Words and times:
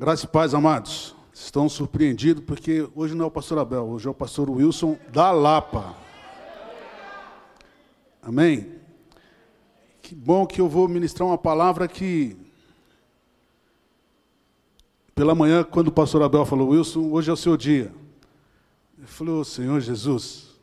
Graças 0.00 0.24
e 0.24 0.28
paz, 0.28 0.54
amados. 0.54 1.14
Estão 1.30 1.68
surpreendidos 1.68 2.42
porque 2.42 2.88
hoje 2.94 3.14
não 3.14 3.26
é 3.26 3.28
o 3.28 3.30
pastor 3.30 3.58
Abel, 3.58 3.84
hoje 3.84 4.08
é 4.08 4.10
o 4.10 4.14
pastor 4.14 4.48
Wilson 4.48 4.98
da 5.12 5.30
Lapa. 5.30 5.94
Amém? 8.22 8.76
Que 10.00 10.14
bom 10.14 10.46
que 10.46 10.58
eu 10.58 10.70
vou 10.70 10.88
ministrar 10.88 11.28
uma 11.28 11.36
palavra 11.36 11.86
que. 11.86 12.34
Pela 15.14 15.34
manhã, 15.34 15.62
quando 15.62 15.88
o 15.88 15.92
pastor 15.92 16.22
Abel 16.22 16.46
falou, 16.46 16.70
Wilson, 16.70 17.10
hoje 17.10 17.28
é 17.28 17.34
o 17.34 17.36
seu 17.36 17.54
dia. 17.54 17.92
Ele 18.96 19.06
falou, 19.06 19.44
Senhor 19.44 19.78
Jesus. 19.82 20.58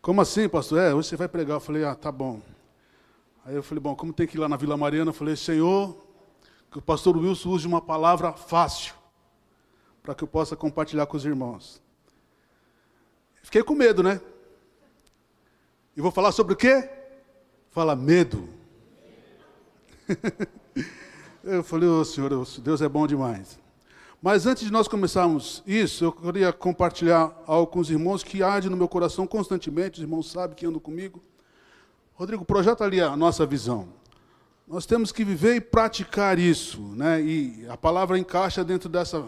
Como 0.00 0.22
assim, 0.22 0.48
pastor? 0.48 0.78
É, 0.78 0.94
hoje 0.94 1.08
você 1.08 1.16
vai 1.16 1.28
pregar. 1.28 1.56
Eu 1.56 1.60
falei, 1.60 1.84
ah, 1.84 1.94
tá 1.94 2.10
bom. 2.10 2.40
Aí 3.44 3.54
eu 3.54 3.62
falei, 3.62 3.82
bom, 3.82 3.94
como 3.94 4.10
tem 4.10 4.26
que 4.26 4.38
ir 4.38 4.40
lá 4.40 4.48
na 4.48 4.56
Vila 4.56 4.74
Mariana, 4.74 5.10
eu 5.10 5.14
falei, 5.14 5.36
Senhor, 5.36 6.05
que 6.70 6.78
o 6.78 6.82
pastor 6.82 7.16
Wilson 7.16 7.50
use 7.50 7.66
uma 7.66 7.80
palavra 7.80 8.32
fácil, 8.32 8.94
para 10.02 10.14
que 10.14 10.24
eu 10.24 10.28
possa 10.28 10.54
compartilhar 10.56 11.06
com 11.06 11.16
os 11.16 11.24
irmãos. 11.24 11.82
Fiquei 13.42 13.62
com 13.62 13.74
medo, 13.74 14.02
né? 14.02 14.20
E 15.96 16.00
vou 16.00 16.10
falar 16.10 16.32
sobre 16.32 16.52
o 16.52 16.56
quê? 16.56 16.88
Fala 17.70 17.94
medo. 17.96 18.48
eu 21.42 21.62
falei, 21.62 21.88
ô 21.88 22.00
oh, 22.00 22.04
Senhor, 22.04 22.30
Deus 22.60 22.82
é 22.82 22.88
bom 22.88 23.06
demais. 23.06 23.58
Mas 24.20 24.46
antes 24.46 24.64
de 24.64 24.72
nós 24.72 24.88
começarmos 24.88 25.62
isso, 25.66 26.04
eu 26.04 26.12
queria 26.12 26.52
compartilhar 26.52 27.32
algo 27.46 27.66
com 27.68 27.78
os 27.78 27.90
irmãos 27.90 28.22
que 28.22 28.42
arde 28.42 28.68
no 28.68 28.76
meu 28.76 28.88
coração 28.88 29.26
constantemente, 29.26 29.98
os 29.98 30.02
irmãos 30.02 30.30
sabem 30.30 30.56
que 30.56 30.66
andam 30.66 30.80
comigo. 30.80 31.22
Rodrigo, 32.14 32.44
projeta 32.44 32.82
ali 32.82 33.00
a 33.00 33.16
nossa 33.16 33.46
visão. 33.46 33.88
Nós 34.66 34.84
temos 34.84 35.12
que 35.12 35.24
viver 35.24 35.54
e 35.54 35.60
praticar 35.60 36.40
isso, 36.40 36.80
né? 36.96 37.22
E 37.22 37.64
a 37.68 37.76
palavra 37.76 38.18
encaixa 38.18 38.64
dentro 38.64 38.88
dessa 38.88 39.24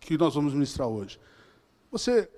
que 0.00 0.18
nós 0.18 0.34
vamos 0.34 0.52
ministrar 0.52 0.88
hoje. 0.88 1.20
Você 1.92 2.28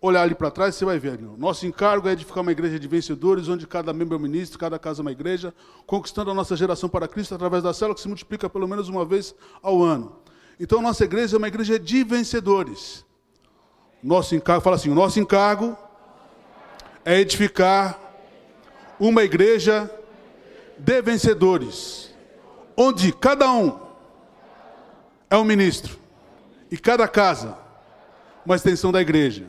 olhar 0.00 0.22
ali 0.22 0.34
para 0.34 0.50
trás, 0.50 0.74
você 0.74 0.84
vai 0.84 0.98
ver. 0.98 1.20
Nosso 1.38 1.66
encargo 1.66 2.08
é 2.08 2.12
edificar 2.12 2.42
uma 2.42 2.50
igreja 2.50 2.80
de 2.80 2.88
vencedores, 2.88 3.48
onde 3.48 3.64
cada 3.64 3.92
membro 3.92 4.16
é 4.16 4.18
um 4.18 4.20
ministro, 4.20 4.58
cada 4.58 4.76
casa 4.76 5.00
é 5.00 5.02
uma 5.02 5.12
igreja, 5.12 5.54
conquistando 5.86 6.32
a 6.32 6.34
nossa 6.34 6.56
geração 6.56 6.88
para 6.88 7.06
Cristo 7.06 7.32
através 7.34 7.62
da 7.62 7.72
célula 7.72 7.94
que 7.94 8.00
se 8.00 8.08
multiplica 8.08 8.50
pelo 8.50 8.66
menos 8.66 8.88
uma 8.88 9.04
vez 9.04 9.32
ao 9.62 9.80
ano. 9.80 10.16
Então, 10.58 10.82
nossa 10.82 11.04
igreja 11.04 11.36
é 11.36 11.38
uma 11.38 11.48
igreja 11.48 11.78
de 11.78 12.02
vencedores. 12.02 13.04
Nosso 14.02 14.34
encargo, 14.34 14.62
fala 14.62 14.76
assim, 14.76 14.90
o 14.90 14.94
nosso 14.94 15.20
encargo 15.20 15.78
é 17.04 17.20
edificar 17.20 17.98
uma 18.98 19.22
igreja 19.22 19.88
de 20.78 21.02
vencedores, 21.02 22.12
onde 22.76 23.12
cada 23.12 23.50
um 23.50 23.78
é 25.30 25.36
um 25.36 25.44
ministro 25.44 25.98
e 26.70 26.76
cada 26.76 27.06
casa 27.08 27.58
uma 28.44 28.56
extensão 28.56 28.92
da 28.92 29.00
igreja. 29.00 29.46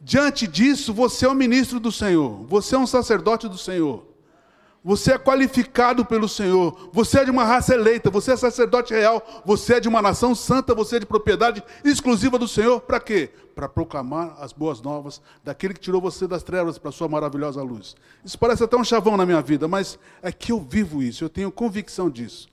Diante 0.00 0.46
disso, 0.46 0.94
você 0.94 1.26
é 1.26 1.28
um 1.28 1.34
ministro 1.34 1.80
do 1.80 1.90
Senhor, 1.90 2.44
você 2.46 2.74
é 2.74 2.78
um 2.78 2.86
sacerdote 2.86 3.48
do 3.48 3.58
Senhor. 3.58 4.06
Você 4.86 5.14
é 5.14 5.18
qualificado 5.18 6.04
pelo 6.04 6.28
Senhor. 6.28 6.90
Você 6.92 7.18
é 7.18 7.24
de 7.24 7.30
uma 7.32 7.42
raça 7.42 7.74
eleita. 7.74 8.08
Você 8.08 8.30
é 8.30 8.36
sacerdote 8.36 8.94
real. 8.94 9.20
Você 9.44 9.74
é 9.74 9.80
de 9.80 9.88
uma 9.88 10.00
nação 10.00 10.32
santa. 10.32 10.76
Você 10.76 10.94
é 10.94 10.98
de 11.00 11.06
propriedade 11.06 11.60
exclusiva 11.84 12.38
do 12.38 12.46
Senhor. 12.46 12.80
Para 12.80 13.00
quê? 13.00 13.30
Para 13.52 13.68
proclamar 13.68 14.36
as 14.38 14.52
boas 14.52 14.80
novas 14.80 15.20
daquele 15.42 15.74
que 15.74 15.80
tirou 15.80 16.00
você 16.00 16.28
das 16.28 16.44
trevas 16.44 16.78
para 16.78 16.90
a 16.90 16.92
sua 16.92 17.08
maravilhosa 17.08 17.60
luz. 17.64 17.96
Isso 18.24 18.38
parece 18.38 18.62
até 18.62 18.76
um 18.76 18.84
chavão 18.84 19.16
na 19.16 19.26
minha 19.26 19.42
vida, 19.42 19.66
mas 19.66 19.98
é 20.22 20.30
que 20.30 20.52
eu 20.52 20.60
vivo 20.60 21.02
isso. 21.02 21.24
Eu 21.24 21.28
tenho 21.28 21.50
convicção 21.50 22.08
disso. 22.08 22.46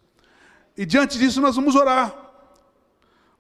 E 0.75 0.87
diante 0.87 1.19
disso, 1.19 1.39
nós 1.39 1.55
vamos 1.55 1.75
orar. 1.75 2.15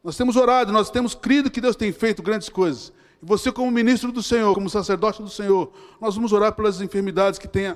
Nós 0.03 0.15
temos 0.15 0.35
orado, 0.35 0.71
nós 0.71 0.91
temos 0.91 1.15
crido 1.15 1.49
que 1.49 1.59
Deus 1.59 1.75
tem 1.75 1.91
feito 1.91 2.21
grandes 2.21 2.47
coisas. 2.47 2.93
E 3.23 3.25
você, 3.25 3.51
como 3.51 3.71
ministro 3.71 4.11
do 4.11 4.21
Senhor, 4.21 4.53
como 4.53 4.69
sacerdote 4.69 5.19
do 5.19 5.29
Senhor, 5.29 5.73
nós 5.99 6.13
vamos 6.13 6.31
orar 6.31 6.53
pelas 6.53 6.79
enfermidades 6.79 7.39
que 7.39 7.47
tenha 7.47 7.75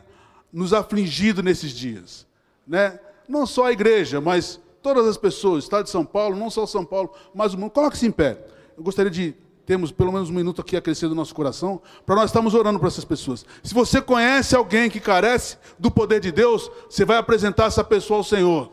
nos 0.52 0.74
afligido 0.74 1.44
nesses 1.44 1.72
dias. 1.72 2.25
Né? 2.68 3.00
Não 3.28 3.46
só 3.46 3.66
a 3.66 3.72
igreja, 3.72 4.22
mas 4.22 4.59
todas 4.81 5.06
as 5.06 5.18
pessoas, 5.18 5.63
Estado 5.63 5.84
de 5.85 5.90
São 5.90 6.06
Paulo, 6.06 6.35
não 6.35 6.50
só 6.50 6.66
São 6.66 6.85
Paulo, 6.85 7.12
mas 7.34 7.53
o 7.53 7.58
mundo. 7.58 7.72
Coloque-se 7.72 8.06
em 8.06 8.12
pé. 8.12 8.40
Eu 8.78 8.84
gostaria 8.84 9.12
de 9.12 9.35
termos 9.66 9.91
pelo 9.91 10.13
menos 10.13 10.30
um 10.30 10.34
minuto 10.34 10.62
aqui 10.62 10.78
a 10.78 10.81
crescer 10.81 11.09
do 11.09 11.16
nosso 11.16 11.35
coração, 11.35 11.81
para 12.06 12.16
nós 12.16 12.30
estarmos 12.30 12.53
orando 12.53 12.80
para 12.80 12.88
essas 12.88 13.03
pessoas. 13.03 13.46
Se 13.62 13.74
você 13.74 14.02
conhece 14.02 14.56
alguém 14.56 14.90
que 14.90 15.02
carece 15.02 15.58
do 15.78 15.91
poder 15.91 16.22
de 16.22 16.31
Deus, 16.31 16.72
você 16.90 17.03
vai 17.03 17.18
apresentar 17.18 17.66
essa 17.66 17.84
pessoa 17.84 18.19
ao 18.19 18.24
Senhor. 18.24 18.72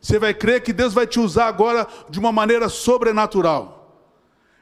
Você 0.00 0.20
vai 0.20 0.32
crer 0.32 0.62
que 0.62 0.72
Deus 0.72 0.94
vai 0.94 1.04
te 1.04 1.18
usar 1.18 1.48
agora 1.48 1.88
de 2.08 2.20
uma 2.20 2.30
maneira 2.30 2.68
sobrenatural. 2.68 3.76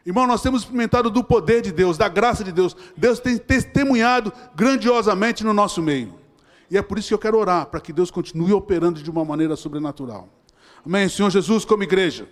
Irmão, 0.07 0.27
nós 0.27 0.41
temos 0.41 0.63
experimentado 0.63 1.11
do 1.11 1.23
poder 1.23 1.61
de 1.61 1.71
Deus, 1.71 1.99
da 1.99 2.09
graça 2.09 2.43
de 2.43 2.51
Deus. 2.51 2.75
Deus 2.97 3.21
tem 3.21 3.37
testemunhado 3.37 4.33
grandiosamente 4.55 5.45
no 5.45 5.53
nosso 5.53 5.83
meio. 5.83 6.15
E 6.75 6.77
é 6.77 6.83
por 6.83 6.99
isso 6.99 7.07
que 7.07 7.15
eu 7.15 7.19
quero 7.21 7.39
orar, 7.39 7.67
para 7.67 7.79
que 7.79 7.93
Deus 7.93 8.11
continue 8.11 8.53
operando 8.53 9.01
de 9.01 9.09
uma 9.09 9.25
maneira 9.25 9.55
sobrenatural. 9.55 10.29
Amém? 10.85 11.09
Senhor 11.09 11.31
Jesus, 11.31 11.65
como 11.65 11.85
igreja. 11.85 12.29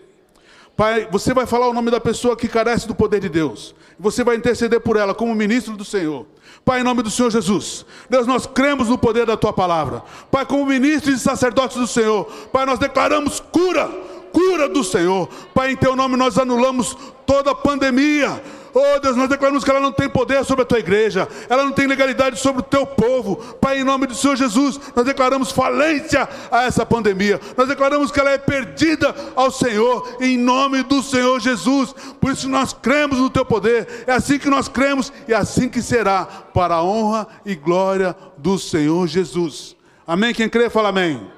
Pai, 0.76 1.06
você 1.12 1.32
vai 1.32 1.46
falar 1.46 1.68
o 1.68 1.72
nome 1.72 1.92
da 1.92 2.00
pessoa 2.00 2.36
que 2.36 2.48
carece 2.48 2.88
do 2.88 2.92
poder 2.92 3.20
de 3.20 3.28
Deus. 3.28 3.72
Você 4.00 4.24
vai 4.24 4.34
interceder 4.34 4.80
por 4.80 4.96
ela 4.96 5.14
como 5.14 5.32
ministro 5.32 5.76
do 5.76 5.84
Senhor. 5.84 6.26
Pai, 6.64 6.80
em 6.80 6.82
nome 6.82 7.04
do 7.04 7.10
Senhor 7.10 7.30
Jesus. 7.30 7.86
Deus, 8.10 8.26
nós 8.26 8.44
cremos 8.44 8.88
no 8.88 8.98
poder 8.98 9.26
da 9.26 9.36
tua 9.36 9.52
palavra. 9.52 10.02
Pai, 10.28 10.44
como 10.44 10.66
ministros 10.66 11.14
e 11.14 11.18
sacerdotes 11.20 11.76
do 11.76 11.86
Senhor. 11.86 12.24
Pai, 12.52 12.66
nós 12.66 12.80
declaramos 12.80 13.38
cura, 13.38 13.88
cura 14.32 14.68
do 14.68 14.82
Senhor. 14.82 15.28
Pai, 15.54 15.70
em 15.70 15.76
teu 15.76 15.94
nome 15.94 16.16
nós 16.16 16.36
anulamos 16.36 16.96
toda 17.24 17.52
a 17.52 17.54
pandemia 17.54 18.42
Oh 18.74 19.00
Deus, 19.00 19.16
nós 19.16 19.28
declaramos 19.28 19.62
que 19.62 19.70
ela 19.70 19.80
não 19.80 19.92
tem 19.92 20.08
poder 20.08 20.42
sobre 20.44 20.62
a 20.62 20.64
tua 20.64 20.78
igreja, 20.78 21.28
ela 21.48 21.64
não 21.64 21.72
tem 21.72 21.86
legalidade 21.86 22.38
sobre 22.38 22.60
o 22.60 22.64
teu 22.64 22.86
povo. 22.86 23.36
Pai, 23.60 23.80
em 23.80 23.84
nome 23.84 24.06
do 24.06 24.14
Senhor 24.14 24.34
Jesus, 24.34 24.80
nós 24.96 25.04
declaramos 25.04 25.52
falência 25.52 26.26
a 26.50 26.64
essa 26.64 26.86
pandemia. 26.86 27.38
Nós 27.56 27.68
declaramos 27.68 28.10
que 28.10 28.18
ela 28.18 28.30
é 28.30 28.38
perdida 28.38 29.14
ao 29.36 29.50
Senhor, 29.50 30.16
em 30.20 30.38
nome 30.38 30.82
do 30.82 31.02
Senhor 31.02 31.38
Jesus. 31.38 31.94
Por 32.18 32.32
isso 32.32 32.48
nós 32.48 32.72
cremos 32.72 33.18
no 33.18 33.28
teu 33.28 33.44
poder. 33.44 34.04
É 34.06 34.12
assim 34.12 34.38
que 34.38 34.48
nós 34.48 34.68
cremos 34.68 35.12
e 35.28 35.34
é 35.34 35.36
assim 35.36 35.68
que 35.68 35.82
será, 35.82 36.24
para 36.24 36.76
a 36.76 36.84
honra 36.84 37.26
e 37.44 37.54
glória 37.54 38.16
do 38.38 38.58
Senhor 38.58 39.06
Jesus. 39.06 39.76
Amém? 40.06 40.32
Quem 40.32 40.48
crê, 40.48 40.70
fala 40.70 40.88
amém. 40.88 41.16
amém. 41.16 41.30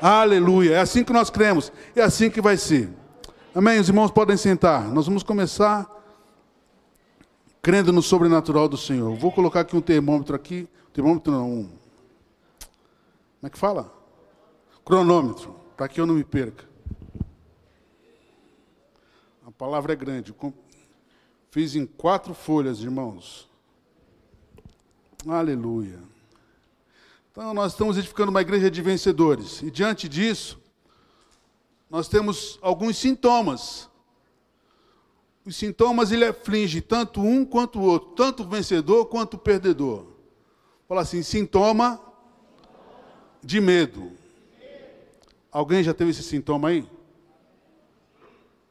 Aleluia. 0.00 0.74
É 0.76 0.80
assim 0.80 1.02
que 1.02 1.12
nós 1.12 1.30
cremos. 1.30 1.72
É 1.96 2.02
assim 2.02 2.30
que 2.30 2.40
vai 2.40 2.56
ser. 2.56 2.88
Amém? 3.54 3.80
Os 3.80 3.88
irmãos 3.88 4.10
podem 4.10 4.36
sentar. 4.36 4.82
Nós 4.84 5.06
vamos 5.06 5.22
começar 5.22 5.86
crendo 7.64 7.90
no 7.94 8.02
sobrenatural 8.02 8.68
do 8.68 8.76
Senhor. 8.76 9.16
Vou 9.16 9.32
colocar 9.32 9.60
aqui 9.60 9.74
um 9.74 9.80
termômetro 9.80 10.36
aqui, 10.36 10.68
termômetro 10.92 11.32
não, 11.32 11.50
um, 11.50 11.64
como 11.64 13.46
é 13.46 13.48
que 13.48 13.56
fala? 13.56 13.90
Cronômetro, 14.84 15.56
para 15.74 15.88
que 15.88 15.98
eu 15.98 16.04
não 16.04 16.14
me 16.14 16.24
perca. 16.24 16.68
A 19.46 19.50
palavra 19.50 19.94
é 19.94 19.96
grande. 19.96 20.34
Fiz 21.50 21.74
em 21.74 21.86
quatro 21.86 22.34
folhas, 22.34 22.80
irmãos. 22.80 23.48
Aleluia. 25.26 26.00
Então, 27.32 27.54
nós 27.54 27.72
estamos 27.72 27.96
edificando 27.96 28.30
uma 28.30 28.42
igreja 28.42 28.70
de 28.70 28.82
vencedores. 28.82 29.62
E 29.62 29.70
diante 29.70 30.06
disso, 30.06 30.60
nós 31.88 32.08
temos 32.08 32.58
alguns 32.60 32.98
sintomas 32.98 33.88
os 35.44 35.56
sintomas 35.56 36.10
ele 36.10 36.24
aflige 36.24 36.80
tanto 36.80 37.20
um 37.20 37.44
quanto 37.44 37.78
o 37.78 37.82
outro, 37.82 38.10
tanto 38.10 38.42
o 38.42 38.48
vencedor 38.48 39.06
quanto 39.06 39.34
o 39.34 39.38
perdedor. 39.38 40.06
Fala 40.88 41.02
assim, 41.02 41.22
sintoma 41.22 42.00
de 43.42 43.60
medo. 43.60 44.12
Alguém 45.52 45.82
já 45.82 45.92
teve 45.92 46.10
esse 46.10 46.22
sintoma 46.22 46.68
aí? 46.68 46.88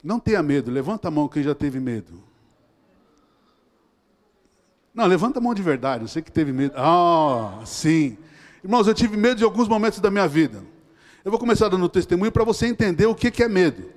Não 0.03 0.19
tenha 0.19 0.41
medo, 0.41 0.71
levanta 0.71 1.07
a 1.07 1.11
mão 1.11 1.27
quem 1.27 1.43
já 1.43 1.55
teve 1.55 1.79
medo. 1.79 2.21
Não, 4.93 5.05
levanta 5.05 5.39
a 5.39 5.41
mão 5.41 5.53
de 5.53 5.61
verdade, 5.61 6.09
sei 6.09 6.21
que 6.21 6.31
teve 6.31 6.51
medo. 6.51 6.73
Ah, 6.75 7.61
sim. 7.65 8.17
Irmãos, 8.63 8.87
eu 8.87 8.93
tive 8.93 9.15
medo 9.15 9.37
de 9.37 9.43
alguns 9.43 9.67
momentos 9.67 9.99
da 9.99 10.11
minha 10.11 10.27
vida. 10.27 10.63
Eu 11.23 11.31
vou 11.31 11.39
começar 11.39 11.69
dando 11.69 11.87
testemunho 11.87 12.31
para 12.31 12.43
você 12.43 12.67
entender 12.67 13.05
o 13.05 13.15
que 13.15 13.41
é 13.41 13.47
medo. 13.47 13.91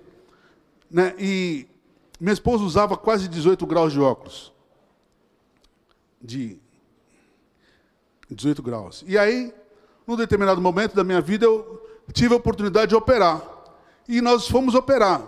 Né? 0.91 1.15
E 1.19 1.67
minha 2.19 2.33
esposa 2.33 2.65
usava 2.65 2.97
quase 2.97 3.29
18 3.29 3.67
graus 3.67 3.93
de 3.93 4.01
óculos. 4.01 4.53
De 6.21 6.59
18 8.31 8.63
graus. 8.63 9.05
E 9.07 9.17
aí, 9.17 9.55
num 10.07 10.17
determinado 10.17 10.61
momento 10.61 10.95
da 10.95 11.05
minha 11.05 11.21
vida, 11.21 11.47
eu 11.47 11.87
tive 12.13 12.35
a 12.35 12.37
oportunidade 12.37 12.89
de 12.91 12.97
operar. 12.97 13.43
E 14.09 14.21
nós 14.21 14.49
fomos 14.49 14.75
operar. 14.75 15.23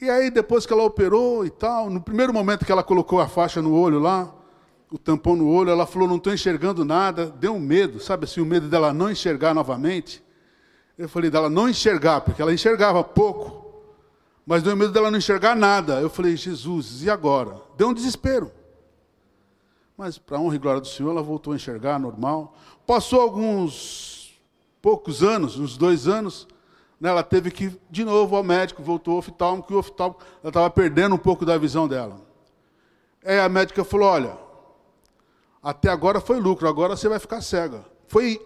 E 0.00 0.10
aí, 0.10 0.30
depois 0.30 0.66
que 0.66 0.72
ela 0.72 0.82
operou 0.82 1.44
e 1.46 1.50
tal, 1.50 1.88
no 1.88 2.00
primeiro 2.00 2.32
momento 2.32 2.64
que 2.64 2.72
ela 2.72 2.82
colocou 2.82 3.20
a 3.20 3.28
faixa 3.28 3.62
no 3.62 3.74
olho 3.74 3.98
lá, 3.98 4.32
o 4.90 4.98
tampão 4.98 5.34
no 5.34 5.48
olho, 5.48 5.70
ela 5.70 5.86
falou: 5.86 6.06
Não 6.06 6.16
estou 6.16 6.32
enxergando 6.32 6.84
nada. 6.84 7.26
Deu 7.26 7.54
um 7.54 7.60
medo, 7.60 7.98
sabe 7.98 8.24
assim, 8.24 8.40
o 8.40 8.46
medo 8.46 8.68
dela 8.68 8.92
não 8.92 9.10
enxergar 9.10 9.54
novamente. 9.54 10.22
Eu 10.98 11.08
falei 11.08 11.30
dela 11.30 11.50
não 11.50 11.68
enxergar, 11.68 12.20
porque 12.22 12.40
ela 12.40 12.54
enxergava 12.54 13.02
pouco, 13.04 13.65
mas 14.46 14.62
deu 14.62 14.76
medo 14.76 14.92
dela 14.92 15.10
não 15.10 15.18
enxergar 15.18 15.56
nada. 15.56 16.00
Eu 16.00 16.08
falei, 16.08 16.36
Jesus, 16.36 17.02
e 17.02 17.10
agora? 17.10 17.60
Deu 17.76 17.88
um 17.88 17.94
desespero. 17.94 18.52
Mas, 19.96 20.18
para 20.18 20.38
honra 20.38 20.54
e 20.54 20.58
glória 20.58 20.80
do 20.80 20.86
Senhor, 20.86 21.10
ela 21.10 21.22
voltou 21.22 21.52
a 21.52 21.56
enxergar 21.56 21.98
normal. 21.98 22.54
Passou 22.86 23.20
alguns 23.20 24.38
poucos 24.80 25.22
anos, 25.22 25.58
uns 25.58 25.76
dois 25.76 26.06
anos, 26.06 26.46
né, 27.00 27.08
ela 27.08 27.24
teve 27.24 27.50
que 27.50 27.64
ir 27.64 27.80
de 27.90 28.04
novo 28.04 28.36
ao 28.36 28.44
médico, 28.44 28.82
voltou 28.82 29.14
ao 29.14 29.18
oftalmo, 29.18 29.62
que 29.62 29.74
o 29.74 29.78
oftalmo, 29.78 30.16
ela 30.42 30.50
estava 30.50 30.70
perdendo 30.70 31.16
um 31.16 31.18
pouco 31.18 31.44
da 31.44 31.58
visão 31.58 31.88
dela. 31.88 32.20
Aí 33.24 33.40
a 33.40 33.48
médica 33.48 33.84
falou: 33.84 34.06
Olha, 34.06 34.38
até 35.62 35.88
agora 35.88 36.20
foi 36.20 36.38
lucro, 36.38 36.68
agora 36.68 36.96
você 36.96 37.08
vai 37.08 37.18
ficar 37.18 37.40
cega. 37.40 37.84
Foi, 38.06 38.40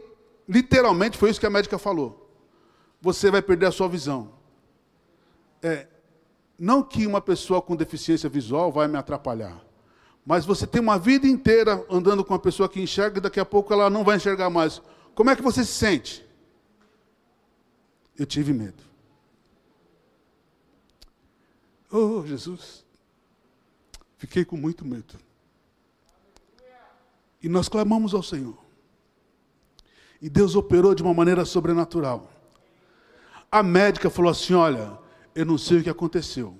literalmente, 0.48 1.18
foi 1.18 1.28
isso 1.28 1.38
que 1.38 1.46
a 1.46 1.50
médica 1.50 1.78
falou. 1.78 2.34
Você 3.02 3.30
vai 3.30 3.42
perder 3.42 3.66
a 3.66 3.72
sua 3.72 3.88
visão. 3.88 4.32
É, 5.62 5.86
não 6.60 6.82
que 6.82 7.06
uma 7.06 7.20
pessoa 7.20 7.60
com 7.60 7.74
deficiência 7.74 8.28
visual 8.28 8.70
vai 8.70 8.86
me 8.86 8.96
atrapalhar, 8.96 9.60
mas 10.24 10.44
você 10.44 10.66
tem 10.66 10.80
uma 10.80 10.98
vida 10.98 11.26
inteira 11.26 11.84
andando 11.90 12.24
com 12.24 12.34
uma 12.34 12.38
pessoa 12.38 12.68
que 12.68 12.80
enxerga 12.80 13.18
e 13.18 13.22
daqui 13.22 13.40
a 13.40 13.44
pouco 13.44 13.72
ela 13.72 13.90
não 13.90 14.04
vai 14.04 14.16
enxergar 14.16 14.48
mais. 14.50 14.80
Como 15.14 15.30
é 15.30 15.34
que 15.34 15.42
você 15.42 15.64
se 15.64 15.72
sente? 15.72 16.30
eu 18.20 18.26
tive 18.26 18.52
medo. 18.52 18.82
Oh, 21.90 22.22
Jesus. 22.26 22.84
Fiquei 24.18 24.44
com 24.44 24.58
muito 24.58 24.84
medo. 24.84 25.18
E 27.42 27.48
nós 27.48 27.66
clamamos 27.66 28.12
ao 28.12 28.22
Senhor. 28.22 28.58
E 30.20 30.28
Deus 30.28 30.54
operou 30.54 30.94
de 30.94 31.02
uma 31.02 31.14
maneira 31.14 31.46
sobrenatural. 31.46 32.30
A 33.50 33.62
médica 33.62 34.10
falou 34.10 34.30
assim: 34.30 34.52
Olha, 34.52 34.98
eu 35.34 35.44
não 35.44 35.56
sei 35.58 35.78
o 35.78 35.82
que 35.82 35.90
aconteceu. 35.90 36.56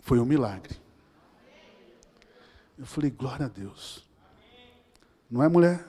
Foi 0.00 0.18
um 0.18 0.24
milagre. 0.24 0.76
Eu 2.78 2.86
falei: 2.86 3.10
Glória 3.10 3.46
a 3.46 3.48
Deus. 3.48 4.06
Não 5.30 5.42
é 5.42 5.48
mulher? 5.48 5.84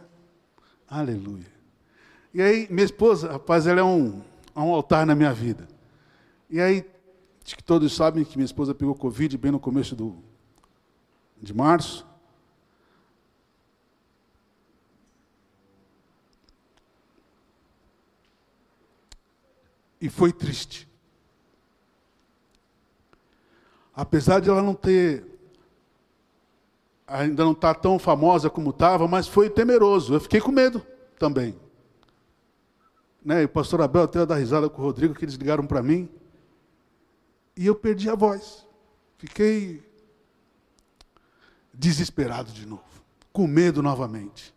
Aleluia. 0.87 1.51
E 2.33 2.41
aí, 2.41 2.67
minha 2.69 2.85
esposa, 2.85 3.31
rapaz, 3.31 3.67
ela 3.67 3.79
é 3.79 3.83
um, 3.83 4.21
é 4.55 4.59
um 4.59 4.73
altar 4.73 5.05
na 5.05 5.15
minha 5.15 5.33
vida. 5.33 5.67
E 6.49 6.59
aí, 6.59 6.85
acho 7.45 7.55
que 7.55 7.63
todos 7.63 7.95
sabem 7.95 8.23
que 8.23 8.37
minha 8.37 8.45
esposa 8.45 8.73
pegou 8.73 8.95
Covid 8.95 9.37
bem 9.37 9.51
no 9.51 9.59
começo 9.59 9.95
do, 9.95 10.17
de 11.41 11.53
março. 11.53 12.05
E 19.99 20.09
foi 20.09 20.31
triste. 20.31 20.87
Apesar 23.97 24.39
de 24.39 24.49
ela 24.49 24.63
não 24.63 24.73
ter, 24.73 25.25
ainda 27.05 27.43
não 27.43 27.51
estar 27.51 27.73
tá 27.73 27.81
tão 27.81 27.99
famosa 27.99 28.49
como 28.49 28.69
estava, 28.69 29.09
mas 29.09 29.27
foi 29.27 29.49
temeroso. 29.49 30.13
Eu 30.13 30.21
fiquei 30.21 30.39
com 30.39 30.53
medo 30.53 30.81
também 31.19 31.53
né, 33.27 33.41
e 33.41 33.45
o 33.45 33.49
pastor 33.49 33.81
Abel 33.81 34.03
até 34.03 34.25
dar 34.25 34.37
risada 34.37 34.69
com 34.69 34.81
o 34.81 34.85
Rodrigo, 34.85 35.13
que 35.13 35.25
eles 35.25 35.35
ligaram 35.35 35.67
para 35.67 35.83
mim, 35.83 36.09
e 37.57 37.65
eu 37.65 37.75
perdi 37.75 38.09
a 38.09 38.15
voz. 38.15 38.65
Fiquei 39.17 39.83
desesperado 41.73 42.53
de 42.53 42.65
novo, 42.65 43.03
com 43.33 43.45
medo 43.45 43.83
novamente. 43.83 44.55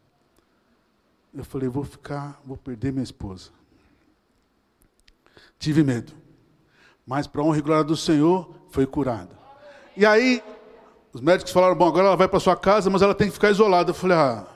Eu 1.34 1.42
falei, 1.42 1.68
vou 1.68 1.82
ficar, 1.82 2.40
vou 2.44 2.56
perder 2.56 2.92
minha 2.92 3.02
esposa. 3.02 3.50
Tive 5.58 5.82
medo. 5.82 6.12
Mas, 7.04 7.26
para 7.26 7.42
honra 7.42 7.58
e 7.58 7.62
glória 7.62 7.82
do 7.82 7.96
Senhor, 7.96 8.54
foi 8.70 8.86
curada. 8.86 9.38
E 9.96 10.06
aí, 10.06 10.42
os 11.12 11.20
médicos 11.20 11.52
falaram: 11.52 11.76
bom, 11.76 11.88
agora 11.88 12.06
ela 12.08 12.16
vai 12.16 12.28
para 12.28 12.40
sua 12.40 12.56
casa, 12.56 12.88
mas 12.88 13.02
ela 13.02 13.14
tem 13.14 13.28
que 13.28 13.34
ficar 13.34 13.50
isolada. 13.50 13.90
Eu 13.90 13.94
falei: 13.94 14.16
ah, 14.16 14.46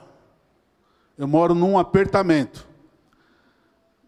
eu 1.17 1.27
moro 1.27 1.53
num 1.53 1.77
apertamento. 1.77 2.67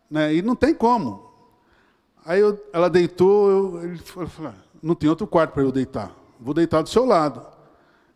Né? 0.09 0.35
E 0.35 0.41
não 0.41 0.55
tem 0.55 0.73
como. 0.73 1.27
Aí 2.25 2.41
eu, 2.41 2.61
ela 2.73 2.89
deitou, 2.89 3.49
eu, 3.49 3.83
ele 3.83 3.97
falou, 3.99 4.29
ah, 4.45 4.53
não 4.81 4.95
tem 4.95 5.09
outro 5.09 5.25
quarto 5.25 5.53
para 5.53 5.63
eu 5.63 5.71
deitar. 5.71 6.11
Vou 6.39 6.53
deitar 6.53 6.81
do 6.81 6.89
seu 6.89 7.05
lado. 7.05 7.45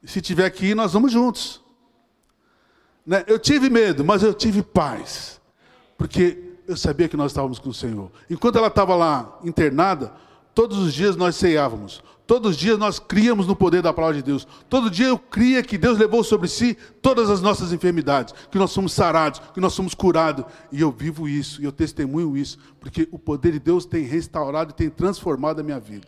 E 0.03 0.07
se 0.07 0.21
tiver 0.21 0.45
aqui, 0.45 0.75
nós 0.75 0.93
vamos 0.93 1.11
juntos. 1.11 1.61
Né? 3.05 3.23
Eu 3.27 3.39
tive 3.39 3.69
medo, 3.69 4.03
mas 4.03 4.21
eu 4.21 4.33
tive 4.33 4.61
paz. 4.61 5.39
Porque 5.97 6.55
eu 6.67 6.75
sabia 6.75 7.07
que 7.07 7.17
nós 7.17 7.31
estávamos 7.31 7.59
com 7.59 7.69
o 7.69 7.73
Senhor. 7.73 8.11
Enquanto 8.29 8.57
ela 8.57 8.67
estava 8.67 8.95
lá 8.95 9.39
internada, 9.43 10.13
todos 10.53 10.77
os 10.77 10.93
dias 10.93 11.15
nós 11.15 11.35
ceávamos. 11.35 12.03
Todos 12.31 12.51
os 12.51 12.57
dias 12.57 12.77
nós 12.77 12.97
criamos 12.97 13.45
no 13.45 13.55
poder 13.55 13.81
da 13.81 13.91
palavra 13.91 14.15
de 14.15 14.23
Deus. 14.23 14.47
Todo 14.69 14.89
dia 14.89 15.07
eu 15.07 15.19
cria 15.19 15.61
que 15.61 15.77
Deus 15.77 15.97
levou 15.97 16.23
sobre 16.23 16.47
si 16.47 16.77
todas 17.01 17.29
as 17.29 17.41
nossas 17.41 17.73
enfermidades, 17.73 18.33
que 18.49 18.57
nós 18.57 18.71
somos 18.71 18.93
sarados, 18.93 19.41
que 19.53 19.59
nós 19.59 19.73
somos 19.73 19.93
curados. 19.93 20.45
E 20.71 20.79
eu 20.79 20.91
vivo 20.91 21.27
isso, 21.27 21.61
e 21.61 21.65
eu 21.65 21.73
testemunho 21.73 22.37
isso, 22.37 22.57
porque 22.79 23.05
o 23.11 23.19
poder 23.19 23.51
de 23.51 23.59
Deus 23.59 23.85
tem 23.85 24.03
restaurado 24.05 24.71
e 24.71 24.73
tem 24.73 24.89
transformado 24.89 25.59
a 25.59 25.63
minha 25.63 25.79
vida. 25.79 26.07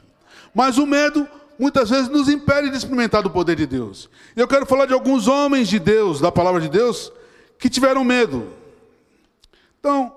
Mas 0.55 0.77
o 0.77 0.85
medo 0.85 1.27
muitas 1.59 1.89
vezes 1.89 2.07
nos 2.07 2.29
impede 2.29 2.69
de 2.69 2.77
experimentar 2.77 3.21
do 3.21 3.29
poder 3.29 3.57
de 3.57 3.65
Deus. 3.65 4.09
E 4.33 4.39
eu 4.39 4.47
quero 4.47 4.65
falar 4.65 4.85
de 4.85 4.93
alguns 4.93 5.27
homens 5.27 5.67
de 5.67 5.77
Deus, 5.77 6.21
da 6.21 6.31
palavra 6.31 6.61
de 6.61 6.69
Deus, 6.69 7.11
que 7.59 7.69
tiveram 7.69 8.03
medo. 8.03 8.47
Então, 9.79 10.15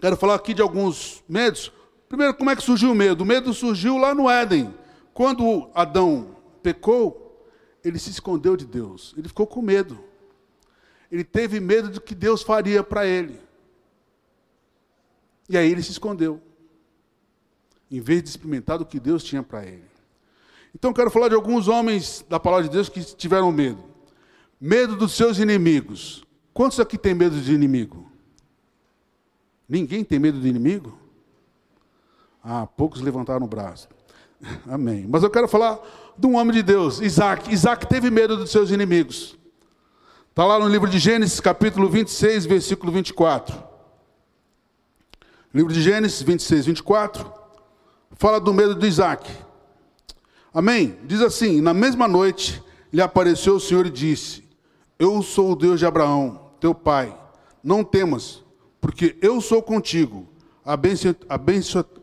quero 0.00 0.16
falar 0.16 0.36
aqui 0.36 0.54
de 0.54 0.62
alguns 0.62 1.22
medos. 1.28 1.70
Primeiro, 2.12 2.34
como 2.34 2.50
é 2.50 2.54
que 2.54 2.62
surgiu 2.62 2.92
o 2.92 2.94
medo? 2.94 3.22
O 3.22 3.26
medo 3.26 3.54
surgiu 3.54 3.96
lá 3.96 4.14
no 4.14 4.28
Éden. 4.28 4.74
Quando 5.14 5.70
Adão 5.74 6.36
pecou, 6.62 7.42
ele 7.82 7.98
se 7.98 8.10
escondeu 8.10 8.54
de 8.54 8.66
Deus. 8.66 9.14
Ele 9.16 9.28
ficou 9.28 9.46
com 9.46 9.62
medo. 9.62 9.98
Ele 11.10 11.24
teve 11.24 11.58
medo 11.58 11.88
do 11.88 12.02
que 12.02 12.14
Deus 12.14 12.42
faria 12.42 12.84
para 12.84 13.06
ele. 13.06 13.40
E 15.48 15.56
aí 15.56 15.72
ele 15.72 15.82
se 15.82 15.90
escondeu. 15.90 16.38
Em 17.90 17.98
vez 17.98 18.22
de 18.22 18.28
experimentar 18.28 18.82
o 18.82 18.84
que 18.84 19.00
Deus 19.00 19.24
tinha 19.24 19.42
para 19.42 19.64
ele. 19.64 19.88
Então 20.74 20.92
quero 20.92 21.10
falar 21.10 21.30
de 21.30 21.34
alguns 21.34 21.66
homens 21.66 22.26
da 22.28 22.38
palavra 22.38 22.64
de 22.64 22.72
Deus 22.74 22.90
que 22.90 23.02
tiveram 23.02 23.50
medo. 23.50 23.82
Medo 24.60 24.96
dos 24.96 25.14
seus 25.14 25.38
inimigos. 25.38 26.22
Quantos 26.52 26.78
aqui 26.78 26.98
têm 26.98 27.14
medo 27.14 27.40
de 27.40 27.54
inimigo? 27.54 28.12
Ninguém 29.66 30.04
tem 30.04 30.18
medo 30.18 30.38
de 30.38 30.46
inimigo? 30.46 31.00
Ah, 32.42 32.66
poucos 32.66 33.00
levantaram 33.00 33.44
o 33.44 33.48
braço. 33.48 33.88
Amém. 34.68 35.06
Mas 35.08 35.22
eu 35.22 35.30
quero 35.30 35.46
falar 35.46 35.78
de 36.18 36.26
um 36.26 36.36
homem 36.36 36.52
de 36.52 36.62
Deus, 36.62 37.00
Isaac. 37.00 37.52
Isaac 37.52 37.86
teve 37.86 38.10
medo 38.10 38.36
dos 38.36 38.50
seus 38.50 38.70
inimigos. 38.70 39.36
Está 40.30 40.44
lá 40.44 40.58
no 40.58 40.66
livro 40.66 40.88
de 40.88 40.98
Gênesis, 40.98 41.40
capítulo 41.40 41.88
26, 41.88 42.46
versículo 42.46 42.90
24. 42.90 43.54
Livro 45.54 45.72
de 45.72 45.82
Gênesis 45.82 46.22
26, 46.22 46.66
24. 46.66 47.30
Fala 48.12 48.40
do 48.40 48.52
medo 48.52 48.74
de 48.74 48.86
Isaac. 48.86 49.30
Amém? 50.52 50.98
Diz 51.04 51.20
assim: 51.20 51.60
Na 51.60 51.74
mesma 51.74 52.08
noite 52.08 52.62
lhe 52.92 53.02
apareceu 53.02 53.56
o 53.56 53.60
Senhor 53.60 53.86
e 53.86 53.90
disse: 53.90 54.42
Eu 54.98 55.22
sou 55.22 55.52
o 55.52 55.56
Deus 55.56 55.78
de 55.78 55.86
Abraão, 55.86 56.50
teu 56.58 56.74
pai. 56.74 57.16
Não 57.62 57.84
temas, 57.84 58.42
porque 58.80 59.16
eu 59.20 59.40
sou 59.40 59.62
contigo. 59.62 60.31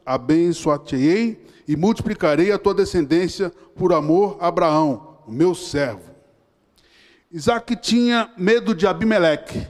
Abençoa-te-ei 0.05 1.45
e 1.67 1.75
multiplicarei 1.75 2.51
a 2.51 2.57
tua 2.57 2.73
descendência 2.73 3.51
por 3.75 3.93
amor 3.93 4.37
a 4.39 4.47
Abraão, 4.47 5.19
o 5.27 5.31
meu 5.31 5.53
servo. 5.55 6.09
Isaac 7.31 7.75
tinha 7.75 8.31
medo 8.37 8.73
de 8.73 8.87
Abimeleque. 8.87 9.67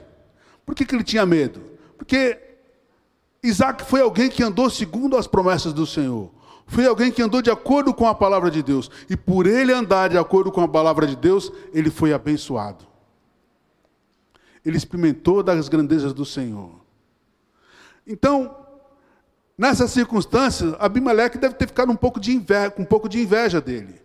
Por 0.64 0.74
que, 0.74 0.84
que 0.84 0.94
ele 0.94 1.04
tinha 1.04 1.26
medo? 1.26 1.60
Porque 1.98 2.38
Isaac 3.42 3.84
foi 3.84 4.00
alguém 4.00 4.30
que 4.30 4.42
andou 4.42 4.70
segundo 4.70 5.16
as 5.16 5.26
promessas 5.26 5.72
do 5.72 5.86
Senhor. 5.86 6.30
Foi 6.66 6.86
alguém 6.86 7.10
que 7.10 7.20
andou 7.20 7.42
de 7.42 7.50
acordo 7.50 7.92
com 7.92 8.06
a 8.06 8.14
palavra 8.14 8.50
de 8.50 8.62
Deus. 8.62 8.90
E 9.10 9.16
por 9.16 9.46
ele 9.46 9.72
andar 9.72 10.08
de 10.08 10.16
acordo 10.16 10.52
com 10.52 10.60
a 10.60 10.68
palavra 10.68 11.06
de 11.06 11.16
Deus, 11.16 11.52
ele 11.74 11.90
foi 11.90 12.12
abençoado. 12.12 12.86
Ele 14.64 14.76
experimentou 14.76 15.42
das 15.42 15.68
grandezas 15.68 16.12
do 16.12 16.24
Senhor. 16.24 16.80
Então, 18.06 18.59
Nessas 19.60 19.90
circunstâncias, 19.90 20.74
Abimeleque 20.78 21.36
deve 21.36 21.54
ter 21.54 21.66
ficado 21.66 21.92
um 21.92 21.94
pouco 21.94 22.18
de 22.18 22.32
inveja, 22.32 22.70
com 22.70 22.80
um 22.80 22.86
pouco 22.86 23.06
de 23.10 23.20
inveja 23.20 23.60
dele. 23.60 24.00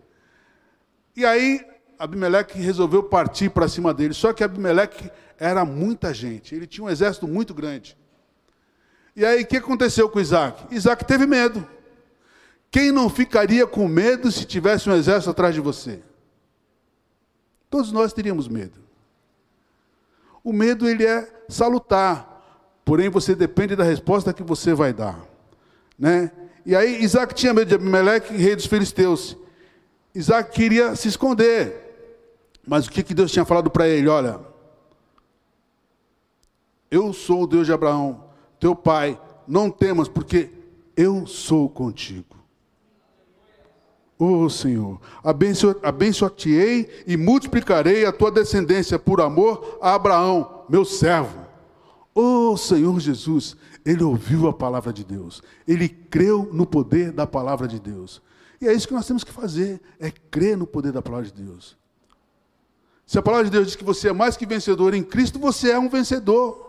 E 1.16 1.26
aí, 1.26 1.66
Abimeleque 1.98 2.60
resolveu 2.60 3.02
partir 3.02 3.50
para 3.50 3.70
cima 3.70 3.94
dele. 3.94 4.14
Só 4.14 4.34
que 4.34 4.44
Abimeleque 4.44 5.10
era 5.40 5.64
muita 5.64 6.14
gente, 6.14 6.54
ele 6.54 6.68
tinha 6.68 6.84
um 6.84 6.90
exército 6.90 7.26
muito 7.26 7.54
grande. 7.54 7.98
E 9.16 9.26
aí, 9.26 9.44
o 9.44 9.48
que 9.48 9.56
aconteceu 9.56 10.10
com 10.10 10.20
Isaac? 10.20 10.76
Isaac 10.76 11.06
teve 11.06 11.26
medo. 11.26 11.66
Quem 12.70 12.92
não 12.92 13.10
ficaria 13.10 13.66
com 13.66 13.88
medo 13.88 14.30
se 14.34 14.44
tivesse 14.44 14.90
um 14.90 14.94
exército 14.94 15.30
atrás 15.30 15.56
de 15.56 15.62
você? 15.62 16.02
Todos 17.70 17.94
nós 17.94 18.12
teríamos 18.12 18.50
medo. 18.50 18.78
O 20.44 20.52
medo 20.52 20.86
ele 20.86 21.06
é 21.06 21.34
salutar, 21.48 22.36
Porém, 22.84 23.10
você 23.10 23.34
depende 23.34 23.76
da 23.76 23.84
resposta 23.84 24.32
que 24.32 24.44
você 24.44 24.74
vai 24.74 24.94
dar. 24.94 25.34
Né? 25.98 26.32
E 26.66 26.75
aí, 26.75 27.04
Isaac 27.04 27.34
tinha 27.34 27.54
medo 27.54 27.70
de 27.70 27.75
Abimeleque, 27.75 28.34
rei 28.36 28.56
dos 28.56 28.66
filisteus. 28.66 29.38
Isaac 30.14 30.52
queria 30.52 30.96
se 30.96 31.08
esconder. 31.08 31.84
Mas 32.68 32.88
o 32.88 32.92
que, 32.92 33.04
que 33.04 33.14
Deus 33.14 33.32
tinha 33.32 33.46
falado 33.46 33.70
para 33.70 33.88
ele? 33.88 34.08
Olha, 34.08 34.40
eu 36.90 37.14
sou 37.14 37.44
o 37.44 37.48
Deus 37.48 37.66
de 37.68 37.74
Abraão, 37.74 38.24
teu 38.60 38.75
pai, 38.75 39.20
não 39.48 39.70
temas, 39.70 40.08
porque 40.08 40.50
eu 40.96 41.28
sou 41.28 41.70
contigo. 41.70 42.36
Oh 44.18 44.50
Senhor, 44.50 45.00
abençoa-te-ei 45.84 47.04
e 47.06 47.18
multiplicarei 47.18 48.06
a 48.06 48.14
tua 48.14 48.32
descendência 48.32 48.98
por 48.98 49.20
amor 49.20 49.78
a 49.82 49.94
Abraão, 49.94 50.64
meu 50.70 50.86
servo. 50.86 51.46
Oh 52.14 52.56
Senhor 52.56 52.98
Jesus, 53.02 53.58
ele 53.86 54.04
ouviu 54.04 54.48
a 54.48 54.54
palavra 54.54 54.92
de 54.92 55.04
Deus, 55.04 55.44
ele 55.68 55.88
creu 55.88 56.50
no 56.51 56.65
poder 56.65 57.12
da 57.12 57.27
palavra 57.27 57.68
de 57.68 57.80
Deus. 57.80 58.22
E 58.60 58.68
é 58.68 58.74
isso 58.74 58.88
que 58.88 58.94
nós 58.94 59.06
temos 59.06 59.24
que 59.24 59.32
fazer, 59.32 59.80
é 60.00 60.10
crer 60.10 60.58
no 60.58 60.65
poder 60.65 60.92
da 60.92 61.01
palavra 61.01 61.27
de 61.27 61.34
Deus. 61.34 61.77
Se 63.06 63.20
a 63.20 63.22
palavra 63.22 63.46
de 63.46 63.51
Deus 63.51 63.68
diz 63.68 63.75
que 63.75 63.84
você 63.84 64.10
é 64.10 64.13
mais 64.13 64.36
que 64.36 64.46
vencedor 64.46 64.96
em 64.96 65.04
Cristo, 65.04 65.38
você 65.38 65.72
é 65.72 65.80
um 65.80 65.88
vencedor. 65.88 66.65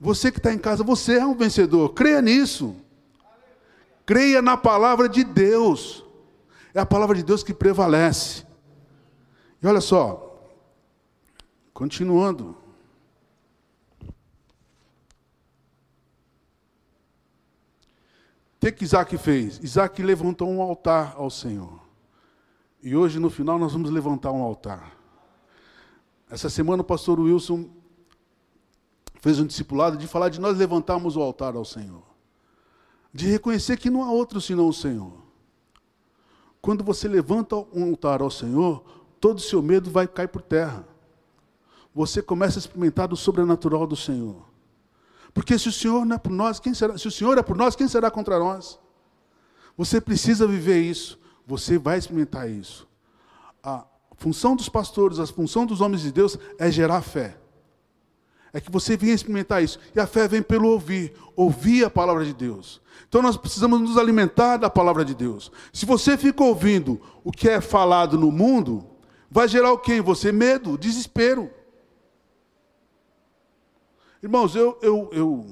Você 0.00 0.32
que 0.32 0.38
está 0.38 0.52
em 0.52 0.58
casa, 0.58 0.82
você 0.82 1.18
é 1.18 1.26
um 1.26 1.34
vencedor. 1.34 1.90
Creia 1.90 2.22
nisso. 2.22 2.74
Creia 4.06 4.40
na 4.40 4.56
palavra 4.56 5.06
de 5.06 5.22
Deus. 5.22 6.02
É 6.72 6.80
a 6.80 6.86
palavra 6.86 7.14
de 7.14 7.22
Deus 7.22 7.42
que 7.42 7.52
prevalece. 7.52 8.46
E 9.62 9.66
olha 9.66 9.82
só, 9.82 10.48
continuando. 11.74 12.56
Que, 18.60 18.70
que 18.70 18.84
Isaac 18.84 19.16
fez? 19.16 19.58
Isaac 19.62 20.02
levantou 20.02 20.48
um 20.50 20.60
altar 20.60 21.14
ao 21.16 21.30
Senhor. 21.30 21.80
E 22.82 22.94
hoje, 22.94 23.18
no 23.18 23.30
final, 23.30 23.58
nós 23.58 23.72
vamos 23.72 23.90
levantar 23.90 24.30
um 24.32 24.42
altar. 24.42 24.96
Essa 26.30 26.50
semana, 26.50 26.82
o 26.82 26.84
pastor 26.84 27.18
Wilson 27.18 27.70
fez 29.20 29.40
um 29.40 29.46
discipulado 29.46 29.96
de 29.96 30.06
falar 30.06 30.28
de 30.28 30.38
nós 30.38 30.58
levantarmos 30.58 31.16
o 31.16 31.22
altar 31.22 31.56
ao 31.56 31.64
Senhor. 31.64 32.02
De 33.12 33.26
reconhecer 33.26 33.78
que 33.78 33.88
não 33.88 34.04
há 34.04 34.12
outro 34.12 34.40
senão 34.42 34.68
o 34.68 34.74
Senhor. 34.74 35.12
Quando 36.60 36.84
você 36.84 37.08
levanta 37.08 37.56
um 37.56 37.84
altar 37.88 38.20
ao 38.20 38.30
Senhor, 38.30 38.84
todo 39.18 39.38
o 39.38 39.42
seu 39.42 39.62
medo 39.62 39.90
vai 39.90 40.06
cair 40.06 40.28
por 40.28 40.42
terra. 40.42 40.86
Você 41.94 42.20
começa 42.20 42.58
a 42.58 42.60
experimentar 42.60 43.08
do 43.08 43.16
sobrenatural 43.16 43.86
do 43.86 43.96
Senhor. 43.96 44.49
Porque 45.32 45.58
se 45.58 45.68
o 45.68 45.72
Senhor 45.72 46.04
não 46.04 46.16
é 46.16 46.18
por 46.18 46.32
nós, 46.32 46.58
quem 46.58 46.74
será? 46.74 46.98
Se 46.98 47.06
o 47.08 47.10
Senhor 47.10 47.38
é 47.38 47.42
por 47.42 47.56
nós, 47.56 47.76
quem 47.76 47.88
será 47.88 48.10
contra 48.10 48.38
nós? 48.38 48.78
Você 49.76 50.00
precisa 50.00 50.46
viver 50.46 50.80
isso. 50.80 51.18
Você 51.46 51.78
vai 51.78 51.98
experimentar 51.98 52.48
isso. 52.50 52.86
A 53.62 53.84
função 54.16 54.54
dos 54.54 54.68
pastores, 54.68 55.18
a 55.18 55.26
função 55.26 55.64
dos 55.64 55.80
homens 55.80 56.02
de 56.02 56.12
Deus 56.12 56.38
é 56.58 56.70
gerar 56.70 57.02
fé. 57.02 57.36
É 58.52 58.60
que 58.60 58.70
você 58.70 58.96
venha 58.96 59.14
experimentar 59.14 59.62
isso. 59.62 59.78
E 59.94 60.00
a 60.00 60.06
fé 60.06 60.26
vem 60.26 60.42
pelo 60.42 60.68
ouvir. 60.68 61.14
Ouvir 61.36 61.84
a 61.84 61.90
palavra 61.90 62.24
de 62.24 62.34
Deus. 62.34 62.80
Então 63.08 63.22
nós 63.22 63.36
precisamos 63.36 63.80
nos 63.80 63.96
alimentar 63.96 64.56
da 64.56 64.68
palavra 64.68 65.04
de 65.04 65.14
Deus. 65.14 65.50
Se 65.72 65.86
você 65.86 66.16
fica 66.16 66.42
ouvindo 66.42 67.00
o 67.22 67.30
que 67.30 67.48
é 67.48 67.60
falado 67.60 68.18
no 68.18 68.32
mundo, 68.32 68.86
vai 69.30 69.46
gerar 69.46 69.72
o 69.72 69.78
que 69.78 69.94
em 69.94 70.00
você? 70.00 70.32
Medo, 70.32 70.76
desespero. 70.76 71.50
Irmãos, 74.22 74.54
eu, 74.54 74.78
eu, 74.82 75.08
eu, 75.12 75.46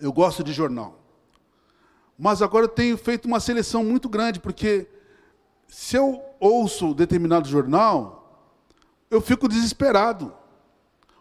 eu 0.00 0.12
gosto 0.12 0.44
de 0.44 0.52
jornal. 0.52 0.98
Mas 2.18 2.42
agora 2.42 2.66
eu 2.66 2.68
tenho 2.68 2.98
feito 2.98 3.24
uma 3.26 3.40
seleção 3.40 3.82
muito 3.82 4.08
grande, 4.08 4.38
porque 4.38 4.86
se 5.66 5.96
eu 5.96 6.22
ouço 6.38 6.92
determinado 6.92 7.48
jornal, 7.48 8.50
eu 9.10 9.20
fico 9.20 9.48
desesperado. 9.48 10.32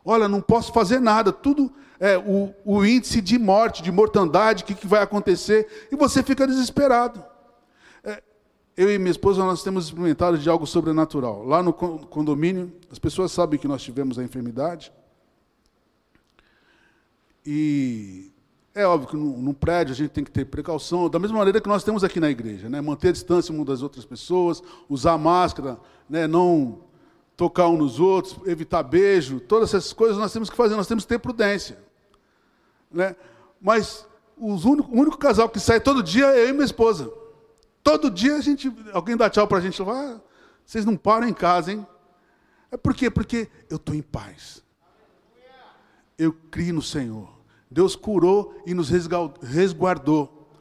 Olha, 0.03 0.27
não 0.27 0.41
posso 0.41 0.74
fazer 0.74 1.00
nada, 1.00 1.31
tudo 1.31 1.72
é 2.00 2.17
o, 2.17 2.53
o 2.65 2.84
índice 2.84 3.22
de 3.22 3.38
morte, 3.38 3.84
de 3.84 3.91
mortandade, 3.91 4.63
o 4.63 4.65
que, 4.65 4.74
que, 4.74 4.88
vai 4.88 5.03
acontecer, 5.03 5.88
e 5.91 5.96
você 5.96 6.24
fica 6.24 6.48
desesperado. 6.48 7.24
É, 8.03 8.24
eu 8.75 8.91
e 8.91 8.98
minha 8.98 9.12
esposa, 9.12 9.43
nós 9.43 9.62
temos 9.62 9.86
experimentado 9.86 10.38
de 10.38 10.50
algo 10.50 10.65
sobrenatural. 10.65 11.46
Lá 11.46 11.62
no 11.62 11.72
condomínio, 11.72 12.74
as 12.91 12.98
pessoas 12.98 13.31
sabem 13.31 13.60
que 13.60 13.67
nós 13.67 13.84
tivemos 13.84 14.17
a 14.17 14.24
enfermidade, 14.24 14.91
e 17.46 18.32
é 18.74 18.86
óbvio 18.86 19.10
que 19.10 19.18
num, 19.18 19.54
prédio 19.54 19.94
a 19.94 19.96
gente 19.96 20.12
tem 20.12 20.24
que 20.24 20.32
ter 20.32 20.46
precaução, 20.46 21.10
da 21.10 21.20
mesma 21.20 21.38
maneira 21.38 21.60
que 21.60 21.68
nós 21.68 21.84
temos 21.84 22.04
aqui 22.04 22.20
na 22.20 22.30
igreja, 22.30 22.70
né? 22.70 22.80
manter 22.80 23.10
a 23.10 23.12
distância 23.12 23.54
uma 23.54 23.66
das 23.66 23.82
outras 23.82 24.06
pessoas, 24.06 24.64
usar 24.88 25.18
máscara, 25.18 25.78
né? 26.10 26.26
não 26.26 26.80
tocar 27.36 27.68
um 27.68 27.76
nos 27.76 28.00
outros, 28.00 28.38
evitar 28.46 28.84
beijo, 28.84 29.40
todas 29.40 29.74
essas 29.74 29.92
coisas 29.92 30.18
nós 30.18 30.32
temos 30.32 30.50
que 30.50 30.56
fazer, 30.56 30.76
nós 30.76 30.88
temos 30.88 31.04
que 31.04 31.10
ter 31.10 31.20
prudência. 31.20 31.78
Né? 32.92 33.16
Mas 33.60 34.06
os 34.38 34.64
único, 34.64 34.90
o 34.96 35.00
único 35.00 35.18
casal 35.18 35.50
que 35.50 35.60
sai 35.60 35.82
todo 35.82 36.02
dia 36.02 36.28
é 36.28 36.46
eu 36.46 36.50
e 36.50 36.54
minha 36.54 36.66
esposa. 36.66 37.12
Todo 37.84 38.10
dia 38.10 38.36
a 38.36 38.42
gente, 38.42 38.72
alguém 38.94 39.18
dá 39.18 39.30
tchau 39.30 39.48
para 39.48 39.58
a 39.58 39.62
gente, 39.62 39.78
fala, 39.78 40.16
ah, 40.16 40.22
vocês 40.66 40.86
não 40.86 40.96
param 40.96 41.28
em 41.28 41.34
casa, 41.34 41.74
hein? 41.74 41.86
É 42.72 42.78
por 42.78 42.94
quê? 42.94 43.10
Porque 43.10 43.50
eu 43.70 43.76
estou 43.76 43.94
em 43.94 44.02
paz 44.02 44.64
eu 46.22 46.32
criei 46.51 46.72
no 46.72 46.84
Senhor. 46.84 47.28
Deus 47.70 47.96
curou 47.96 48.62
e 48.63 48.75
nos 48.75 48.90
resguardou. 49.42 50.51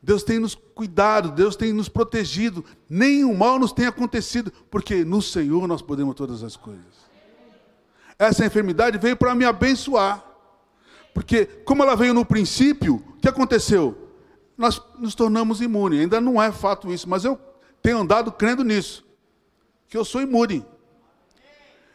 Deus 0.00 0.22
tem 0.22 0.38
nos 0.38 0.54
cuidado, 0.54 1.32
Deus 1.32 1.56
tem 1.56 1.72
nos 1.72 1.88
protegido. 1.88 2.64
Nenhum 2.88 3.34
mal 3.34 3.58
nos 3.58 3.72
tem 3.72 3.86
acontecido, 3.86 4.52
porque 4.70 5.04
no 5.04 5.20
Senhor 5.20 5.66
nós 5.66 5.82
podemos 5.82 6.14
todas 6.14 6.44
as 6.44 6.56
coisas. 6.56 7.08
Essa 8.16 8.46
enfermidade 8.46 8.98
veio 8.98 9.16
para 9.16 9.34
me 9.34 9.44
abençoar. 9.44 10.24
Porque, 11.12 11.46
como 11.46 11.82
ela 11.82 11.96
veio 11.96 12.14
no 12.14 12.24
princípio, 12.24 13.02
o 13.16 13.20
que 13.20 13.28
aconteceu? 13.28 13.96
Nós 14.56 14.80
nos 14.96 15.16
tornamos 15.16 15.60
imunes. 15.60 16.00
Ainda 16.00 16.20
não 16.20 16.40
é 16.40 16.52
fato 16.52 16.92
isso, 16.92 17.08
mas 17.08 17.24
eu 17.24 17.36
tenho 17.82 17.98
andado 17.98 18.30
crendo 18.30 18.62
nisso. 18.62 19.04
Que 19.88 19.96
eu 19.96 20.04
sou 20.04 20.22
imune. 20.22 20.64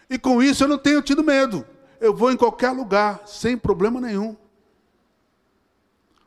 E 0.10 0.20
com 0.20 0.44
isso 0.44 0.66
eu 0.66 0.68
não 0.68 0.78
tenho 0.78 1.02
tido 1.02 1.24
medo 1.24 1.66
eu 2.04 2.14
vou 2.14 2.34
em 2.34 2.36
qualquer 2.36 2.72
lugar, 2.72 3.26
sem 3.26 3.58
problema 3.58 4.02
nenhum. 4.02 4.36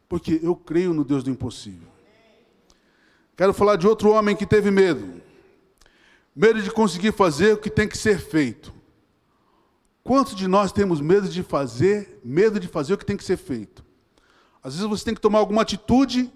Porque 0.09 0.41
eu 0.43 0.57
creio 0.57 0.95
no 0.95 1.05
Deus 1.05 1.23
do 1.23 1.29
impossível. 1.29 1.89
Quero 3.37 3.53
falar 3.53 3.77
de 3.77 3.87
outro 3.87 4.11
homem 4.11 4.35
que 4.35 4.47
teve 4.47 4.71
medo. 4.71 5.21
Medo 6.35 6.63
de 6.63 6.71
conseguir 6.71 7.13
fazer 7.13 7.53
o 7.53 7.59
que 7.59 7.69
tem 7.69 7.87
que 7.87 7.99
ser 7.99 8.19
feito. 8.19 8.73
Quantos 10.03 10.35
de 10.35 10.49
nós 10.49 10.73
temos 10.73 10.99
medo 10.99 11.29
de 11.29 11.43
fazer, 11.43 12.21
medo 12.25 12.59
de 12.59 12.69
fazer 12.69 12.95
o 12.95 12.99
que 12.99 13.05
tem 13.05 13.17
que 13.17 13.25
ser 13.25 13.37
feito? 13.37 13.85
Às 14.63 14.77
vezes 14.77 14.89
você 14.89 15.05
tem 15.05 15.15
que 15.15 15.21
tomar 15.21 15.41
alguma 15.41 15.61
atitude 15.61 16.33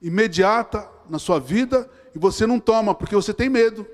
imediata 0.00 0.90
na 1.06 1.18
sua 1.18 1.38
vida 1.38 1.90
e 2.14 2.18
você 2.18 2.46
não 2.46 2.58
toma 2.58 2.94
porque 2.94 3.14
você 3.14 3.34
tem 3.34 3.50
medo. 3.50 3.86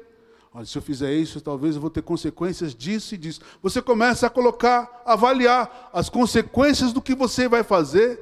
Olha, 0.56 0.64
se 0.64 0.78
eu 0.78 0.80
fizer 0.80 1.12
isso, 1.12 1.38
talvez 1.38 1.74
eu 1.74 1.82
vou 1.82 1.90
ter 1.90 2.00
consequências 2.00 2.74
disso 2.74 3.14
e 3.14 3.18
disso. 3.18 3.42
Você 3.62 3.82
começa 3.82 4.26
a 4.26 4.30
colocar, 4.30 5.02
avaliar 5.04 5.90
as 5.92 6.08
consequências 6.08 6.94
do 6.94 7.02
que 7.02 7.14
você 7.14 7.46
vai 7.46 7.62
fazer, 7.62 8.18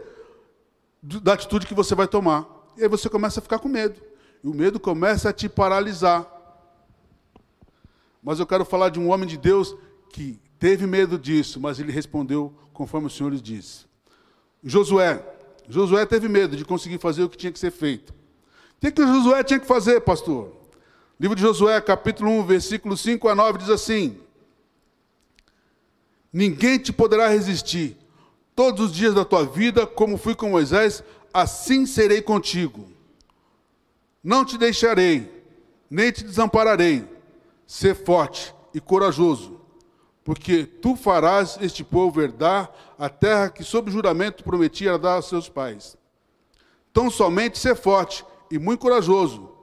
da 1.00 1.34
atitude 1.34 1.64
que 1.64 1.74
você 1.74 1.94
vai 1.94 2.08
tomar. 2.08 2.44
E 2.76 2.82
aí 2.82 2.88
você 2.88 3.08
começa 3.08 3.38
a 3.38 3.42
ficar 3.42 3.60
com 3.60 3.68
medo. 3.68 4.02
E 4.42 4.48
o 4.48 4.52
medo 4.52 4.80
começa 4.80 5.28
a 5.28 5.32
te 5.32 5.48
paralisar. 5.48 6.26
Mas 8.20 8.40
eu 8.40 8.46
quero 8.48 8.64
falar 8.64 8.88
de 8.88 8.98
um 8.98 9.12
homem 9.12 9.28
de 9.28 9.36
Deus 9.36 9.72
que 10.10 10.40
teve 10.58 10.88
medo 10.88 11.16
disso, 11.16 11.60
mas 11.60 11.78
ele 11.78 11.92
respondeu 11.92 12.52
conforme 12.72 13.06
o 13.06 13.10
Senhor 13.10 13.32
lhe 13.32 13.40
disse. 13.40 13.86
Josué. 14.60 15.24
Josué 15.68 16.04
teve 16.04 16.28
medo 16.28 16.56
de 16.56 16.64
conseguir 16.64 16.98
fazer 16.98 17.22
o 17.22 17.28
que 17.28 17.36
tinha 17.36 17.52
que 17.52 17.60
ser 17.60 17.70
feito. 17.70 18.10
O 18.10 18.80
que, 18.80 18.90
que 18.90 19.06
Josué 19.06 19.44
tinha 19.44 19.60
que 19.60 19.68
fazer, 19.68 20.00
pastor? 20.00 20.63
Livro 21.18 21.36
de 21.36 21.42
Josué, 21.42 21.80
capítulo 21.80 22.28
1, 22.28 22.44
versículo 22.44 22.96
5 22.96 23.28
a 23.28 23.34
9, 23.36 23.58
diz 23.58 23.70
assim: 23.70 24.18
Ninguém 26.32 26.76
te 26.78 26.92
poderá 26.92 27.28
resistir. 27.28 27.96
Todos 28.54 28.86
os 28.86 28.92
dias 28.92 29.14
da 29.14 29.24
tua 29.24 29.44
vida, 29.44 29.86
como 29.86 30.18
fui 30.18 30.34
com 30.34 30.50
Moisés, 30.50 31.04
assim 31.32 31.86
serei 31.86 32.20
contigo. 32.20 32.88
Não 34.22 34.44
te 34.44 34.58
deixarei, 34.58 35.44
nem 35.88 36.10
te 36.10 36.24
desampararei. 36.24 37.08
Ser 37.66 37.94
forte 37.94 38.54
e 38.74 38.80
corajoso, 38.80 39.60
porque 40.22 40.64
tu 40.64 40.96
farás 40.96 41.56
este 41.62 41.82
povo 41.82 42.20
herdar 42.20 42.70
a 42.98 43.08
terra 43.08 43.48
que, 43.48 43.64
sob 43.64 43.90
juramento, 43.90 44.44
prometia 44.44 44.98
dar 44.98 45.14
aos 45.14 45.28
seus 45.28 45.48
pais. 45.48 45.96
Tão 46.92 47.08
somente 47.08 47.58
ser 47.58 47.74
forte 47.74 48.24
e 48.50 48.58
muito 48.58 48.80
corajoso 48.80 49.53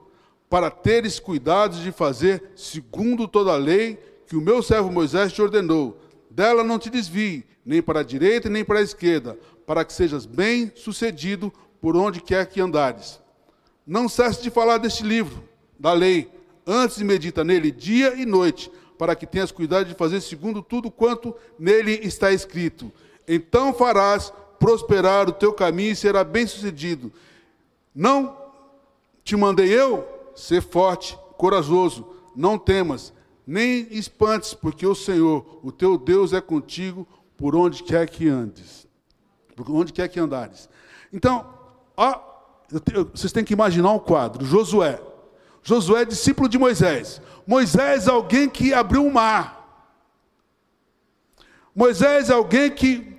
para 0.52 0.70
teres 0.70 1.18
cuidado 1.18 1.78
de 1.78 1.90
fazer 1.90 2.50
segundo 2.54 3.26
toda 3.26 3.52
a 3.52 3.56
lei 3.56 3.98
que 4.26 4.36
o 4.36 4.40
meu 4.42 4.62
servo 4.62 4.92
Moisés 4.92 5.32
te 5.32 5.40
ordenou. 5.40 5.98
Dela 6.28 6.62
não 6.62 6.78
te 6.78 6.90
desvie, 6.90 7.46
nem 7.64 7.80
para 7.80 8.00
a 8.00 8.02
direita 8.02 8.50
nem 8.50 8.62
para 8.62 8.80
a 8.80 8.82
esquerda, 8.82 9.38
para 9.66 9.82
que 9.82 9.94
sejas 9.94 10.26
bem 10.26 10.70
sucedido 10.74 11.50
por 11.80 11.96
onde 11.96 12.20
quer 12.20 12.44
que 12.44 12.60
andares. 12.60 13.18
Não 13.86 14.10
cesse 14.10 14.42
de 14.42 14.50
falar 14.50 14.76
deste 14.76 15.02
livro, 15.02 15.42
da 15.80 15.94
lei, 15.94 16.30
antes 16.66 16.98
medita 16.98 17.42
nele 17.42 17.70
dia 17.70 18.12
e 18.14 18.26
noite, 18.26 18.70
para 18.98 19.16
que 19.16 19.26
tenhas 19.26 19.50
cuidado 19.50 19.86
de 19.86 19.94
fazer 19.94 20.20
segundo 20.20 20.60
tudo 20.60 20.90
quanto 20.90 21.34
nele 21.58 21.98
está 22.02 22.30
escrito. 22.30 22.92
Então 23.26 23.72
farás 23.72 24.30
prosperar 24.58 25.30
o 25.30 25.32
teu 25.32 25.54
caminho 25.54 25.92
e 25.92 25.96
será 25.96 26.22
bem 26.22 26.46
sucedido. 26.46 27.10
Não 27.94 28.36
te 29.24 29.34
mandei 29.34 29.72
eu? 29.72 30.20
Ser 30.34 30.62
forte, 30.62 31.18
corajoso, 31.36 32.06
não 32.34 32.58
temas, 32.58 33.12
nem 33.46 33.86
espantes, 33.90 34.54
porque 34.54 34.86
o 34.86 34.94
Senhor, 34.94 35.60
o 35.62 35.72
teu 35.72 35.98
Deus, 35.98 36.32
é 36.32 36.40
contigo 36.40 37.06
por 37.36 37.56
onde 37.56 37.82
quer 37.82 38.08
que 38.08 38.28
andes. 38.28 38.86
Por 39.56 39.70
onde 39.70 39.92
quer 39.92 40.08
que 40.08 40.20
andares. 40.20 40.68
Então, 41.12 41.46
ó, 41.96 42.20
vocês 43.12 43.32
têm 43.32 43.44
que 43.44 43.52
imaginar 43.52 43.92
um 43.92 43.98
quadro. 43.98 44.44
Josué. 44.44 45.00
Josué 45.62 46.02
é 46.02 46.04
discípulo 46.04 46.48
de 46.48 46.58
Moisés. 46.58 47.20
Moisés 47.46 48.06
é 48.06 48.10
alguém 48.10 48.48
que 48.48 48.72
abriu 48.72 49.06
o 49.06 49.12
mar. 49.12 49.60
Moisés 51.74 52.30
é 52.30 52.32
alguém 52.32 52.70
que 52.70 53.18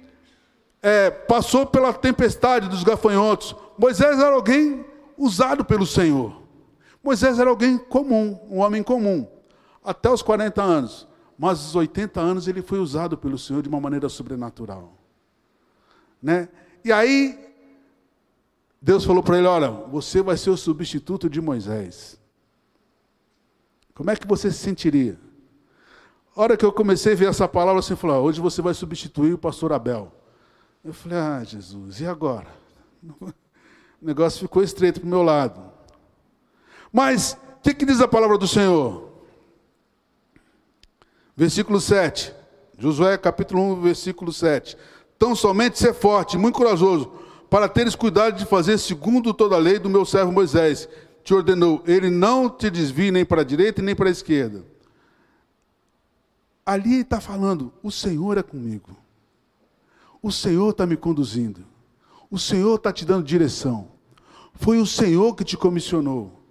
é, 0.82 1.10
passou 1.10 1.66
pela 1.66 1.94
tempestade 1.94 2.68
dos 2.68 2.84
gafanhotos. 2.84 3.56
Moisés 3.78 4.20
era 4.20 4.36
alguém 4.36 4.86
usado 5.18 5.64
pelo 5.64 5.86
Senhor. 5.86 6.43
Moisés 7.04 7.38
era 7.38 7.50
alguém 7.50 7.78
comum, 7.78 8.40
um 8.50 8.60
homem 8.60 8.82
comum 8.82 9.28
até 9.84 10.10
os 10.10 10.22
40 10.22 10.64
anos. 10.64 11.08
Mas 11.38 11.60
aos 11.60 11.76
80 11.76 12.22
anos 12.22 12.48
ele 12.48 12.62
foi 12.62 12.80
usado 12.80 13.18
pelo 13.18 13.38
Senhor 13.38 13.62
de 13.62 13.68
uma 13.68 13.82
maneira 13.82 14.08
sobrenatural. 14.08 14.98
Né? 16.22 16.48
E 16.86 16.92
aí, 16.92 17.38
Deus 18.82 19.04
falou 19.04 19.22
para 19.22 19.38
ele: 19.38 19.48
Olha, 19.48 19.70
você 19.70 20.22
vai 20.22 20.38
ser 20.38 20.52
o 20.52 20.58
substituto 20.58 21.30
de 21.30 21.42
Moisés. 21.42 22.18
Como 23.94 24.10
é 24.10 24.16
que 24.16 24.26
você 24.26 24.50
se 24.52 24.60
sentiria? 24.60 25.20
A 26.36 26.42
hora 26.42 26.58
que 26.58 26.66
eu 26.66 26.72
comecei 26.72 27.14
a 27.14 27.16
ver 27.16 27.28
essa 27.28 27.48
palavra, 27.48 27.80
assim, 27.80 27.96
falou: 27.96 28.24
Hoje 28.24 28.40
você 28.40 28.62
vai 28.62 28.74
substituir 28.74 29.34
o 29.34 29.38
pastor 29.38 29.74
Abel. 29.74 30.12
Eu 30.84 30.94
falei: 30.94 31.18
Ah, 31.18 31.44
Jesus, 31.44 32.00
e 32.00 32.06
agora? 32.06 32.48
O 34.02 34.06
negócio 34.06 34.42
ficou 34.42 34.62
estreito 34.62 35.00
para 35.00 35.08
o 35.08 35.10
meu 35.10 35.24
lado. 35.24 35.73
Mas, 36.94 37.36
o 37.58 37.64
que, 37.64 37.74
que 37.74 37.88
diz 37.88 38.00
a 38.00 38.08
palavra 38.08 38.38
do 38.38 38.48
Senhor? 38.48 39.10
Versículo 41.36 41.82
7. 41.82 42.32
Josué 42.78 43.18
capítulo 43.18 43.64
1, 43.74 43.82
versículo 43.82 44.32
7. 44.32 44.78
Tão 45.18 45.36
somente 45.36 45.80
ser 45.80 45.96
forte, 45.96 46.38
muito 46.38 46.56
corajoso, 46.56 47.12
para 47.50 47.68
teres 47.68 47.96
cuidado 47.96 48.38
de 48.38 48.46
fazer 48.46 48.78
segundo 48.78 49.34
toda 49.34 49.56
a 49.56 49.60
lei 49.60 49.80
do 49.80 49.90
meu 49.90 50.06
servo 50.06 50.32
Moisés. 50.32 50.88
Te 51.24 51.34
ordenou, 51.34 51.82
ele 51.88 52.12
não 52.12 52.48
te 52.48 52.70
desvie 52.70 53.10
nem 53.10 53.26
para 53.26 53.42
a 53.42 53.46
direita 53.46 53.82
nem 53.82 53.96
para 53.96 54.10
a 54.10 54.12
esquerda. 54.12 54.64
Ali 56.64 57.00
está 57.00 57.20
falando, 57.20 57.74
o 57.82 57.90
Senhor 57.90 58.38
é 58.38 58.44
comigo. 58.44 58.96
O 60.22 60.32
Senhor 60.32 60.70
está 60.70 60.86
me 60.86 60.96
conduzindo. 60.96 61.66
O 62.30 62.38
Senhor 62.38 62.76
está 62.76 62.94
te 62.94 63.04
dando 63.04 63.26
direção. 63.26 63.88
Foi 64.54 64.80
o 64.80 64.86
Senhor 64.86 65.34
que 65.36 65.44
te 65.44 65.58
comissionou. 65.58 66.43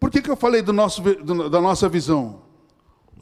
Por 0.00 0.10
que, 0.10 0.22
que 0.22 0.30
eu 0.30 0.36
falei 0.36 0.62
do 0.62 0.72
nosso, 0.72 1.02
da 1.50 1.60
nossa 1.60 1.86
visão? 1.86 2.42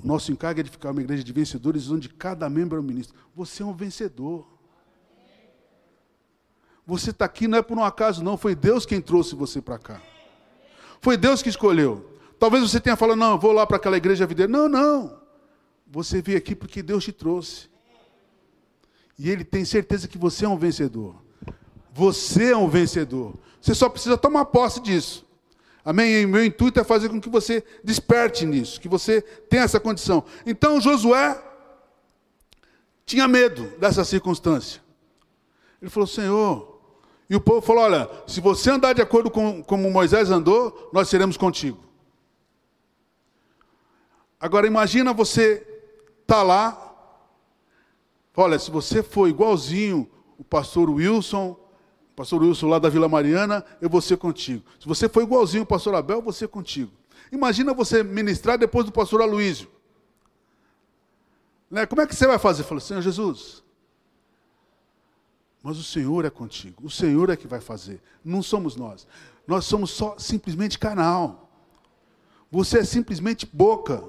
O 0.02 0.06
nosso 0.06 0.30
encargo 0.30 0.60
é 0.60 0.62
de 0.62 0.70
ficar 0.70 0.92
uma 0.92 1.02
igreja 1.02 1.24
de 1.24 1.32
vencedores, 1.32 1.90
onde 1.90 2.08
cada 2.08 2.48
membro 2.48 2.78
é 2.78 2.80
um 2.80 2.84
ministro. 2.84 3.18
Você 3.34 3.64
é 3.64 3.66
um 3.66 3.74
vencedor. 3.74 4.46
Você 6.86 7.10
está 7.10 7.24
aqui 7.24 7.48
não 7.48 7.58
é 7.58 7.62
por 7.62 7.76
um 7.76 7.82
acaso, 7.82 8.22
não. 8.22 8.38
Foi 8.38 8.54
Deus 8.54 8.86
quem 8.86 9.00
trouxe 9.00 9.34
você 9.34 9.60
para 9.60 9.76
cá. 9.76 10.00
Foi 11.00 11.16
Deus 11.16 11.42
que 11.42 11.48
escolheu. 11.48 12.16
Talvez 12.38 12.62
você 12.62 12.78
tenha 12.78 12.96
falado, 12.96 13.18
não, 13.18 13.32
eu 13.32 13.38
vou 13.38 13.50
lá 13.52 13.66
para 13.66 13.76
aquela 13.76 13.96
igreja 13.96 14.24
videira. 14.24 14.50
Não, 14.50 14.68
não. 14.68 15.20
Você 15.84 16.22
veio 16.22 16.38
aqui 16.38 16.54
porque 16.54 16.80
Deus 16.80 17.02
te 17.02 17.12
trouxe. 17.12 17.68
E 19.18 19.28
Ele 19.28 19.44
tem 19.44 19.64
certeza 19.64 20.06
que 20.06 20.16
você 20.16 20.44
é 20.44 20.48
um 20.48 20.56
vencedor. 20.56 21.16
Você 21.92 22.52
é 22.52 22.56
um 22.56 22.68
vencedor. 22.68 23.34
Você 23.60 23.74
só 23.74 23.88
precisa 23.88 24.16
tomar 24.16 24.44
posse 24.44 24.80
disso. 24.80 25.27
Amém? 25.88 26.20
E 26.20 26.26
meu 26.26 26.44
intuito 26.44 26.78
é 26.78 26.84
fazer 26.84 27.08
com 27.08 27.18
que 27.18 27.30
você 27.30 27.64
desperte 27.82 28.44
nisso, 28.44 28.78
que 28.78 28.86
você 28.86 29.22
tenha 29.22 29.62
essa 29.62 29.80
condição. 29.80 30.22
Então 30.44 30.78
Josué 30.78 31.42
tinha 33.06 33.26
medo 33.26 33.64
dessa 33.78 34.04
circunstância. 34.04 34.82
Ele 35.80 35.90
falou: 35.90 36.06
Senhor. 36.06 36.78
E 37.30 37.34
o 37.34 37.40
povo 37.40 37.62
falou: 37.62 37.84
Olha, 37.84 38.06
se 38.26 38.38
você 38.38 38.70
andar 38.70 38.92
de 38.92 39.00
acordo 39.00 39.30
com 39.30 39.62
como 39.62 39.90
Moisés 39.90 40.30
andou, 40.30 40.90
nós 40.92 41.08
seremos 41.08 41.38
contigo. 41.38 41.82
Agora 44.38 44.66
imagina 44.66 45.14
você 45.14 45.66
tá 46.26 46.42
lá. 46.42 46.84
Olha, 48.36 48.58
se 48.58 48.70
você 48.70 49.02
for 49.02 49.26
igualzinho 49.26 50.06
o 50.36 50.44
pastor 50.44 50.90
Wilson, 50.90 51.58
pastor 52.18 52.42
Wilson 52.42 52.66
lá 52.66 52.80
da 52.80 52.88
Vila 52.88 53.08
Mariana, 53.08 53.64
eu 53.80 53.88
vou 53.88 54.00
ser 54.00 54.16
contigo. 54.16 54.64
Se 54.80 54.88
você 54.88 55.08
for 55.08 55.22
igualzinho 55.22 55.62
o 55.62 55.66
pastor 55.66 55.94
Abel, 55.94 56.16
eu 56.16 56.22
vou 56.22 56.32
ser 56.32 56.48
contigo. 56.48 56.90
Imagina 57.30 57.72
você 57.72 58.02
ministrar 58.02 58.58
depois 58.58 58.84
do 58.84 58.90
pastor 58.90 59.22
Aloísio. 59.22 59.70
Né? 61.70 61.86
Como 61.86 62.02
é 62.02 62.06
que 62.08 62.16
você 62.16 62.26
vai 62.26 62.36
fazer? 62.36 62.64
Fala, 62.64 62.80
Senhor 62.80 63.02
Jesus. 63.02 63.62
Mas 65.62 65.78
o 65.78 65.84
Senhor 65.84 66.24
é 66.24 66.30
contigo. 66.30 66.84
O 66.84 66.90
Senhor 66.90 67.30
é 67.30 67.36
que 67.36 67.46
vai 67.46 67.60
fazer. 67.60 68.02
Não 68.24 68.42
somos 68.42 68.74
nós. 68.74 69.06
Nós 69.46 69.64
somos 69.64 69.90
só 69.92 70.16
simplesmente 70.18 70.76
canal. 70.76 71.48
Você 72.50 72.80
é 72.80 72.84
simplesmente 72.84 73.46
boca. 73.46 74.02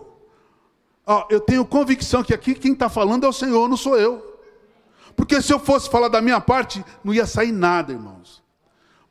eu 1.30 1.39
tenho 1.39 1.63
convicção 1.63 2.24
que 2.24 2.34
aqui 2.34 2.56
quem 2.56 2.74
está 2.74 2.89
falando 2.89 3.24
é 3.24 3.30
o 3.30 3.34
Senhor, 3.34 3.69
não 3.69 3.78
sou 3.78 3.95
eu. 4.00 4.29
Porque 5.15 5.41
se 5.41 5.54
eu 5.54 5.60
fosse 5.60 5.89
falar 5.89 6.08
da 6.08 6.22
minha 6.22 6.39
parte, 6.39 6.84
não 7.04 7.13
ia 7.13 7.26
sair 7.26 7.52
nada, 7.52 7.91
irmãos. 7.91 8.43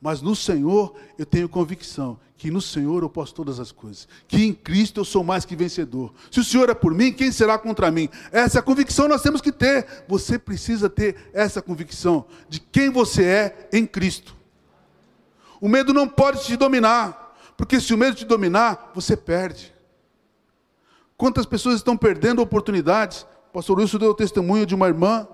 Mas 0.01 0.23
no 0.23 0.37
Senhor 0.37 0.95
eu 1.19 1.27
tenho 1.27 1.49
convicção 1.49 2.19
que 2.39 2.53
no 2.53 2.61
Senhor 2.61 3.03
eu 3.03 3.11
posso 3.11 3.35
todas 3.35 3.59
as 3.59 3.73
coisas, 3.73 4.07
que 4.29 4.45
em 4.45 4.55
Cristo 4.55 5.01
eu 5.01 5.05
sou 5.05 5.25
mais 5.25 5.45
que 5.45 5.57
vencedor. 5.57 6.15
Se 6.31 6.39
o 6.39 6.45
Senhor 6.45 6.71
é 6.71 6.75
por 6.75 6.95
mim, 6.95 7.13
quem 7.13 7.33
será 7.33 7.59
contra 7.59 7.91
mim? 7.91 8.09
Essa 8.31 8.63
convicção 8.63 9.09
nós 9.09 9.23
temos 9.23 9.41
que 9.41 9.51
ter. 9.51 10.05
Você 10.07 10.39
precisa 10.39 10.89
ter 10.89 11.17
essa 11.33 11.61
convicção 11.61 12.25
de 12.49 12.61
quem 12.61 12.91
você 12.91 13.25
é 13.25 13.69
em 13.73 13.85
Cristo. 13.85 14.37
O 15.61 15.69
medo 15.69 15.93
não 15.93 16.09
pode 16.09 16.45
te 16.45 16.57
dominar, 16.57 17.37
porque 17.57 17.81
se 17.81 17.93
o 17.93 17.99
medo 17.99 18.17
te 18.17 18.25
dominar, 18.25 18.93
você 18.95 19.17
perde. 19.17 19.75
Quantas 21.17 21.45
pessoas 21.45 21.75
estão 21.75 21.97
perdendo 21.97 22.41
oportunidades? 22.41 23.27
O 23.51 23.55
pastor 23.55 23.81
Wilson 23.81 23.99
deu 23.99 24.11
o 24.11 24.15
testemunho 24.15 24.65
de 24.65 24.77
uma 24.77 24.87
irmã 24.87 25.27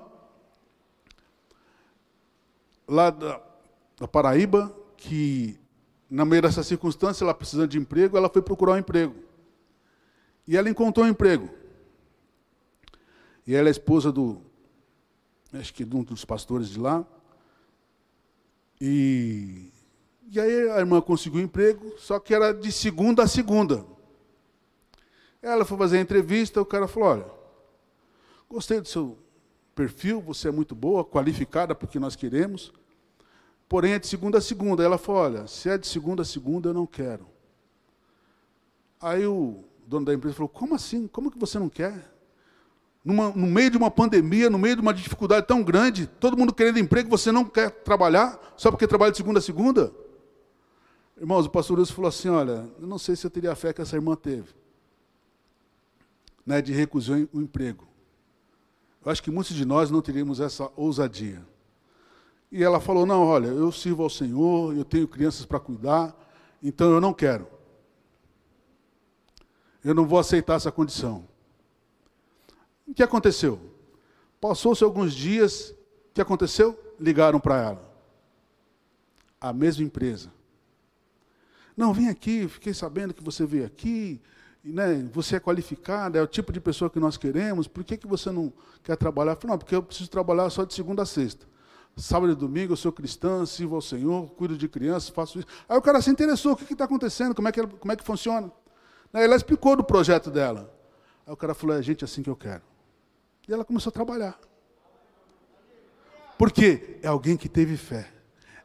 lá 2.87 3.11
da, 3.11 3.41
da 3.99 4.09
Paraíba, 4.09 4.75
que 4.97 5.59
na 6.09 6.25
meio 6.25 6.43
dessa 6.43 6.63
circunstância, 6.63 7.25
ela 7.25 7.35
precisando 7.35 7.69
de 7.69 7.79
emprego, 7.79 8.17
ela 8.17 8.29
foi 8.29 8.43
procurar 8.43 8.73
um 8.73 8.79
emprego. 8.79 9.15
E 10.47 10.57
ela 10.57 10.69
encontrou 10.69 11.07
um 11.07 11.09
emprego. 11.09 11.49
E 13.47 13.55
ela 13.55 13.69
é 13.69 13.71
esposa 13.71 14.13
do, 14.13 14.41
acho 15.53 15.73
que 15.73 15.85
de 15.85 15.97
um 15.97 16.03
dos 16.03 16.25
pastores 16.25 16.69
de 16.69 16.79
lá. 16.79 17.05
E, 18.81 19.73
e 20.31 20.41
aí 20.41 20.71
a 20.71 20.79
irmã 20.79 21.01
conseguiu 21.01 21.41
um 21.41 21.45
emprego, 21.45 21.95
só 21.99 22.19
que 22.19 22.35
era 22.35 22.53
de 22.53 22.71
segunda 22.71 23.23
a 23.23 23.29
segunda. 23.29 23.85
Ela 25.41 25.65
foi 25.65 25.77
fazer 25.77 25.99
a 25.99 26.01
entrevista, 26.01 26.61
o 26.61 26.67
cara 26.67 26.89
falou, 26.89 27.09
olha, 27.11 27.27
gostei 28.49 28.81
do 28.81 28.89
seu 28.89 29.19
perfil, 29.75 30.21
você 30.21 30.49
é 30.49 30.53
muito 30.53 30.75
boa, 30.75 31.05
qualificada 31.05 31.75
para 31.75 31.87
o 31.87 31.89
que 31.89 31.99
nós 31.99 32.15
queremos, 32.15 32.73
porém 33.69 33.93
é 33.93 33.99
de 33.99 34.07
segunda 34.07 34.39
a 34.39 34.41
segunda. 34.41 34.83
Ela 34.83 34.99
falou, 34.99 35.23
olha, 35.23 35.47
se 35.47 35.69
é 35.69 35.77
de 35.77 35.87
segunda 35.87 36.23
a 36.23 36.25
segunda, 36.25 36.69
eu 36.69 36.75
não 36.75 36.87
quero. 36.87 37.27
Aí 39.01 39.27
o 39.27 39.65
dono 39.87 40.07
da 40.07 40.15
empresa 40.15 40.37
falou, 40.37 40.49
como 40.49 40.75
assim? 40.75 41.07
Como 41.07 41.31
que 41.31 41.39
você 41.39 41.59
não 41.59 41.69
quer? 41.69 42.13
Numa, 43.05 43.29
no 43.31 43.47
meio 43.47 43.71
de 43.71 43.77
uma 43.77 43.91
pandemia, 43.91 44.49
no 44.49 44.59
meio 44.59 44.77
de 44.77 44.81
uma 44.81 44.95
dificuldade 44.95 45.47
tão 45.47 45.63
grande, 45.63 46.07
todo 46.07 46.39
mundo 46.39 46.55
querendo 46.55 46.79
emprego, 46.79 47.11
você 47.11 47.31
não 47.31 47.45
quer 47.45 47.71
trabalhar 47.71 48.41
só 48.57 48.71
porque 48.71 48.87
trabalha 48.87 49.11
de 49.11 49.19
segunda 49.19 49.41
a 49.41 49.43
segunda? 49.43 49.93
Irmãos, 51.19 51.47
o 51.47 51.51
pastor 51.51 51.79
Wilson 51.79 51.95
falou 51.95 52.09
assim, 52.09 52.29
olha, 52.29 52.67
eu 52.81 52.87
não 52.87 52.99
sei 52.99 53.15
se 53.15 53.27
eu 53.27 53.31
teria 53.31 53.53
a 53.53 53.55
fé 53.55 53.73
que 53.73 53.83
essa 53.83 53.95
irmã 53.95 54.17
teve, 54.17 54.55
né, 56.47 56.63
de 56.63 56.73
recusar 56.73 57.19
o 57.33 57.41
emprego. 57.43 57.87
Eu 59.05 59.13
acho 59.13 59.23
que 59.23 59.31
muitos 59.31 59.55
de 59.55 59.65
nós 59.65 59.91
não 59.91 60.01
teríamos 60.01 60.41
essa 60.41 60.71
ousadia. 60.77 61.45
E 62.51 62.63
ela 62.63 62.81
falou: 62.81 63.05
Não, 63.05 63.23
olha, 63.27 63.49
eu 63.49 63.71
sirvo 63.71 64.03
ao 64.03 64.11
Senhor, 64.11 64.75
eu 64.77 64.85
tenho 64.85 65.07
crianças 65.07 65.45
para 65.45 65.61
cuidar, 65.61 66.17
então 66.63 66.91
eu 66.91 67.01
não 67.01 67.13
quero. 67.13 67.47
Eu 69.85 69.95
não 69.95 70.07
vou 70.07 70.19
aceitar 70.19 70.55
essa 70.55 70.73
condição. 70.73 71.29
O 72.87 72.95
que 72.95 73.03
aconteceu? 73.03 73.61
Passou-se 74.41 74.83
alguns 74.83 75.13
dias, 75.13 75.71
o 75.71 76.15
que 76.15 76.21
aconteceu? 76.21 76.79
Ligaram 76.99 77.39
para 77.39 77.61
ela. 77.61 77.95
A 79.41 79.53
mesma 79.53 79.85
empresa. 79.85 80.33
Não, 81.77 81.93
vem 81.93 82.09
aqui, 82.09 82.47
fiquei 82.49 82.73
sabendo 82.73 83.13
que 83.13 83.23
você 83.23 83.45
veio 83.45 83.67
aqui, 83.67 84.23
né, 84.65 85.07
você 85.13 85.37
é 85.37 85.41
qualificado, 85.41 86.17
é 86.17 86.23
o 86.23 86.27
tipo 86.27 86.53
de 86.53 86.61
pessoa 86.61 86.89
que 86.89 86.99
nós 86.99 87.17
queremos, 87.17 87.69
por 87.69 87.85
que, 87.85 87.97
que 87.97 88.07
você 88.07 88.31
não 88.31 88.53
quer 88.83 88.97
trabalhar? 88.97 89.33
Eu 89.33 89.37
falei, 89.37 89.51
não, 89.51 89.59
porque 89.59 89.75
eu 89.75 89.83
preciso 89.83 90.09
trabalhar 90.09 90.49
só 90.49 90.65
de 90.65 90.73
segunda 90.73 91.03
a 91.03 91.07
sexta. 91.07 91.47
Sábado 91.97 92.33
e 92.33 92.35
domingo 92.35 92.73
eu 92.73 92.77
sou 92.77 92.91
cristã, 92.91 93.47
sirvo 93.47 93.77
ao 93.77 93.83
Senhor, 93.83 94.29
cuido 94.31 94.57
de 94.57 94.67
crianças, 94.67 95.11
faço 95.11 95.39
isso. 95.39 95.49
Aí 95.69 95.77
o 95.77 95.83
cara 95.83 96.01
se 96.01 96.11
interessou, 96.11 96.53
o 96.53 96.57
que 96.57 96.73
está 96.73 96.85
acontecendo, 96.85 97.35
como 97.35 97.47
é, 97.47 97.53
que, 97.53 97.65
como 97.65 97.93
é 97.93 97.97
que 97.97 98.03
funciona? 98.03 98.51
Aí 99.13 99.23
ela 99.23 99.37
explicou 99.37 99.77
do 99.77 99.85
projeto 99.85 100.31
dela. 100.31 100.75
Aí 101.27 101.33
o 101.33 101.37
cara 101.37 101.55
falou, 101.55 101.77
é 101.77 101.83
gente 101.83 102.05
assim 102.05 102.23
que 102.23 102.31
eu 102.31 102.35
quero. 102.35 102.63
E 103.47 103.53
ela 103.53 103.65
começou 103.65 103.91
a 103.91 103.93
trabalhar. 103.93 104.39
Por 106.37 106.51
quê? 106.51 106.99
É 107.01 107.07
alguém 107.07 107.37
que 107.37 107.49
teve 107.49 107.77
fé. 107.77 108.11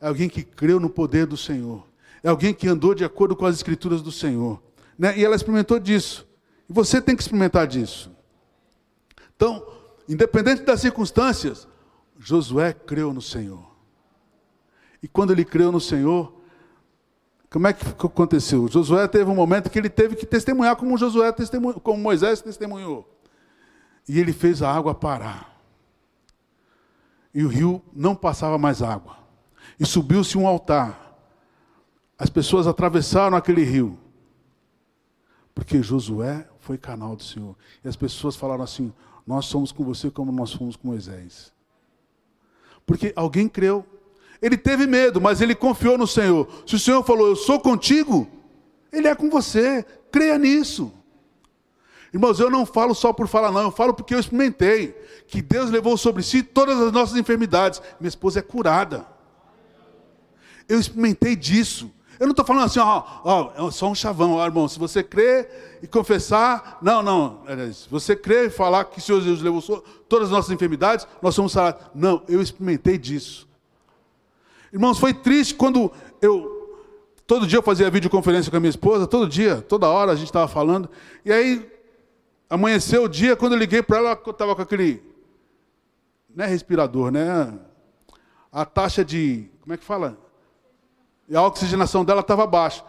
É 0.02 0.08
alguém 0.08 0.28
que 0.28 0.44
creu 0.44 0.80
no 0.80 0.90
poder 0.90 1.28
do 1.28 1.38
Senhor. 1.38 1.86
É 2.24 2.30
alguém 2.30 2.54
que 2.54 2.68
andou 2.68 2.96
de 2.96 3.04
acordo 3.04 3.36
com 3.36 3.46
as 3.46 3.56
escrituras 3.56 4.02
do 4.02 4.12
Senhor. 4.12 4.62
Né? 5.00 5.18
E 5.18 5.24
ela 5.24 5.36
experimentou 5.36 5.80
disso. 5.80 6.28
E 6.70 6.74
você 6.74 7.02
tem 7.02 7.16
que 7.16 7.22
experimentar 7.22 7.66
disso. 7.66 8.12
Então, 9.36 9.66
independente 10.08 10.64
das 10.64 10.82
circunstâncias, 10.82 11.68
Josué 12.20 12.74
creu 12.74 13.14
no 13.14 13.22
Senhor. 13.22 13.66
E 15.02 15.08
quando 15.08 15.32
ele 15.32 15.46
creu 15.46 15.72
no 15.72 15.80
Senhor, 15.80 16.34
como 17.50 17.68
é 17.68 17.74
que 17.74 17.86
aconteceu? 17.88 18.68
Josué 18.68 19.08
teve 19.08 19.32
um 19.32 19.36
momento 19.36 19.70
que 19.70 19.80
ele 19.80 19.90
teve 19.90 20.18
que 20.18 20.26
testemunhar 20.26 20.76
como 20.76 20.98
Josué 20.98 21.32
testemunhou, 21.32 21.80
como 21.80 21.98
Moisés 21.98 22.42
testemunhou. 22.42 23.10
E 24.08 24.20
ele 24.20 24.34
fez 24.34 24.62
a 24.62 24.70
água 24.70 24.94
parar. 24.94 25.58
E 27.34 27.44
o 27.44 27.48
rio 27.48 27.82
não 27.94 28.14
passava 28.14 28.58
mais 28.58 28.82
água. 28.82 29.18
E 29.80 29.86
subiu-se 29.86 30.38
um 30.38 30.46
altar 30.46 31.10
as 32.20 32.30
pessoas 32.30 32.68
atravessaram 32.68 33.38
aquele 33.38 33.64
rio. 33.64 33.98
Porque 35.54 35.82
Josué 35.82 36.48
foi 36.60 36.78
canal 36.78 37.16
do 37.16 37.24
Senhor. 37.24 37.56
E 37.84 37.88
as 37.88 37.96
pessoas 37.96 38.36
falaram 38.36 38.64
assim: 38.64 38.94
Nós 39.26 39.46
somos 39.46 39.72
com 39.72 39.84
você 39.84 40.10
como 40.10 40.32
nós 40.32 40.54
fomos 40.54 40.76
com 40.76 40.88
Moisés. 40.88 41.52
Porque 42.86 43.14
alguém 43.16 43.48
creu. 43.48 43.86
Ele 44.42 44.58
teve 44.58 44.88
medo, 44.88 45.20
mas 45.20 45.42
ele 45.42 45.54
confiou 45.54 45.98
no 45.98 46.08
Senhor. 46.08 46.48
Se 46.66 46.76
o 46.76 46.80
Senhor 46.80 47.04
falou, 47.04 47.28
Eu 47.28 47.36
sou 47.36 47.60
contigo, 47.60 48.28
Ele 48.92 49.08
é 49.08 49.16
com 49.16 49.30
você. 49.30 49.86
Creia 50.12 50.38
nisso. 50.38 50.92
Irmãos, 52.14 52.40
eu 52.40 52.50
não 52.50 52.66
falo 52.66 52.96
só 52.96 53.14
por 53.14 53.28
falar, 53.28 53.52
não, 53.52 53.62
eu 53.62 53.72
falo 53.72 53.94
porque 53.94 54.16
eu 54.16 54.20
experimentei 54.20 54.96
que 55.28 55.42
Deus 55.42 55.70
levou 55.70 55.96
sobre 55.96 56.24
si 56.24 56.42
todas 56.42 56.80
as 56.80 56.92
nossas 56.92 57.16
enfermidades. 57.18 57.82
Minha 58.00 58.10
esposa 58.10 58.40
é 58.40 58.42
curada. 58.42 59.06
Eu 60.68 60.80
experimentei 60.80 61.36
disso. 61.36 61.92
Eu 62.20 62.26
não 62.26 62.32
estou 62.32 62.46
falando 62.46 62.66
assim, 62.66 62.80
ó, 62.80 63.04
ó, 63.24 63.68
é 63.68 63.72
só 63.72 63.88
um 63.90 63.96
chavão, 63.96 64.34
ó, 64.34 64.46
irmão. 64.46 64.68
Se 64.68 64.78
você 64.78 65.02
crer 65.02 65.80
e 65.82 65.88
confessar, 65.88 66.78
não, 66.82 67.02
não. 67.02 67.44
Se 67.74 67.90
você 67.90 68.14
crer 68.14 68.48
e 68.48 68.50
falar 68.50 68.84
que 68.86 68.98
o 68.98 69.02
Senhor 69.02 69.22
Jesus 69.22 69.42
levou 69.42 69.62
todas 70.10 70.26
as 70.28 70.32
nossas 70.32 70.52
enfermidades, 70.52 71.08
nós 71.22 71.34
somos 71.34 71.54
sarados. 71.54 71.82
Não, 71.96 72.22
eu 72.28 72.42
experimentei 72.42 72.98
disso. 72.98 73.48
Irmãos, 74.74 75.00
foi 75.00 75.14
triste 75.14 75.56
quando 75.56 75.90
eu. 76.22 76.58
Todo 77.26 77.48
dia 77.48 77.60
eu 77.60 77.64
fazia 77.64 77.90
videoconferência 77.90 78.52
com 78.52 78.58
a 78.58 78.60
minha 78.60 78.70
esposa, 78.70 79.08
todo 79.08 79.30
dia, 79.30 79.62
toda 79.62 79.88
hora 79.88 80.12
a 80.12 80.16
gente 80.16 80.28
estava 80.28 80.48
falando. 80.48 80.90
E 81.24 81.32
aí, 81.32 81.72
amanheceu 82.50 83.04
o 83.04 83.10
dia, 83.10 83.36
quando 83.36 83.54
eu 83.54 83.60
liguei 83.60 83.82
para 83.82 83.98
ela, 83.98 84.22
eu 84.26 84.32
estava 84.32 84.56
com 84.56 84.62
aquele. 84.62 85.02
Não 86.36 86.44
é 86.44 86.48
respirador, 86.48 87.12
né? 87.12 87.58
A 88.52 88.66
taxa 88.66 89.06
de. 89.06 89.50
Como 89.62 89.74
é 89.74 89.78
que 89.78 89.86
fala? 89.86 90.18
E 91.30 91.36
a 91.36 91.44
oxigenação 91.44 92.04
dela 92.04 92.22
estava 92.22 92.48
baixa. 92.48 92.84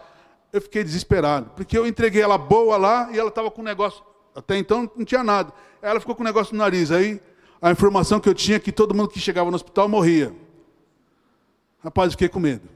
Eu 0.51 0.61
fiquei 0.61 0.83
desesperado, 0.83 1.51
porque 1.55 1.77
eu 1.77 1.85
entreguei 1.85 2.21
ela 2.21 2.37
boa 2.37 2.75
lá 2.75 3.09
e 3.11 3.19
ela 3.19 3.29
estava 3.29 3.49
com 3.51 3.61
um 3.61 3.63
negócio. 3.63 4.03
Até 4.35 4.57
então 4.57 4.91
não 4.95 5.05
tinha 5.05 5.23
nada. 5.23 5.53
Ela 5.81 5.99
ficou 5.99 6.15
com 6.15 6.23
um 6.23 6.25
negócio 6.25 6.53
no 6.53 6.59
nariz. 6.59 6.91
Aí 6.91 7.21
a 7.61 7.71
informação 7.71 8.19
que 8.19 8.27
eu 8.27 8.33
tinha 8.33 8.57
é 8.57 8.59
que 8.59 8.71
todo 8.71 8.95
mundo 8.95 9.09
que 9.09 9.19
chegava 9.19 9.49
no 9.49 9.55
hospital 9.55 9.87
morria. 9.87 10.35
Rapaz, 11.83 12.13
fiquei 12.13 12.27
com 12.27 12.39
medo. 12.39 12.67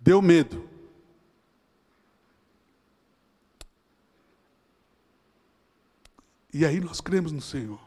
Deu 0.00 0.20
medo. 0.22 0.68
E 6.52 6.66
aí 6.66 6.80
nós 6.80 7.00
cremos 7.00 7.32
no 7.32 7.40
Senhor. 7.40 7.80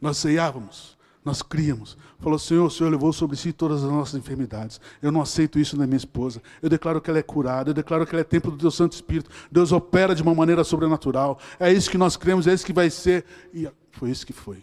Nós 0.00 0.18
ceiávamos. 0.18 0.95
Nós 1.26 1.42
criamos. 1.42 1.98
Falou, 2.20 2.38
Senhor, 2.38 2.66
o 2.66 2.70
Senhor 2.70 2.88
levou 2.88 3.12
sobre 3.12 3.36
si 3.36 3.52
todas 3.52 3.82
as 3.82 3.90
nossas 3.90 4.14
enfermidades. 4.14 4.80
Eu 5.02 5.10
não 5.10 5.20
aceito 5.20 5.58
isso 5.58 5.76
na 5.76 5.84
minha 5.84 5.96
esposa. 5.96 6.40
Eu 6.62 6.70
declaro 6.70 7.00
que 7.00 7.10
ela 7.10 7.18
é 7.18 7.22
curada. 7.22 7.70
Eu 7.70 7.74
declaro 7.74 8.06
que 8.06 8.14
ela 8.14 8.20
é 8.20 8.24
templo 8.24 8.52
do 8.52 8.56
Deus 8.56 8.76
Santo 8.76 8.92
Espírito. 8.92 9.28
Deus 9.50 9.72
opera 9.72 10.14
de 10.14 10.22
uma 10.22 10.32
maneira 10.32 10.62
sobrenatural. 10.62 11.40
É 11.58 11.72
isso 11.72 11.90
que 11.90 11.98
nós 11.98 12.16
cremos, 12.16 12.46
é 12.46 12.54
isso 12.54 12.64
que 12.64 12.72
vai 12.72 12.88
ser. 12.90 13.24
E 13.52 13.68
foi 13.90 14.10
isso 14.10 14.24
que 14.24 14.32
foi. 14.32 14.62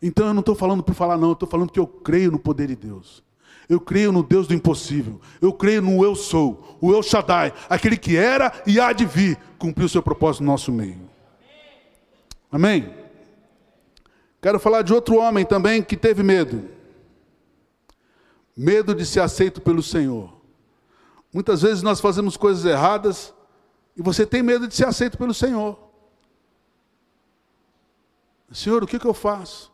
Então 0.00 0.28
eu 0.28 0.34
não 0.34 0.38
estou 0.38 0.54
falando 0.54 0.84
por 0.84 0.94
falar, 0.94 1.16
não. 1.16 1.30
Eu 1.30 1.32
estou 1.32 1.48
falando 1.48 1.72
que 1.72 1.80
eu 1.80 1.86
creio 1.88 2.30
no 2.30 2.38
poder 2.38 2.68
de 2.68 2.76
Deus. 2.76 3.24
Eu 3.68 3.80
creio 3.80 4.12
no 4.12 4.22
Deus 4.22 4.46
do 4.46 4.54
impossível. 4.54 5.20
Eu 5.40 5.52
creio 5.52 5.82
no 5.82 6.04
Eu 6.04 6.14
Sou, 6.14 6.78
o 6.80 6.94
El 6.94 7.02
Shaddai, 7.02 7.52
aquele 7.68 7.96
que 7.96 8.16
era 8.16 8.52
e 8.64 8.78
há 8.78 8.92
de 8.92 9.04
vir, 9.04 9.36
cumprir 9.58 9.84
o 9.84 9.88
seu 9.88 10.00
propósito 10.00 10.44
no 10.44 10.52
nosso 10.52 10.70
meio. 10.70 11.10
Amém? 12.52 13.05
Quero 14.40 14.60
falar 14.60 14.82
de 14.82 14.92
outro 14.92 15.16
homem 15.16 15.44
também 15.44 15.82
que 15.82 15.96
teve 15.96 16.22
medo. 16.22 16.68
Medo 18.56 18.94
de 18.94 19.04
ser 19.04 19.20
aceito 19.20 19.60
pelo 19.60 19.82
Senhor. 19.82 20.32
Muitas 21.32 21.62
vezes 21.62 21.82
nós 21.82 22.00
fazemos 22.00 22.36
coisas 22.36 22.64
erradas 22.64 23.34
e 23.96 24.02
você 24.02 24.24
tem 24.24 24.42
medo 24.42 24.66
de 24.68 24.74
ser 24.74 24.86
aceito 24.86 25.18
pelo 25.18 25.34
Senhor. 25.34 25.78
Senhor, 28.52 28.82
o 28.82 28.86
que, 28.86 28.98
que 28.98 29.06
eu 29.06 29.14
faço? 29.14 29.72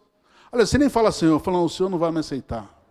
Olha, 0.51 0.67
você 0.67 0.77
nem 0.79 0.89
fala 0.89 1.13
Senhor, 1.13 1.39
fala, 1.39 1.61
o 1.61 1.69
Senhor 1.69 1.89
não 1.89 1.99
vai 1.99 2.11
me 2.11 2.19
aceitar. 2.19 2.83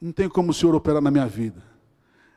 Não 0.00 0.12
tem 0.12 0.28
como 0.28 0.50
o 0.50 0.54
Senhor 0.54 0.74
operar 0.74 1.02
na 1.02 1.10
minha 1.10 1.26
vida. 1.26 1.62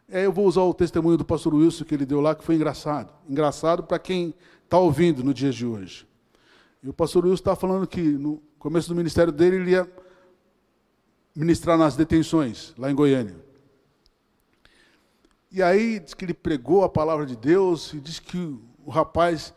É, 0.09 0.25
eu 0.25 0.33
vou 0.33 0.45
usar 0.45 0.61
o 0.61 0.73
testemunho 0.73 1.17
do 1.17 1.23
pastor 1.23 1.53
Wilson 1.53 1.85
que 1.85 1.95
ele 1.95 2.05
deu 2.05 2.19
lá, 2.19 2.35
que 2.35 2.43
foi 2.43 2.55
engraçado. 2.55 3.13
Engraçado 3.29 3.83
para 3.83 3.97
quem 3.97 4.33
está 4.63 4.77
ouvindo 4.77 5.23
no 5.23 5.33
dia 5.33 5.51
de 5.51 5.65
hoje. 5.65 6.05
E 6.83 6.89
o 6.89 6.93
pastor 6.93 7.25
Wilson 7.25 7.41
estava 7.41 7.55
falando 7.55 7.85
que 7.85 8.01
no 8.01 8.41
começo 8.57 8.89
do 8.89 8.95
ministério 8.95 9.31
dele 9.31 9.57
ele 9.57 9.71
ia 9.71 9.89
ministrar 11.35 11.77
nas 11.77 11.95
detenções, 11.95 12.73
lá 12.77 12.89
em 12.89 12.95
Goiânia. 12.95 13.35
E 15.51 15.61
aí 15.61 15.99
diz 15.99 16.13
que 16.13 16.25
ele 16.25 16.33
pregou 16.33 16.83
a 16.83 16.89
palavra 16.89 17.25
de 17.25 17.35
Deus 17.35 17.93
e 17.93 17.99
diz 17.99 18.19
que 18.19 18.37
o 18.83 18.89
rapaz 18.89 19.53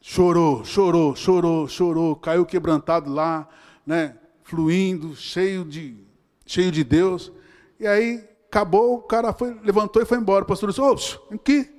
chorou, 0.00 0.64
chorou, 0.64 1.16
chorou, 1.16 1.68
chorou, 1.68 2.16
caiu 2.16 2.44
quebrantado 2.44 3.12
lá, 3.12 3.48
né, 3.84 4.16
fluindo, 4.42 5.16
cheio 5.16 5.64
de, 5.64 5.96
cheio 6.44 6.70
de 6.70 6.84
Deus. 6.84 7.32
E 7.80 7.86
aí 7.86 8.28
acabou, 8.48 8.96
o 8.96 9.02
cara 9.02 9.32
foi, 9.32 9.54
levantou 9.62 10.02
e 10.02 10.06
foi 10.06 10.18
embora. 10.18 10.44
O 10.44 10.48
pastor 10.48 10.68
disse: 10.68 10.80
Ô, 10.80 10.94
aqui. 11.34 11.72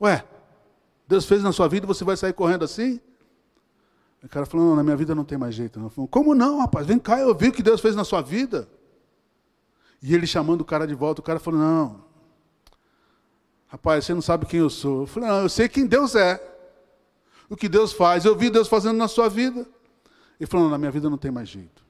Ué, 0.00 0.24
Deus 1.06 1.26
fez 1.26 1.42
na 1.42 1.52
sua 1.52 1.68
vida, 1.68 1.86
você 1.86 2.04
vai 2.04 2.16
sair 2.16 2.32
correndo 2.32 2.64
assim? 2.64 3.00
O 4.22 4.28
cara 4.28 4.44
falou, 4.44 4.66
não, 4.66 4.76
na 4.76 4.82
minha 4.82 4.96
vida 4.96 5.14
não 5.14 5.24
tem 5.24 5.38
mais 5.38 5.54
jeito. 5.54 5.80
Não. 5.80 5.88
Falei, 5.88 6.08
Como 6.10 6.34
não, 6.34 6.58
rapaz? 6.58 6.86
Vem 6.86 6.98
cá, 6.98 7.18
eu 7.18 7.34
vi 7.34 7.48
o 7.48 7.52
que 7.52 7.62
Deus 7.62 7.80
fez 7.80 7.96
na 7.96 8.04
sua 8.04 8.20
vida. 8.20 8.68
E 10.02 10.14
ele 10.14 10.26
chamando 10.26 10.60
o 10.60 10.64
cara 10.64 10.86
de 10.86 10.94
volta, 10.94 11.20
o 11.20 11.24
cara 11.24 11.38
falou, 11.38 11.60
não. 11.60 12.04
Rapaz, 13.66 14.04
você 14.04 14.14
não 14.14 14.22
sabe 14.22 14.46
quem 14.46 14.60
eu 14.60 14.70
sou. 14.70 15.02
Eu 15.02 15.06
falei, 15.06 15.28
não, 15.28 15.42
eu 15.42 15.48
sei 15.48 15.68
quem 15.68 15.86
Deus 15.86 16.14
é. 16.14 16.40
O 17.48 17.56
que 17.56 17.68
Deus 17.68 17.92
faz. 17.92 18.24
Eu 18.24 18.36
vi 18.36 18.50
Deus 18.50 18.68
fazendo 18.68 18.96
na 18.96 19.08
sua 19.08 19.28
vida. 19.28 19.66
Ele 20.38 20.46
falou, 20.46 20.64
não, 20.64 20.70
na 20.70 20.78
minha 20.78 20.90
vida 20.90 21.08
não 21.08 21.18
tem 21.18 21.30
mais 21.30 21.48
jeito. 21.48 21.84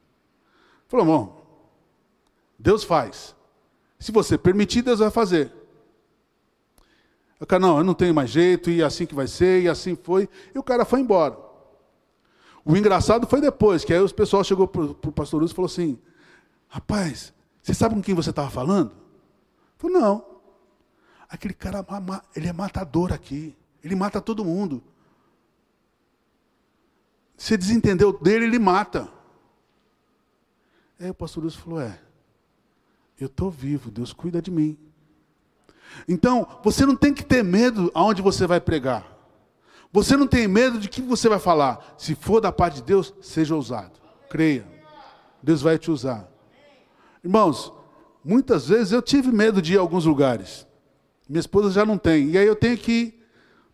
Falou, 0.89 1.07
bom, 1.07 1.47
Deus 2.59 2.85
faz. 2.85 3.35
Se 3.99 4.13
você 4.13 4.37
permitir, 4.37 4.83
Deus 4.83 4.99
vai 4.99 5.11
fazer. 5.11 5.53
O 7.41 7.47
cara, 7.47 7.61
não, 7.61 7.79
eu 7.79 7.85
não 7.85 7.95
tenho 7.95 8.15
mais 8.15 8.29
jeito, 8.29 8.71
e 8.71 8.83
assim 8.83 9.07
que 9.07 9.15
vai 9.15 9.27
ser, 9.27 9.63
e 9.63 9.69
assim 9.69 9.97
foi. 9.97 10.29
E 10.55 10.59
o 10.59 10.63
cara 10.63 10.85
foi 10.85 11.01
embora. 11.01 11.50
O 12.65 12.77
engraçado 12.77 13.27
foi 13.27 13.41
depois, 13.41 13.85
que 13.85 13.93
aí 13.93 14.01
o 14.01 14.15
pessoal 14.15 14.45
chegou 14.45 14.69
para 14.69 14.83
o 14.83 15.13
pastor 15.13 15.41
Lúcio 15.41 15.55
e 15.55 15.57
falou 15.57 15.67
assim: 15.67 15.99
Rapaz, 16.69 17.33
você 17.63 17.75
sabe 17.75 17.95
com 17.95 18.03
quem 18.03 18.15
você 18.15 18.31
estava 18.31 18.51
falando? 18.51 18.91
Eu 18.91 18.97
falei, 19.79 19.97
não. 19.99 20.25
Aquele 21.29 21.55
cara, 21.55 21.85
ele 22.35 22.49
é 22.49 22.53
matador 22.53 23.13
aqui. 23.13 23.57
Ele 23.83 23.95
mata 23.95 24.21
todo 24.21 24.45
mundo. 24.45 24.83
Você 27.37 27.57
desentendeu 27.57 28.13
dele, 28.13 28.45
ele 28.45 28.59
mata. 28.59 29.09
Aí 30.99 31.09
o 31.09 31.15
pastor 31.15 31.45
Lúcio 31.45 31.61
falou: 31.61 31.81
É, 31.81 31.99
eu 33.19 33.27
estou 33.27 33.51
vivo, 33.51 33.91
Deus 33.91 34.13
cuida 34.13 34.43
de 34.43 34.51
mim. 34.51 34.79
Então, 36.07 36.47
você 36.63 36.85
não 36.85 36.95
tem 36.95 37.13
que 37.13 37.25
ter 37.25 37.43
medo 37.43 37.91
aonde 37.95 38.23
você 38.23 38.47
vai 38.47 38.61
pregar. 38.61 39.20
Você 39.93 40.17
não 40.17 40.27
tem 40.27 40.47
medo 40.47 40.79
de 40.79 40.89
que 40.89 41.03
você 41.03 41.29
vai 41.29 41.39
falar. 41.39 41.95
Se 41.99 42.15
for 42.15 42.41
da 42.41 42.53
parte 42.53 42.77
de 42.77 42.83
Deus, 42.83 43.13
seja 43.21 43.55
ousado. 43.55 43.93
Creia. 44.29 44.67
Deus 45.43 45.63
vai 45.63 45.79
te 45.79 45.91
usar. 45.91 46.29
Irmãos, 47.25 47.73
muitas 48.25 48.69
vezes 48.69 48.93
eu 48.93 49.03
tive 49.03 49.33
medo 49.33 49.61
de 49.61 49.75
ir 49.75 49.79
a 49.79 49.81
alguns 49.81 50.05
lugares. 50.05 50.67
Minha 51.29 51.41
esposa 51.41 51.71
já 51.71 51.85
não 51.85 51.99
tem. 51.99 52.31
E 52.31 52.39
aí 52.39 52.47
eu 52.47 52.55
tenho 52.55 52.79
que 52.79 52.93
ir 52.93 53.27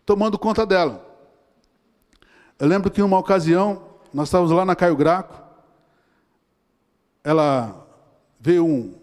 tomando 0.05 0.39
conta 0.39 0.65
dela. 0.65 1.05
Eu 2.57 2.67
lembro 2.67 2.89
que 2.89 2.99
em 2.99 3.03
uma 3.03 3.19
ocasião, 3.19 3.83
nós 4.11 4.27
estávamos 4.29 4.51
lá 4.51 4.65
na 4.65 4.75
Caio 4.75 4.95
Graco. 4.95 5.39
Ela 7.23 7.85
veio 8.39 8.65
um, 8.65 8.95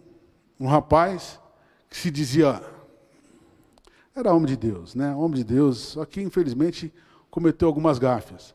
um 0.58 0.66
rapaz 0.66 1.38
que 1.88 1.96
se 1.96 2.10
dizia 2.10 2.60
era 4.14 4.32
homem 4.32 4.46
de 4.46 4.56
Deus, 4.56 4.94
né? 4.94 5.14
Homem 5.14 5.38
de 5.38 5.44
Deus, 5.44 5.78
só 5.78 6.04
que 6.04 6.22
infelizmente 6.22 6.92
cometeu 7.30 7.66
algumas 7.66 7.98
gáfias. 7.98 8.54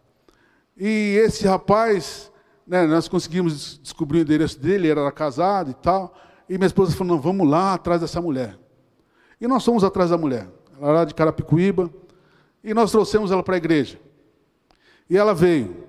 E 0.77 1.19
esse 1.23 1.45
rapaz, 1.45 2.31
né, 2.65 2.87
nós 2.87 3.09
conseguimos 3.09 3.77
descobrir 3.83 4.19
o 4.19 4.21
endereço 4.21 4.57
dele, 4.57 4.87
ele 4.87 4.99
era 4.99 5.11
casado 5.11 5.71
e 5.71 5.73
tal. 5.73 6.15
E 6.47 6.57
minha 6.57 6.67
esposa 6.67 6.95
falou: 6.95 7.15
não, 7.15 7.21
vamos 7.21 7.47
lá 7.47 7.73
atrás 7.73 7.99
dessa 7.99 8.21
mulher. 8.21 8.57
E 9.41 9.47
nós 9.47 9.63
fomos 9.65 9.83
atrás 9.83 10.09
da 10.09 10.17
mulher. 10.17 10.47
Ela 10.79 10.99
era 10.99 11.05
de 11.05 11.13
Carapicuíba. 11.13 11.89
E 12.63 12.73
nós 12.73 12.91
trouxemos 12.91 13.31
ela 13.31 13.43
para 13.43 13.55
a 13.55 13.57
igreja. 13.57 13.99
E 15.09 15.17
ela 15.17 15.33
veio. 15.33 15.87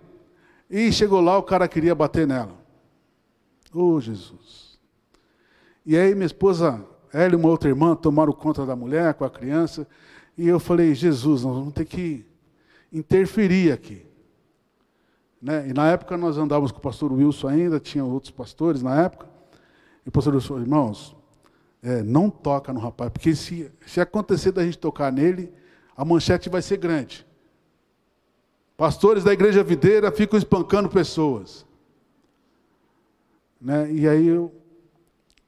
E 0.68 0.92
chegou 0.92 1.20
lá, 1.20 1.36
o 1.38 1.42
cara 1.42 1.66
queria 1.66 1.94
bater 1.94 2.26
nela. 2.26 2.54
Oh, 3.72 4.00
Jesus. 4.00 4.78
E 5.84 5.96
aí 5.96 6.14
minha 6.14 6.26
esposa 6.26 6.84
ela 7.12 7.32
e 7.32 7.36
uma 7.36 7.48
outra 7.48 7.68
irmã 7.68 7.94
tomaram 7.94 8.32
conta 8.32 8.64
da 8.64 8.76
mulher 8.76 9.14
com 9.14 9.24
a 9.24 9.30
criança. 9.30 9.86
E 10.36 10.46
eu 10.46 10.60
falei, 10.60 10.94
Jesus, 10.94 11.42
nós 11.42 11.54
vamos 11.56 11.74
ter 11.74 11.84
que 11.84 12.24
interferir 12.92 13.72
aqui. 13.72 14.06
Né? 15.40 15.68
E 15.68 15.72
na 15.72 15.90
época 15.90 16.16
nós 16.16 16.36
andávamos 16.36 16.70
com 16.70 16.78
o 16.78 16.82
pastor 16.82 17.12
Wilson 17.12 17.48
ainda, 17.48 17.80
tinha 17.80 18.04
outros 18.04 18.30
pastores 18.30 18.82
na 18.82 19.02
época. 19.02 19.28
E 20.04 20.08
o 20.08 20.12
pastor 20.12 20.34
Wilson 20.34 20.48
falou, 20.48 20.62
irmãos, 20.62 21.16
é, 21.82 22.02
não 22.02 22.28
toca 22.28 22.72
no 22.72 22.80
rapaz, 22.80 23.10
porque 23.10 23.34
se, 23.34 23.70
se 23.86 24.00
acontecer 24.00 24.52
da 24.52 24.64
gente 24.64 24.78
tocar 24.78 25.10
nele, 25.12 25.52
a 25.96 26.04
manchete 26.04 26.48
vai 26.48 26.62
ser 26.62 26.76
grande. 26.76 27.26
Pastores 28.76 29.24
da 29.24 29.32
igreja 29.32 29.62
videira 29.62 30.10
ficam 30.10 30.38
espancando 30.38 30.88
pessoas. 30.88 31.66
Né? 33.60 33.92
E 33.92 34.08
aí 34.08 34.26
eu 34.26 34.59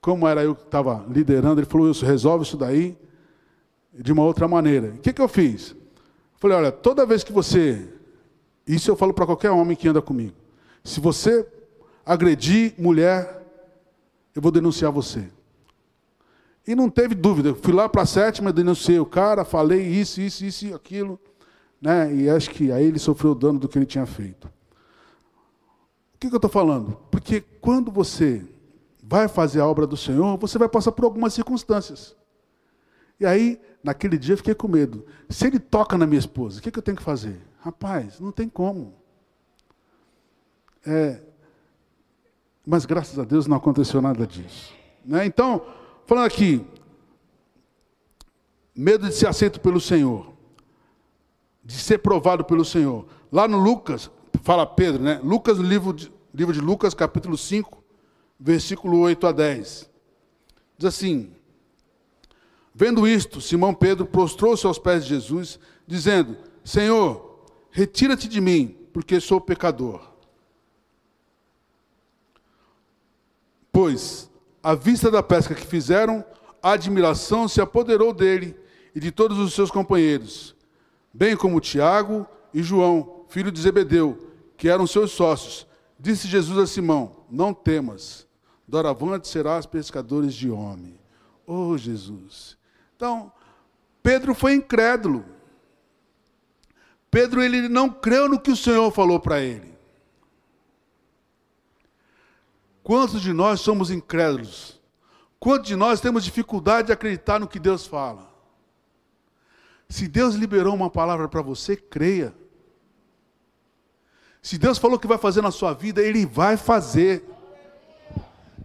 como 0.02 0.26
era 0.26 0.42
eu 0.42 0.56
que 0.56 0.64
estava 0.64 1.06
liderando, 1.08 1.60
ele 1.60 1.66
falou, 1.66 1.88
isso, 1.88 2.04
resolve 2.04 2.44
isso 2.44 2.56
daí 2.56 2.98
de 3.94 4.12
uma 4.12 4.24
outra 4.24 4.48
maneira. 4.48 4.88
O 4.88 4.98
que, 4.98 5.12
que 5.12 5.22
eu 5.22 5.28
fiz? 5.28 5.70
Eu 5.70 6.38
falei, 6.38 6.56
olha, 6.56 6.72
toda 6.72 7.06
vez 7.06 7.22
que 7.22 7.32
você. 7.32 7.88
Isso 8.66 8.90
eu 8.90 8.96
falo 8.96 9.14
para 9.14 9.26
qualquer 9.26 9.52
homem 9.52 9.76
que 9.76 9.86
anda 9.86 10.02
comigo. 10.02 10.34
Se 10.82 10.98
você 10.98 11.46
agredir 12.04 12.74
mulher, 12.76 13.46
eu 14.34 14.42
vou 14.42 14.50
denunciar 14.50 14.90
você. 14.90 15.28
E 16.66 16.74
não 16.74 16.90
teve 16.90 17.14
dúvida. 17.14 17.50
Eu 17.50 17.54
fui 17.54 17.72
lá 17.72 17.88
para 17.88 18.02
a 18.02 18.06
sétima, 18.06 18.52
denunciei 18.52 18.98
o 18.98 19.06
cara, 19.06 19.44
falei 19.44 19.86
isso, 19.86 20.20
isso, 20.20 20.44
isso 20.44 20.66
e 20.66 20.74
aquilo. 20.74 21.18
Né? 21.80 22.12
E 22.12 22.28
acho 22.28 22.50
que 22.50 22.72
aí 22.72 22.86
ele 22.86 22.98
sofreu 22.98 23.32
o 23.32 23.36
dano 23.36 23.60
do 23.60 23.68
que 23.68 23.78
ele 23.78 23.86
tinha 23.86 24.06
feito. 24.06 24.46
O 24.46 26.18
que, 26.18 26.28
que 26.28 26.34
eu 26.34 26.38
estou 26.38 26.50
falando? 26.50 26.98
Porque 27.08 27.40
quando 27.60 27.90
você 27.90 28.44
vai 29.12 29.28
fazer 29.28 29.60
a 29.60 29.66
obra 29.66 29.86
do 29.86 29.94
Senhor, 29.94 30.38
você 30.38 30.56
vai 30.56 30.70
passar 30.70 30.90
por 30.90 31.04
algumas 31.04 31.34
circunstâncias. 31.34 32.16
E 33.20 33.26
aí, 33.26 33.60
naquele 33.84 34.16
dia, 34.16 34.32
eu 34.32 34.38
fiquei 34.38 34.54
com 34.54 34.66
medo. 34.66 35.04
Se 35.28 35.46
ele 35.46 35.58
toca 35.58 35.98
na 35.98 36.06
minha 36.06 36.18
esposa, 36.18 36.58
o 36.58 36.62
que, 36.62 36.70
que 36.70 36.78
eu 36.78 36.82
tenho 36.82 36.96
que 36.96 37.02
fazer? 37.02 37.38
Rapaz, 37.60 38.18
não 38.18 38.32
tem 38.32 38.48
como. 38.48 38.94
É, 40.86 41.20
mas 42.66 42.86
graças 42.86 43.18
a 43.18 43.24
Deus 43.24 43.46
não 43.46 43.58
aconteceu 43.58 44.00
nada 44.00 44.26
disso. 44.26 44.72
Né? 45.04 45.26
Então, 45.26 45.60
falando 46.06 46.24
aqui, 46.24 46.64
medo 48.74 49.06
de 49.06 49.14
ser 49.14 49.26
aceito 49.26 49.60
pelo 49.60 49.78
Senhor, 49.78 50.32
de 51.62 51.74
ser 51.74 51.98
provado 51.98 52.44
pelo 52.44 52.64
Senhor. 52.64 53.06
Lá 53.30 53.46
no 53.46 53.58
Lucas, 53.58 54.10
fala 54.42 54.64
Pedro, 54.64 55.02
né? 55.02 55.20
Lucas, 55.22 55.58
no 55.58 55.64
livro 55.64 55.92
de, 55.92 56.10
livro 56.32 56.54
de 56.54 56.62
Lucas, 56.62 56.94
capítulo 56.94 57.36
5, 57.36 57.81
versículo 58.42 58.98
8 58.98 59.26
a 59.28 59.32
10. 59.32 59.88
Diz 60.76 60.88
assim: 60.88 61.32
Vendo 62.74 63.06
isto, 63.06 63.40
Simão 63.40 63.72
Pedro 63.72 64.04
prostrou-se 64.04 64.66
aos 64.66 64.78
pés 64.78 65.04
de 65.04 65.10
Jesus, 65.10 65.60
dizendo: 65.86 66.36
Senhor, 66.64 67.46
retira-te 67.70 68.26
de 68.26 68.40
mim, 68.40 68.76
porque 68.92 69.20
sou 69.20 69.40
pecador. 69.40 70.10
Pois, 73.70 74.28
à 74.62 74.74
vista 74.74 75.10
da 75.10 75.22
pesca 75.22 75.54
que 75.54 75.66
fizeram, 75.66 76.24
a 76.62 76.72
admiração 76.72 77.48
se 77.48 77.60
apoderou 77.60 78.12
dele 78.12 78.56
e 78.94 79.00
de 79.00 79.10
todos 79.10 79.38
os 79.38 79.54
seus 79.54 79.70
companheiros, 79.70 80.54
bem 81.14 81.36
como 81.36 81.60
Tiago 81.60 82.26
e 82.52 82.62
João, 82.62 83.24
filho 83.28 83.50
de 83.50 83.60
Zebedeu, 83.60 84.18
que 84.56 84.68
eram 84.68 84.86
seus 84.86 85.12
sócios. 85.12 85.66
Disse 85.98 86.26
Jesus 86.26 86.58
a 86.58 86.66
Simão: 86.66 87.24
Não 87.30 87.54
temas 87.54 88.26
doravante 88.72 89.28
serás 89.28 89.66
pescadores 89.66 90.32
de 90.32 90.50
homem. 90.50 90.98
Oh, 91.46 91.76
Jesus. 91.76 92.56
Então, 92.96 93.30
Pedro 94.02 94.34
foi 94.34 94.54
incrédulo. 94.54 95.26
Pedro 97.10 97.42
ele 97.42 97.68
não 97.68 97.90
creu 97.90 98.30
no 98.30 98.40
que 98.40 98.50
o 98.50 98.56
Senhor 98.56 98.90
falou 98.90 99.20
para 99.20 99.42
ele. 99.42 99.76
Quantos 102.82 103.20
de 103.20 103.34
nós 103.34 103.60
somos 103.60 103.90
incrédulos? 103.90 104.80
Quantos 105.38 105.68
de 105.68 105.76
nós 105.76 106.00
temos 106.00 106.24
dificuldade 106.24 106.86
de 106.86 106.92
acreditar 106.94 107.38
no 107.38 107.46
que 107.46 107.60
Deus 107.60 107.86
fala? 107.86 108.26
Se 109.86 110.08
Deus 110.08 110.34
liberou 110.34 110.74
uma 110.74 110.88
palavra 110.88 111.28
para 111.28 111.42
você, 111.42 111.76
creia. 111.76 112.34
Se 114.40 114.56
Deus 114.56 114.78
falou 114.78 114.98
que 114.98 115.06
vai 115.06 115.18
fazer 115.18 115.42
na 115.42 115.50
sua 115.50 115.74
vida, 115.74 116.00
Ele 116.00 116.24
vai 116.24 116.56
fazer. 116.56 117.31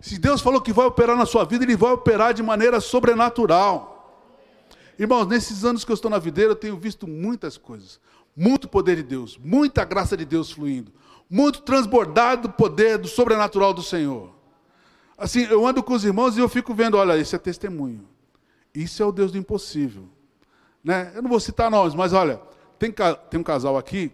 Se 0.08 0.17
Deus 0.17 0.39
falou 0.39 0.62
que 0.62 0.72
vai 0.72 0.86
operar 0.86 1.17
na 1.17 1.26
sua 1.26 1.43
vida, 1.43 1.65
Ele 1.65 1.76
vai 1.76 1.91
operar 1.91 2.34
de 2.34 2.41
maneira 2.41 2.80
sobrenatural. 2.80 4.24
Irmãos, 4.98 5.28
nesses 5.28 5.65
anos 5.65 5.84
que 5.84 5.91
eu 5.91 5.96
estou 5.96 6.10
na 6.10 6.17
videira, 6.17 6.52
eu 6.52 6.56
tenho 6.56 6.78
visto 6.78 7.06
muitas 7.06 7.58
coisas. 7.58 8.00
Muito 8.34 8.70
poder 8.70 8.96
de 8.96 9.04
Deus, 9.04 9.38
muita 9.38 9.84
graça 9.84 10.15
de 10.15 10.24
Deus 10.24 10.50
fluindo, 10.50 10.93
muito 11.30 11.62
transbordado 11.62 12.43
do 12.43 12.54
poder 12.54 12.98
do 12.98 13.08
sobrenatural 13.08 13.74
do 13.74 13.84
Senhor. 13.84 14.34
Assim, 15.17 15.41
eu 15.41 15.67
ando 15.67 15.84
com 15.84 15.93
os 15.93 16.06
irmãos 16.06 16.38
e 16.38 16.39
eu 16.39 16.48
fico 16.48 16.74
vendo, 16.74 16.96
olha, 16.96 17.17
esse 17.17 17.36
é 17.36 17.39
testemunho. 17.39 18.08
Isso 18.74 19.04
é 19.04 19.06
o 19.06 19.12
Deus 19.12 19.34
do 19.34 19.38
impossível. 19.38 20.08
Né? 20.82 21.12
Eu 21.15 21.22
não 21.22 21.30
vou 21.30 21.39
citar 21.39 21.70
nomes, 21.70 21.93
mas 21.93 22.13
olha, 22.13 22.39
tem, 22.80 22.93
tem 23.30 23.39
um 23.39 23.43
casal 23.43 23.78
aqui 23.78 24.12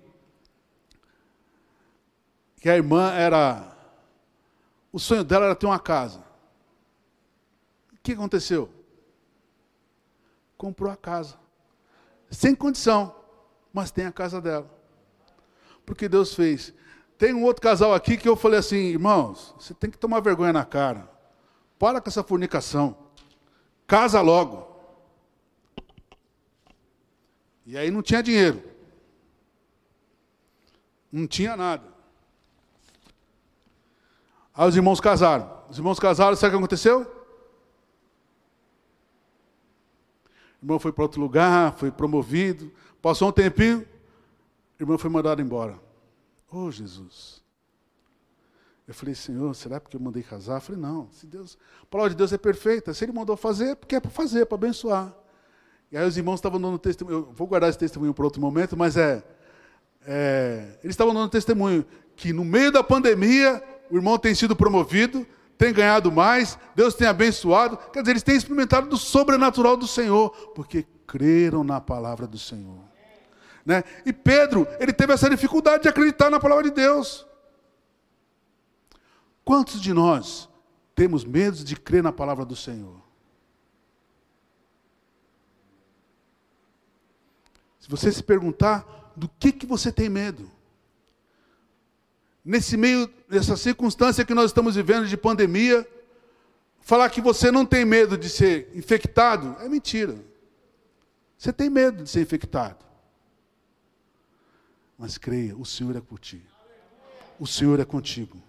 que 2.60 2.68
a 2.68 2.76
irmã 2.76 3.12
era 3.12 3.73
o 4.94 5.00
sonho 5.00 5.24
dela 5.24 5.46
era 5.46 5.56
ter 5.56 5.66
uma 5.66 5.80
casa. 5.80 6.24
O 7.92 7.98
que 8.04 8.12
aconteceu? 8.12 8.70
Comprou 10.56 10.92
a 10.92 10.96
casa. 10.96 11.36
Sem 12.30 12.54
condição, 12.54 13.16
mas 13.74 13.90
tem 13.90 14.06
a 14.06 14.12
casa 14.12 14.40
dela. 14.40 14.70
Porque 15.84 16.08
Deus 16.08 16.36
fez. 16.36 16.74
Tem 17.18 17.34
um 17.34 17.44
outro 17.44 17.62
casal 17.62 17.94
aqui 17.94 18.18
que 18.18 18.30
eu 18.30 18.36
falei 18.36 18.60
assim, 18.60 18.78
irmãos, 18.78 19.56
você 19.58 19.74
tem 19.74 19.90
que 19.90 19.98
tomar 19.98 20.20
vergonha 20.20 20.54
na 20.54 20.64
cara. 20.64 21.10
Para 21.80 22.00
com 22.00 22.10
essa 22.10 22.24
fornicação. 22.24 22.96
Casa 23.88 24.22
logo. 24.22 24.74
E 27.66 27.76
aí 27.76 27.90
não 27.90 28.04
tinha 28.04 28.22
dinheiro. 28.22 28.62
Não 31.12 31.26
tinha 31.26 31.58
nada. 31.58 31.93
Aí 34.54 34.70
os 34.70 34.76
irmãos 34.76 35.00
casaram. 35.00 35.52
Os 35.70 35.78
irmãos 35.78 36.00
casaram, 36.00 36.36
sabe 36.36 36.50
o 36.50 36.52
que 36.52 36.64
aconteceu? 36.64 37.02
O 40.62 40.66
irmão 40.66 40.80
foi 40.80 40.92
para 40.92 41.04
outro 41.04 41.20
lugar, 41.20 41.74
foi 41.76 41.92
promovido. 41.92 42.72
Passou 43.02 43.30
um 43.30 43.32
tempinho, 43.32 43.86
o 44.80 44.84
irmão 44.84 44.98
foi 44.98 45.10
mandado 45.10 45.42
embora. 45.42 45.78
Oh, 46.52 46.72
Jesus. 46.72 47.44
Eu 48.88 48.94
falei, 48.94 49.16
Senhor, 49.16 49.54
será 49.56 49.80
porque 49.80 49.96
eu 49.96 50.02
mandei 50.02 50.22
casar? 50.22 50.58
Eu 50.58 50.62
falei, 50.62 50.82
não, 50.82 51.10
se 51.12 51.26
Deus, 51.26 51.58
a 51.82 51.86
palavra 51.86 52.12
de 52.12 52.16
Deus 52.16 52.32
é 52.32 52.38
perfeita. 52.38 52.94
Se 52.94 53.04
Ele 53.04 53.12
mandou 53.12 53.36
fazer, 53.36 53.76
porque 53.76 53.96
é 53.96 54.00
para 54.00 54.12
fazer, 54.12 54.46
para 54.46 54.56
abençoar. 54.56 55.14
E 55.92 55.98
aí 55.98 56.08
os 56.08 56.18
irmãos 56.18 56.36
estavam 56.36 56.60
dando 56.60 56.78
testemunho. 56.78 57.18
Eu 57.18 57.32
vou 57.34 57.48
guardar 57.48 57.70
esse 57.70 57.80
testemunho 57.80 58.14
para 58.14 58.26
outro 58.26 58.42
momento, 58.42 58.76
mas 58.76 58.98
é, 58.98 59.24
é 60.06 60.78
eles 60.84 60.94
estavam 60.94 61.14
dando 61.14 61.30
testemunho 61.30 61.86
que 62.16 62.34
no 62.34 62.44
meio 62.44 62.72
da 62.72 62.84
pandemia 62.84 63.64
o 63.94 63.98
irmão 63.98 64.18
tem 64.18 64.34
sido 64.34 64.56
promovido, 64.56 65.24
têm 65.56 65.72
ganhado 65.72 66.12
mais, 66.12 66.58
Deus 66.74 66.96
tem 66.96 67.08
abençoado. 67.08 67.78
Quer 67.78 68.00
dizer, 68.00 68.14
eles 68.14 68.24
têm 68.24 68.36
experimentado 68.36 68.90
do 68.90 68.98
sobrenatural 68.98 69.78
do 69.78 69.86
Senhor, 69.86 70.32
porque 70.56 70.88
creram 71.06 71.64
na 71.64 71.80
palavra 71.80 72.26
do 72.26 72.40
Senhor. 72.40 72.80
Né? 73.64 73.84
E 74.04 74.12
Pedro, 74.12 74.68
ele 74.80 74.92
teve 74.92 75.14
essa 75.14 75.30
dificuldade 75.30 75.84
de 75.84 75.90
acreditar 75.90 76.32
na 76.32 76.40
palavra 76.40 76.64
de 76.64 76.72
Deus. 76.72 77.24
Quantos 79.46 79.80
de 79.80 79.94
nós 79.94 80.50
temos 80.96 81.24
medo 81.24 81.64
de 81.64 81.76
crer 81.76 82.02
na 82.02 82.12
palavra 82.12 82.44
do 82.44 82.56
Senhor? 82.56 83.00
Se 87.80 87.88
você 87.88 88.12
se 88.12 88.24
perguntar 88.24 89.14
do 89.16 89.30
que, 89.30 89.52
que 89.52 89.68
você 89.68 89.92
tem 89.92 90.10
medo, 90.10 90.50
nesse 92.44 92.76
meio, 92.76 93.10
nessa 93.30 93.56
circunstância 93.56 94.26
que 94.26 94.34
nós 94.34 94.46
estamos 94.46 94.76
vivendo 94.76 95.08
de 95.08 95.16
pandemia, 95.16 95.88
falar 96.82 97.10
que 97.10 97.22
você 97.22 97.52
não 97.52 97.66
tem 97.66 97.86
medo 97.86 98.18
de 98.18 98.30
ser 98.30 98.70
infectado 98.76 99.56
é 99.62 99.70
mentira. 99.70 100.16
Você 101.38 101.52
tem 101.54 101.70
medo 101.70 102.04
de 102.04 102.10
ser 102.10 102.22
infectado. 102.22 102.84
Mas 104.98 105.18
creia, 105.18 105.56
o 105.58 105.66
Senhor 105.66 105.96
é 105.96 106.02
por 106.02 106.20
ti. 106.20 106.42
O 107.40 107.48
Senhor 107.48 107.80
é 107.80 107.86
contigo. 107.86 108.42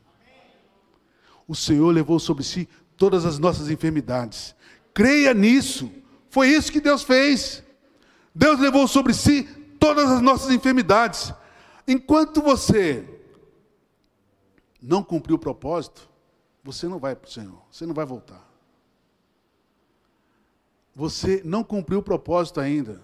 O 1.46 1.54
Senhor 1.54 1.90
levou 1.90 2.18
sobre 2.18 2.44
si 2.44 2.68
todas 2.96 3.24
as 3.24 3.38
nossas 3.38 3.70
enfermidades. 3.70 4.54
Creia 4.92 5.34
nisso. 5.34 5.90
Foi 6.30 6.48
isso 6.48 6.70
que 6.70 6.80
Deus 6.80 7.02
fez. 7.02 7.62
Deus 8.34 8.58
levou 8.60 8.86
sobre 8.86 9.12
si 9.12 9.42
todas 9.78 10.10
as 10.10 10.20
nossas 10.20 10.50
enfermidades. 10.50 11.32
Enquanto 11.86 12.40
você 12.40 13.13
não 14.84 15.02
cumpriu 15.02 15.36
o 15.36 15.38
propósito, 15.38 16.08
você 16.62 16.86
não 16.86 16.98
vai 16.98 17.16
para 17.16 17.26
o 17.26 17.32
Senhor, 17.32 17.58
você 17.70 17.86
não 17.86 17.94
vai 17.94 18.04
voltar. 18.04 18.46
Você 20.94 21.40
não 21.44 21.64
cumpriu 21.64 22.00
o 22.00 22.02
propósito 22.02 22.60
ainda. 22.60 23.02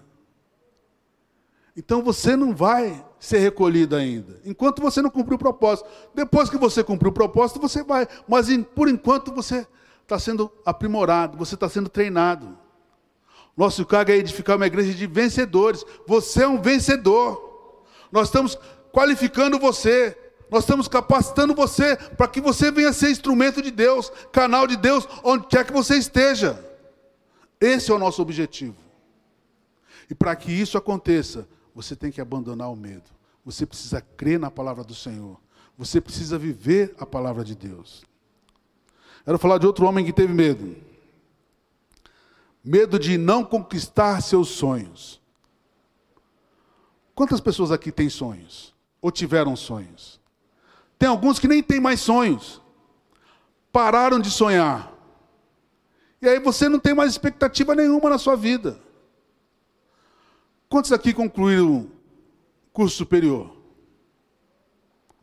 Então 1.75 2.03
você 2.03 2.35
não 2.35 2.55
vai 2.55 3.03
ser 3.19 3.39
recolhido 3.39 3.95
ainda. 3.95 4.39
Enquanto 4.45 4.81
você 4.81 5.01
não 5.01 5.09
cumpriu 5.09 5.35
o 5.35 5.39
propósito. 5.39 5.89
Depois 6.13 6.49
que 6.49 6.57
você 6.57 6.83
cumpriu 6.83 7.09
o 7.09 7.13
propósito, 7.13 7.59
você 7.59 7.83
vai. 7.83 8.07
Mas 8.27 8.47
por 8.75 8.87
enquanto 8.87 9.33
você 9.33 9.67
está 10.03 10.19
sendo 10.19 10.51
aprimorado, 10.65 11.37
você 11.37 11.55
está 11.55 11.67
sendo 11.67 11.89
treinado. 11.89 12.57
Nosso 13.57 13.85
cargo 13.85 14.11
é 14.11 14.15
edificar 14.15 14.55
uma 14.55 14.67
igreja 14.67 14.93
de 14.93 15.07
vencedores. 15.07 15.83
Você 16.07 16.43
é 16.43 16.47
um 16.47 16.61
vencedor. 16.61 17.83
Nós 18.11 18.27
estamos 18.27 18.57
qualificando 18.93 19.59
você. 19.59 20.17
Nós 20.51 20.65
estamos 20.65 20.89
capacitando 20.89 21.55
você 21.55 21.95
para 21.95 22.27
que 22.27 22.41
você 22.41 22.69
venha 22.69 22.91
ser 22.91 23.09
instrumento 23.09 23.61
de 23.61 23.71
Deus, 23.71 24.11
canal 24.33 24.67
de 24.67 24.75
Deus, 24.75 25.07
onde 25.23 25.47
quer 25.47 25.65
que 25.65 25.71
você 25.71 25.95
esteja. 25.95 26.61
Esse 27.59 27.89
é 27.89 27.93
o 27.93 27.99
nosso 27.99 28.21
objetivo. 28.21 28.75
E 30.09 30.13
para 30.13 30.35
que 30.35 30.51
isso 30.51 30.77
aconteça, 30.77 31.47
você 31.73 31.95
tem 31.95 32.11
que 32.11 32.19
abandonar 32.19 32.69
o 32.69 32.75
medo. 32.75 33.09
Você 33.45 33.65
precisa 33.65 34.01
crer 34.01 34.37
na 34.37 34.51
palavra 34.51 34.83
do 34.83 34.93
Senhor. 34.93 35.39
Você 35.77 36.01
precisa 36.01 36.37
viver 36.37 36.93
a 36.99 37.05
palavra 37.05 37.45
de 37.45 37.55
Deus. 37.55 38.03
Quero 39.23 39.39
falar 39.39 39.57
de 39.57 39.65
outro 39.65 39.85
homem 39.85 40.03
que 40.03 40.11
teve 40.11 40.33
medo. 40.33 40.75
Medo 42.61 42.99
de 42.99 43.17
não 43.17 43.45
conquistar 43.45 44.21
seus 44.21 44.49
sonhos. 44.49 45.21
Quantas 47.15 47.39
pessoas 47.39 47.71
aqui 47.71 47.89
têm 47.89 48.09
sonhos? 48.09 48.75
Ou 49.01 49.09
tiveram 49.11 49.55
sonhos? 49.55 50.20
Tem 51.01 51.09
alguns 51.09 51.39
que 51.39 51.47
nem 51.47 51.63
têm 51.63 51.79
mais 51.79 51.99
sonhos. 51.99 52.61
Pararam 53.71 54.19
de 54.19 54.29
sonhar. 54.29 54.93
E 56.21 56.29
aí 56.29 56.37
você 56.37 56.69
não 56.69 56.79
tem 56.79 56.93
mais 56.93 57.09
expectativa 57.09 57.73
nenhuma 57.73 58.07
na 58.07 58.19
sua 58.19 58.35
vida. 58.35 58.79
Quantos 60.69 60.91
aqui 60.91 61.11
concluíram 61.11 61.89
curso 62.71 62.97
superior? 62.97 63.51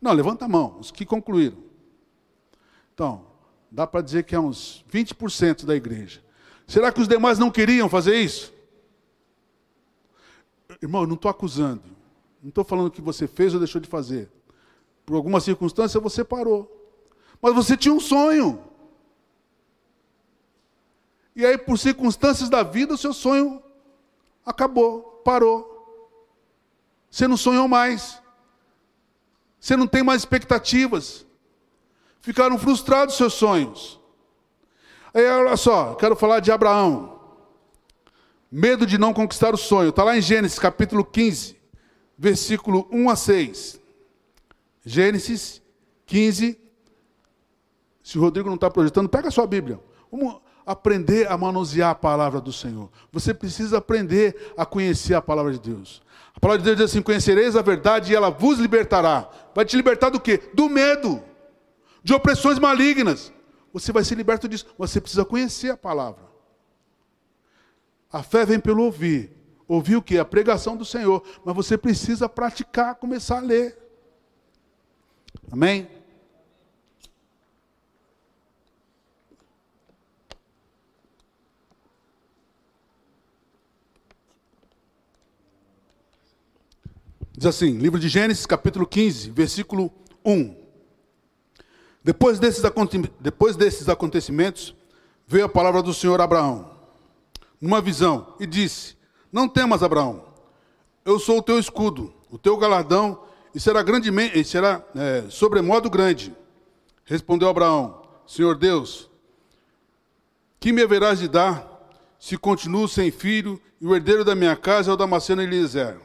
Não, 0.01 0.11
levanta 0.11 0.43
a 0.43 0.49
mão, 0.49 0.75
os 0.81 0.91
que 0.91 1.05
concluíram. 1.05 1.63
Então, 2.93 3.25
dá 3.71 3.87
para 3.87 4.01
dizer 4.01 4.23
que 4.25 4.35
é 4.35 4.39
uns 4.39 4.83
20% 4.91 5.63
da 5.65 5.77
igreja. 5.77 6.21
Será 6.67 6.91
que 6.91 6.99
os 6.99 7.07
demais 7.07 7.39
não 7.39 7.49
queriam 7.49 7.87
fazer 7.87 8.19
isso? 8.19 8.53
Irmão, 10.81 11.03
eu 11.03 11.07
não 11.07 11.15
estou 11.15 11.31
acusando. 11.31 11.83
Não 12.43 12.49
estou 12.49 12.65
falando 12.65 12.91
que 12.91 13.01
você 13.01 13.29
fez 13.29 13.53
ou 13.53 13.61
deixou 13.61 13.79
de 13.79 13.87
fazer. 13.87 14.29
Por 15.09 15.15
alguma 15.15 15.39
circunstância 15.39 15.99
você 15.99 16.23
parou. 16.23 16.71
Mas 17.41 17.55
você 17.55 17.75
tinha 17.75 17.91
um 17.91 17.99
sonho. 17.99 18.63
E 21.35 21.43
aí, 21.43 21.57
por 21.57 21.79
circunstâncias 21.79 22.47
da 22.47 22.61
vida, 22.61 22.93
o 22.93 22.97
seu 22.97 23.11
sonho 23.11 23.59
acabou, 24.45 25.01
parou. 25.25 25.65
Você 27.09 27.27
não 27.27 27.37
sonhou 27.37 27.67
mais. 27.67 28.21
Você 29.59 29.75
não 29.75 29.87
tem 29.87 30.03
mais 30.03 30.21
expectativas. 30.21 31.25
Ficaram 32.21 32.59
frustrados 32.59 33.17
seus 33.17 33.33
sonhos. 33.33 33.99
Aí, 35.11 35.25
olha 35.25 35.57
só, 35.57 35.95
quero 35.95 36.15
falar 36.15 36.39
de 36.39 36.51
Abraão. 36.51 37.19
Medo 38.51 38.85
de 38.85 38.99
não 38.99 39.11
conquistar 39.11 39.55
o 39.55 39.57
sonho. 39.57 39.89
Está 39.89 40.03
lá 40.03 40.15
em 40.15 40.21
Gênesis 40.21 40.59
capítulo 40.59 41.03
15, 41.03 41.57
versículo 42.15 42.87
1 42.91 43.09
a 43.09 43.15
6. 43.15 43.79
Gênesis 44.89 45.61
15. 46.05 46.59
Se 48.01 48.17
o 48.17 48.21
Rodrigo 48.21 48.47
não 48.47 48.55
está 48.55 48.69
projetando, 48.69 49.07
pega 49.07 49.27
a 49.27 49.31
sua 49.31 49.45
Bíblia. 49.45 49.79
Vamos 50.11 50.41
aprender 50.65 51.31
a 51.31 51.37
manusear 51.37 51.91
a 51.91 51.95
palavra 51.95 52.41
do 52.41 52.51
Senhor. 52.51 52.89
Você 53.11 53.33
precisa 53.33 53.77
aprender 53.77 54.53
a 54.57 54.65
conhecer 54.65 55.13
a 55.13 55.21
palavra 55.21 55.51
de 55.51 55.59
Deus. 55.59 56.01
A 56.33 56.39
palavra 56.39 56.59
de 56.59 56.65
Deus 56.65 56.77
diz 56.77 56.85
assim: 56.85 57.01
Conhecereis 57.01 57.55
a 57.55 57.61
verdade 57.61 58.11
e 58.11 58.15
ela 58.15 58.31
vos 58.31 58.57
libertará. 58.57 59.29
Vai 59.53 59.63
te 59.65 59.77
libertar 59.77 60.09
do 60.09 60.19
quê? 60.19 60.41
Do 60.53 60.67
medo, 60.67 61.21
de 62.03 62.13
opressões 62.13 62.57
malignas 62.57 63.31
você 63.71 63.91
vai 63.91 64.03
ser 64.03 64.15
liberto 64.15 64.47
disso. 64.47 64.65
Você 64.77 64.99
precisa 64.99 65.23
conhecer 65.23 65.69
a 65.69 65.77
palavra. 65.77 66.23
A 68.11 68.23
fé 68.23 68.45
vem 68.45 68.59
pelo 68.59 68.83
ouvir. 68.83 69.31
Ouvir 69.67 69.95
o 69.95 70.01
que? 70.01 70.17
A 70.17 70.25
pregação 70.25 70.75
do 70.75 70.83
Senhor. 70.83 71.23
Mas 71.45 71.55
você 71.55 71.77
precisa 71.77 72.27
praticar, 72.27 72.95
começar 72.95 73.37
a 73.37 73.41
ler. 73.41 73.88
Amém? 75.51 75.87
Diz 87.31 87.45
assim, 87.45 87.77
livro 87.77 87.99
de 87.99 88.09
Gênesis, 88.09 88.45
capítulo 88.45 88.85
15, 88.85 89.31
versículo 89.31 89.91
1. 90.25 90.55
Depois 92.03 92.37
desses, 92.37 92.61
depois 93.19 93.55
desses 93.55 93.89
acontecimentos, 93.89 94.75
veio 95.25 95.45
a 95.45 95.49
palavra 95.49 95.81
do 95.81 95.93
Senhor 95.93 96.19
a 96.21 96.25
Abraão, 96.25 96.69
numa 97.59 97.81
visão, 97.81 98.35
e 98.39 98.45
disse: 98.45 98.97
Não 99.31 99.47
temas, 99.47 99.81
Abraão, 99.81 100.25
eu 101.05 101.17
sou 101.17 101.39
o 101.39 101.41
teu 101.41 101.57
escudo, 101.57 102.13
o 102.29 102.37
teu 102.37 102.57
galardão, 102.57 103.23
e 103.53 103.59
será 103.59 103.81
grandemente, 103.81 104.43
será 104.43 104.83
é, 104.95 105.25
sobremodo 105.29 105.89
grande. 105.89 106.35
Respondeu 107.05 107.49
Abraão: 107.49 108.01
Senhor 108.27 108.55
Deus, 108.57 109.09
que 110.59 110.71
me 110.71 110.81
haverás 110.81 111.19
de 111.19 111.27
dar, 111.27 111.67
se 112.19 112.37
continuo 112.37 112.87
sem 112.87 113.11
filho, 113.11 113.61
e 113.79 113.87
o 113.87 113.95
herdeiro 113.95 114.23
da 114.25 114.35
minha 114.35 114.55
casa 114.55 114.91
é 114.91 114.93
o 114.93 114.97
Damasceno 114.97 115.41
Eliezer? 115.41 115.99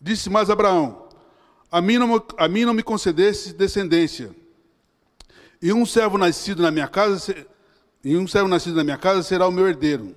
Disse 0.00 0.28
mais 0.30 0.50
Abraão: 0.50 1.08
A 1.70 1.80
mim 1.80 1.98
não, 1.98 2.22
a 2.36 2.48
mim 2.48 2.64
não 2.64 2.74
me 2.74 2.82
concedesse 2.82 3.52
descendência 3.52 4.34
e 5.60 5.72
um 5.72 5.86
servo 5.86 6.18
nascido 6.18 6.62
na 6.62 6.70
minha 6.70 6.88
casa, 6.88 7.34
e 8.04 8.16
um 8.16 8.26
servo 8.26 8.48
nascido 8.48 8.76
na 8.76 8.84
minha 8.84 8.98
casa 8.98 9.22
será 9.22 9.48
o 9.48 9.52
meu 9.52 9.66
herdeiro. 9.66 10.14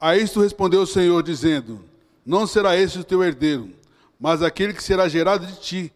A 0.00 0.16
isto 0.16 0.40
respondeu 0.40 0.82
o 0.82 0.86
Senhor, 0.86 1.22
dizendo: 1.22 1.84
Não 2.24 2.46
será 2.46 2.76
esse 2.76 2.98
o 2.98 3.04
teu 3.04 3.22
herdeiro, 3.22 3.72
mas 4.18 4.42
aquele 4.42 4.72
que 4.72 4.82
será 4.82 5.08
gerado 5.08 5.46
de 5.46 5.60
ti 5.60 5.92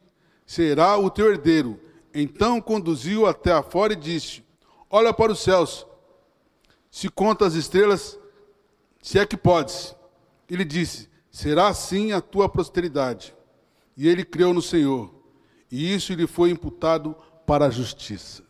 será 0.46 0.96
o 0.98 1.10
teu 1.10 1.30
herdeiro. 1.30 1.80
Então 2.14 2.60
conduziu 2.60 3.26
até 3.26 3.52
afora 3.52 3.94
e 3.94 3.96
disse: 3.96 4.44
Olha 4.90 5.12
para 5.12 5.32
os 5.32 5.40
céus, 5.40 5.86
se 6.90 7.08
conta 7.08 7.46
as 7.46 7.54
estrelas, 7.54 8.18
se 9.00 9.18
é 9.18 9.26
que 9.26 9.36
podes. 9.36 9.96
Ele 10.48 10.64
disse: 10.64 11.08
Será 11.30 11.68
assim 11.68 12.12
a 12.12 12.20
tua 12.20 12.48
posteridade. 12.48 13.34
E 13.96 14.08
ele 14.08 14.24
creu 14.24 14.54
no 14.54 14.62
Senhor, 14.62 15.12
e 15.70 15.94
isso 15.94 16.14
lhe 16.14 16.26
foi 16.26 16.50
imputado 16.50 17.14
para 17.46 17.66
a 17.66 17.70
justiça. 17.70 18.42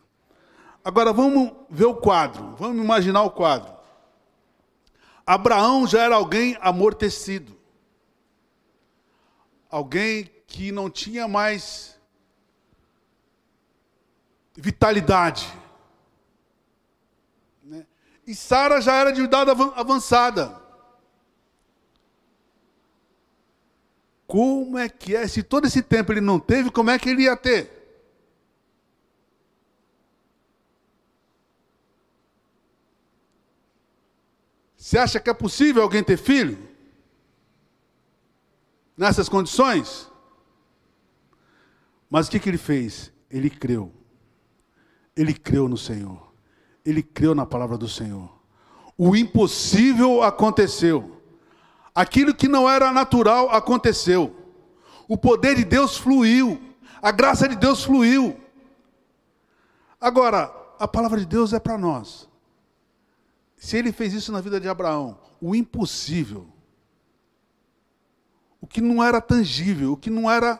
Agora 0.83 1.13
vamos 1.13 1.51
ver 1.69 1.85
o 1.85 1.95
quadro, 1.95 2.55
vamos 2.57 2.83
imaginar 2.83 3.23
o 3.23 3.31
quadro. 3.31 3.73
Abraão 5.25 5.87
já 5.87 6.03
era 6.03 6.15
alguém 6.15 6.57
amortecido, 6.59 7.57
alguém 9.73 10.29
que 10.45 10.71
não 10.71 10.87
tinha 10.87 11.27
mais 11.27 11.99
vitalidade, 14.55 15.51
E 18.25 18.33
Sara 18.33 18.79
já 18.79 18.95
era 18.95 19.11
de 19.11 19.21
idade 19.21 19.51
avançada. 19.75 20.61
Como 24.25 24.77
é 24.77 24.87
que 24.87 25.13
é? 25.13 25.27
Se 25.27 25.43
todo 25.43 25.65
esse 25.65 25.81
tempo 25.81 26.13
ele 26.13 26.21
não 26.21 26.39
teve, 26.39 26.71
como 26.71 26.89
é 26.89 26.97
que 26.97 27.09
ele 27.09 27.23
ia 27.23 27.35
ter? 27.35 27.69
Você 34.77 34.97
acha 34.97 35.19
que 35.19 35.29
é 35.29 35.33
possível 35.33 35.83
alguém 35.83 36.01
ter 36.01 36.15
filho? 36.17 36.72
Nessas 38.97 39.27
condições? 39.27 40.09
Mas 42.09 42.27
o 42.27 42.31
que, 42.31 42.39
que 42.39 42.49
ele 42.49 42.57
fez? 42.57 43.11
Ele 43.29 43.49
creu. 43.49 43.91
Ele 45.15 45.33
creu 45.33 45.67
no 45.67 45.77
Senhor. 45.77 46.31
Ele 46.85 47.01
creu 47.01 47.33
na 47.33 47.45
palavra 47.45 47.77
do 47.77 47.89
Senhor. 47.89 48.31
O 48.97 49.15
impossível 49.15 50.21
aconteceu. 50.21 51.21
Aquilo 51.95 52.33
que 52.33 52.47
não 52.47 52.69
era 52.69 52.91
natural 52.91 53.49
aconteceu. 53.49 54.35
O 55.07 55.17
poder 55.17 55.55
de 55.55 55.65
Deus 55.65 55.97
fluiu. 55.97 56.61
A 57.01 57.11
graça 57.11 57.47
de 57.47 57.55
Deus 57.55 57.83
fluiu. 57.83 58.39
Agora, 59.99 60.53
a 60.79 60.87
palavra 60.87 61.19
de 61.19 61.25
Deus 61.25 61.53
é 61.53 61.59
para 61.59 61.77
nós. 61.77 62.29
Se 63.57 63.77
ele 63.77 63.91
fez 63.91 64.13
isso 64.13 64.31
na 64.31 64.41
vida 64.41 64.59
de 64.59 64.67
Abraão, 64.67 65.17
o 65.39 65.55
impossível, 65.55 66.47
o 68.63 68.65
que 68.65 68.79
não 68.79 69.03
era 69.03 69.19
tangível, 69.19 69.91
o 69.91 69.97
que 69.97 70.09
não 70.09 70.31
era 70.31 70.57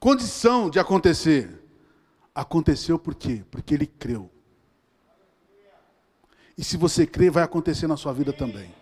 condição 0.00 0.68
de 0.68 0.80
acontecer, 0.80 1.62
aconteceu 2.34 2.98
por 2.98 3.14
quê? 3.14 3.44
Porque 3.48 3.74
ele 3.74 3.86
creu. 3.86 4.28
E 6.56 6.64
se 6.64 6.76
você 6.76 7.06
crê, 7.06 7.30
vai 7.30 7.44
acontecer 7.44 7.86
na 7.86 7.96
sua 7.96 8.12
vida 8.12 8.32
também. 8.32 8.74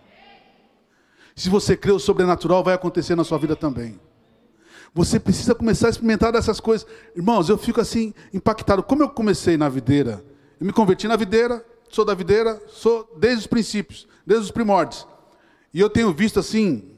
Se 1.34 1.50
você 1.50 1.76
crê, 1.76 1.92
o 1.92 1.98
sobrenatural 1.98 2.64
vai 2.64 2.72
acontecer 2.72 3.14
na 3.14 3.22
sua 3.22 3.36
vida 3.36 3.54
também. 3.54 4.00
Você 4.94 5.20
precisa 5.20 5.54
começar 5.54 5.88
a 5.88 5.90
experimentar 5.90 6.32
dessas 6.32 6.60
coisas. 6.60 6.88
Irmãos, 7.14 7.50
eu 7.50 7.58
fico 7.58 7.78
assim 7.78 8.14
impactado. 8.32 8.82
Como 8.82 9.02
eu 9.02 9.10
comecei 9.10 9.58
na 9.58 9.68
videira, 9.68 10.24
eu 10.58 10.64
me 10.64 10.72
converti 10.72 11.06
na 11.06 11.16
videira, 11.16 11.62
sou 11.90 12.06
da 12.06 12.14
videira, 12.14 12.58
sou 12.68 13.14
desde 13.18 13.40
os 13.40 13.46
princípios, 13.46 14.08
desde 14.26 14.46
os 14.46 14.50
primórdios. 14.50 15.06
E 15.76 15.80
eu 15.80 15.90
tenho 15.90 16.10
visto 16.10 16.40
assim, 16.40 16.96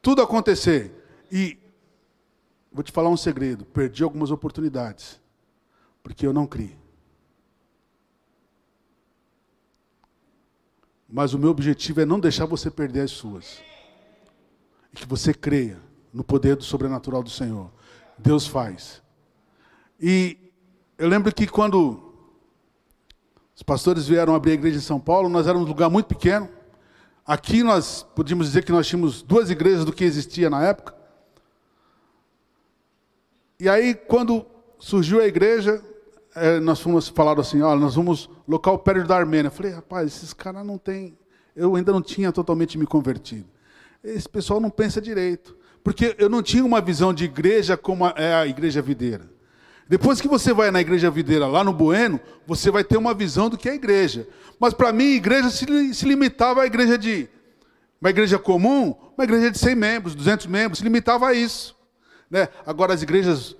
tudo 0.00 0.22
acontecer. 0.22 0.94
E 1.28 1.58
vou 2.70 2.84
te 2.84 2.92
falar 2.92 3.10
um 3.10 3.16
segredo: 3.16 3.64
perdi 3.64 4.04
algumas 4.04 4.30
oportunidades, 4.30 5.20
porque 6.00 6.24
eu 6.24 6.32
não 6.32 6.46
criei. 6.46 6.78
Mas 11.08 11.34
o 11.34 11.38
meu 11.38 11.50
objetivo 11.50 12.00
é 12.00 12.04
não 12.04 12.20
deixar 12.20 12.46
você 12.46 12.70
perder 12.70 13.00
as 13.00 13.10
suas. 13.10 13.60
E 14.92 14.96
que 14.96 15.04
você 15.08 15.34
creia 15.34 15.80
no 16.12 16.22
poder 16.22 16.54
do 16.54 16.62
sobrenatural 16.62 17.24
do 17.24 17.30
Senhor. 17.30 17.72
Deus 18.16 18.46
faz. 18.46 19.02
E 19.98 20.38
eu 20.96 21.08
lembro 21.08 21.34
que 21.34 21.48
quando 21.48 22.14
os 23.52 23.64
pastores 23.64 24.06
vieram 24.06 24.32
abrir 24.32 24.52
a 24.52 24.54
igreja 24.54 24.78
em 24.78 24.80
São 24.80 25.00
Paulo, 25.00 25.28
nós 25.28 25.48
éramos 25.48 25.66
um 25.66 25.70
lugar 25.70 25.90
muito 25.90 26.06
pequeno. 26.06 26.48
Aqui 27.26 27.62
nós 27.62 28.06
podíamos 28.14 28.48
dizer 28.48 28.64
que 28.64 28.72
nós 28.72 28.86
tínhamos 28.86 29.22
duas 29.22 29.48
igrejas 29.50 29.84
do 29.84 29.92
que 29.92 30.04
existia 30.04 30.50
na 30.50 30.62
época. 30.62 30.94
E 33.58 33.66
aí, 33.66 33.94
quando 33.94 34.44
surgiu 34.78 35.20
a 35.20 35.26
igreja, 35.26 35.82
é, 36.34 36.60
nós 36.60 36.80
fomos 36.80 37.08
falar 37.08 37.40
assim, 37.40 37.62
olha, 37.62 37.80
nós 37.80 37.94
vamos 37.94 38.28
local 38.46 38.78
perto 38.78 39.06
da 39.06 39.16
Armênia. 39.16 39.48
Eu 39.48 39.52
falei, 39.52 39.72
rapaz, 39.72 40.08
esses 40.08 40.34
caras 40.34 40.66
não 40.66 40.76
têm... 40.76 41.16
Eu 41.56 41.76
ainda 41.76 41.92
não 41.92 42.02
tinha 42.02 42.30
totalmente 42.30 42.76
me 42.76 42.86
convertido. 42.86 43.46
Esse 44.02 44.28
pessoal 44.28 44.60
não 44.60 44.68
pensa 44.68 45.00
direito. 45.00 45.56
Porque 45.82 46.14
eu 46.18 46.28
não 46.28 46.42
tinha 46.42 46.64
uma 46.64 46.80
visão 46.80 47.14
de 47.14 47.24
igreja 47.24 47.76
como 47.76 48.06
é 48.06 48.34
a 48.34 48.46
igreja 48.46 48.82
videira. 48.82 49.30
Depois 49.88 50.20
que 50.20 50.28
você 50.28 50.52
vai 50.52 50.70
na 50.70 50.80
igreja 50.80 51.10
videira 51.10 51.46
lá 51.46 51.62
no 51.62 51.72
Bueno, 51.72 52.18
você 52.46 52.70
vai 52.70 52.82
ter 52.82 52.96
uma 52.96 53.12
visão 53.12 53.50
do 53.50 53.58
que 53.58 53.68
é 53.68 53.74
igreja. 53.74 54.26
Mas 54.58 54.74
para 54.74 54.92
mim, 54.92 55.14
igreja 55.14 55.50
se, 55.50 55.94
se, 55.94 56.06
limitava 56.06 56.62
à 56.62 56.66
igreja 56.66 56.96
de 56.96 57.28
uma 58.00 58.10
igreja 58.10 58.38
comum, 58.38 58.94
uma 59.16 59.24
igreja 59.24 59.50
de 59.50 59.58
100 59.58 59.74
membros, 59.74 60.14
200 60.14 60.46
membros, 60.46 60.78
se 60.78 60.84
limitava 60.84 61.28
a 61.28 61.34
isso. 61.34 61.76
Né? 62.30 62.48
Agora 62.66 62.92
as 62.92 63.02
igrejas 63.02 63.56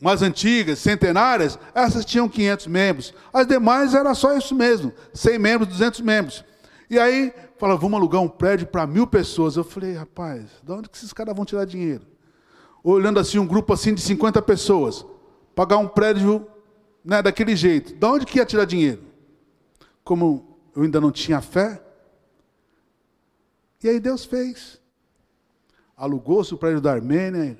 mais 0.00 0.22
antigas, 0.22 0.78
centenárias, 0.78 1.58
essas 1.74 2.04
tinham 2.04 2.28
500 2.28 2.66
membros. 2.66 3.14
As 3.32 3.46
demais 3.46 3.94
era 3.94 4.14
só 4.14 4.36
isso 4.36 4.54
mesmo, 4.54 4.92
100 5.14 5.38
membros, 5.38 5.68
200 5.68 6.00
membros. 6.00 6.44
E 6.88 6.98
aí, 6.98 7.32
fala, 7.58 7.76
vamos 7.76 7.98
alugar 7.98 8.20
um 8.20 8.28
prédio 8.28 8.66
para 8.66 8.86
mil 8.86 9.06
pessoas. 9.06 9.56
Eu 9.56 9.62
falei, 9.62 9.94
rapaz, 9.94 10.44
de 10.62 10.72
onde 10.72 10.88
que 10.88 10.96
esses 10.96 11.12
caras 11.12 11.36
vão 11.36 11.44
tirar 11.44 11.64
dinheiro? 11.64 12.10
olhando 12.82 13.20
assim 13.20 13.38
um 13.38 13.46
grupo 13.46 13.72
assim 13.72 13.94
de 13.94 14.00
50 14.00 14.40
pessoas, 14.42 15.04
pagar 15.54 15.78
um 15.78 15.88
prédio 15.88 16.46
né, 17.04 17.22
daquele 17.22 17.54
jeito, 17.54 17.94
de 17.94 18.06
onde 18.06 18.26
que 18.26 18.38
ia 18.38 18.46
tirar 18.46 18.64
dinheiro? 18.64 19.02
Como 20.10 20.58
eu 20.74 20.82
ainda 20.82 21.00
não 21.00 21.12
tinha 21.12 21.40
fé, 21.40 21.80
e 23.80 23.88
aí 23.88 24.00
Deus 24.00 24.24
fez. 24.24 24.80
Alugou-se 25.96 26.52
o 26.52 26.58
prédio 26.58 26.80
da 26.80 26.90
Armênia, 26.90 27.56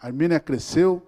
a 0.00 0.06
Armênia 0.06 0.40
cresceu, 0.40 1.02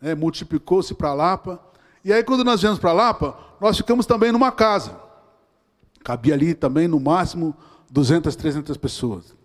né, 0.00 0.14
multiplicou-se 0.14 0.94
para 0.94 1.12
Lapa. 1.12 1.60
E 2.02 2.10
aí, 2.10 2.24
quando 2.24 2.42
nós 2.42 2.62
viemos 2.62 2.78
para 2.78 2.90
Lapa, 2.90 3.38
nós 3.60 3.76
ficamos 3.76 4.06
também 4.06 4.32
numa 4.32 4.50
casa. 4.50 4.98
Cabia 6.02 6.32
ali 6.32 6.54
também, 6.54 6.88
no 6.88 6.98
máximo, 6.98 7.54
200, 7.90 8.34
300 8.34 8.78
pessoas. 8.78 9.36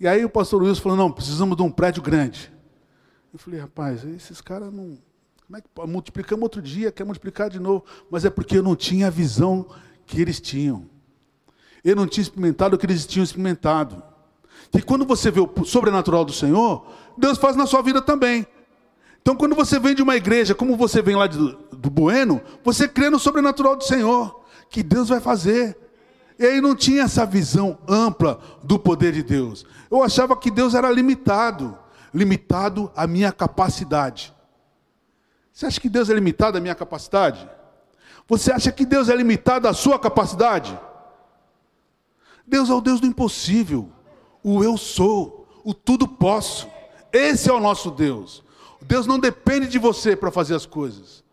E 0.00 0.08
aí 0.08 0.24
o 0.24 0.28
pastor 0.28 0.60
Wilson 0.60 0.82
falou: 0.82 0.98
não, 0.98 1.12
precisamos 1.12 1.56
de 1.56 1.62
um 1.62 1.70
prédio 1.70 2.02
grande. 2.02 2.52
Eu 3.32 3.38
falei, 3.38 3.60
rapaz, 3.60 4.02
esses 4.02 4.40
caras 4.40 4.72
não. 4.72 4.98
Como 5.46 5.56
é 5.56 5.60
que 5.60 5.68
multiplicamos 5.86 6.42
outro 6.42 6.60
dia, 6.60 6.90
quer 6.90 7.04
multiplicar 7.04 7.48
de 7.48 7.60
novo? 7.60 7.84
Mas 8.10 8.24
é 8.24 8.30
porque 8.30 8.58
eu 8.58 8.62
não 8.64 8.74
tinha 8.74 9.08
visão 9.08 9.66
que 10.10 10.20
eles 10.20 10.40
tinham. 10.40 10.84
Eu 11.84 11.96
não 11.96 12.06
tinha 12.06 12.22
experimentado 12.22 12.76
o 12.76 12.78
que 12.78 12.86
eles 12.86 13.06
tinham 13.06 13.24
experimentado. 13.24 14.02
E 14.74 14.82
quando 14.82 15.04
você 15.04 15.30
vê 15.30 15.40
o 15.40 15.64
sobrenatural 15.64 16.24
do 16.24 16.32
Senhor, 16.32 16.86
Deus 17.16 17.38
faz 17.38 17.56
na 17.56 17.66
sua 17.66 17.82
vida 17.82 18.02
também. 18.02 18.46
Então, 19.22 19.36
quando 19.36 19.54
você 19.54 19.78
vem 19.78 19.94
de 19.94 20.02
uma 20.02 20.16
igreja, 20.16 20.54
como 20.54 20.76
você 20.76 21.00
vem 21.00 21.16
lá 21.16 21.26
do, 21.26 21.56
do 21.72 21.90
Bueno, 21.90 22.40
você 22.64 22.88
crê 22.88 23.08
no 23.10 23.18
sobrenatural 23.18 23.76
do 23.76 23.84
Senhor, 23.84 24.42
que 24.68 24.82
Deus 24.82 25.08
vai 25.08 25.20
fazer. 25.20 25.76
E 26.38 26.44
aí 26.44 26.60
não 26.60 26.74
tinha 26.74 27.02
essa 27.02 27.24
visão 27.24 27.78
ampla 27.86 28.40
do 28.62 28.78
poder 28.78 29.12
de 29.12 29.22
Deus. 29.22 29.64
Eu 29.90 30.02
achava 30.02 30.36
que 30.36 30.50
Deus 30.50 30.74
era 30.74 30.90
limitado 30.90 31.78
limitado 32.12 32.90
à 32.94 33.06
minha 33.06 33.32
capacidade. 33.32 34.34
Você 35.52 35.66
acha 35.66 35.80
que 35.80 35.88
Deus 35.88 36.10
é 36.10 36.14
limitado 36.14 36.58
à 36.58 36.60
minha 36.60 36.74
capacidade? 36.74 37.48
Você 38.30 38.52
acha 38.52 38.70
que 38.70 38.86
Deus 38.86 39.08
é 39.08 39.16
limitado 39.16 39.66
à 39.66 39.74
sua 39.74 39.98
capacidade? 39.98 40.78
Deus 42.46 42.70
é 42.70 42.72
o 42.72 42.80
Deus 42.80 43.00
do 43.00 43.06
impossível, 43.08 43.90
o 44.40 44.62
eu 44.62 44.78
sou, 44.78 45.48
o 45.64 45.74
tudo 45.74 46.06
posso. 46.06 46.68
Esse 47.12 47.50
é 47.50 47.52
o 47.52 47.58
nosso 47.58 47.90
Deus. 47.90 48.44
Deus 48.80 49.04
não 49.04 49.18
depende 49.18 49.66
de 49.66 49.80
você 49.80 50.14
para 50.14 50.30
fazer 50.30 50.54
as 50.54 50.64
coisas. 50.64 51.24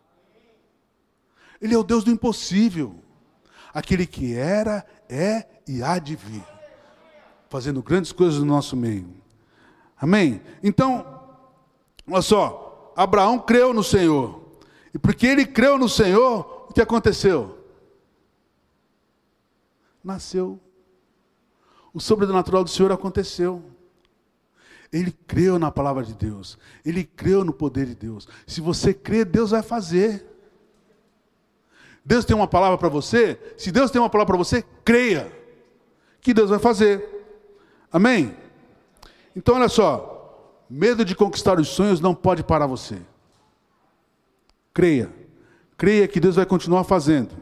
Ele 1.62 1.72
é 1.72 1.78
o 1.78 1.84
Deus 1.84 2.02
do 2.02 2.10
impossível, 2.10 2.96
aquele 3.72 4.04
que 4.04 4.34
era, 4.34 4.84
é 5.08 5.46
e 5.68 5.84
há 5.84 6.00
de 6.00 6.16
vir, 6.16 6.44
fazendo 7.48 7.80
grandes 7.80 8.10
coisas 8.10 8.40
no 8.40 8.46
nosso 8.46 8.76
meio. 8.76 9.08
Amém? 9.96 10.42
Então, 10.64 11.22
olha 12.10 12.22
só, 12.22 12.92
Abraão 12.96 13.38
creu 13.38 13.72
no 13.72 13.84
Senhor. 13.84 14.42
E 14.92 14.98
porque 14.98 15.28
ele 15.28 15.46
creu 15.46 15.78
no 15.78 15.88
Senhor, 15.88 16.57
que 16.78 16.82
aconteceu? 16.82 17.58
Nasceu. 20.02 20.60
O 21.92 21.98
sobrenatural 21.98 22.62
do 22.62 22.70
Senhor 22.70 22.92
aconteceu. 22.92 23.64
Ele 24.92 25.10
creu 25.26 25.58
na 25.58 25.72
palavra 25.72 26.04
de 26.04 26.14
Deus. 26.14 26.56
Ele 26.84 27.02
creu 27.02 27.44
no 27.44 27.52
poder 27.52 27.86
de 27.86 27.96
Deus. 27.96 28.28
Se 28.46 28.60
você 28.60 28.94
crê, 28.94 29.24
Deus 29.24 29.50
vai 29.50 29.60
fazer. 29.60 30.24
Deus 32.04 32.24
tem 32.24 32.36
uma 32.36 32.46
palavra 32.46 32.78
para 32.78 32.88
você? 32.88 33.36
Se 33.56 33.72
Deus 33.72 33.90
tem 33.90 34.00
uma 34.00 34.08
palavra 34.08 34.34
para 34.34 34.44
você, 34.44 34.64
creia 34.84 35.32
que 36.20 36.32
Deus 36.32 36.48
vai 36.48 36.60
fazer. 36.60 37.04
Amém? 37.90 38.36
Então, 39.34 39.56
olha 39.56 39.68
só: 39.68 40.62
medo 40.70 41.04
de 41.04 41.16
conquistar 41.16 41.58
os 41.58 41.66
sonhos 41.66 42.00
não 42.00 42.14
pode 42.14 42.44
parar 42.44 42.66
você. 42.66 43.02
Creia. 44.72 45.17
Creia 45.78 46.08
que 46.08 46.18
Deus 46.18 46.34
vai 46.34 46.44
continuar 46.44 46.82
fazendo. 46.82 47.36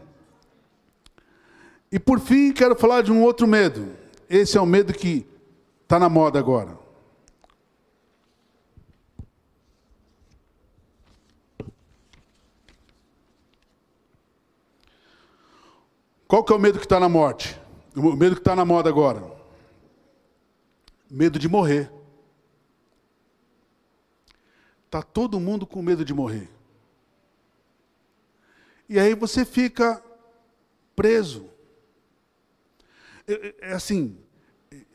E 1.90 1.98
por 1.98 2.20
fim, 2.20 2.52
quero 2.52 2.76
falar 2.76 3.02
de 3.02 3.10
um 3.10 3.22
outro 3.22 3.46
medo. 3.46 3.96
Esse 4.28 4.58
é 4.58 4.60
o 4.60 4.66
medo 4.66 4.92
que 4.92 5.26
está 5.82 5.98
na 5.98 6.10
moda 6.10 6.38
agora. 6.38 6.78
Qual 16.28 16.44
que 16.44 16.52
é 16.52 16.56
o 16.56 16.58
medo 16.58 16.78
que 16.78 16.84
está 16.84 17.00
na 17.00 17.08
morte? 17.08 17.58
O 17.94 18.12
medo 18.12 18.34
que 18.34 18.40
está 18.42 18.54
na 18.54 18.66
moda 18.66 18.90
agora? 18.90 19.22
Medo 21.10 21.38
de 21.38 21.48
morrer. 21.48 21.90
Está 24.84 25.00
todo 25.00 25.40
mundo 25.40 25.66
com 25.66 25.80
medo 25.80 26.04
de 26.04 26.12
morrer. 26.12 26.55
E 28.88 28.98
aí 28.98 29.14
você 29.14 29.44
fica 29.44 30.02
preso. 30.94 31.48
É, 33.26 33.54
é 33.60 33.72
assim, 33.72 34.16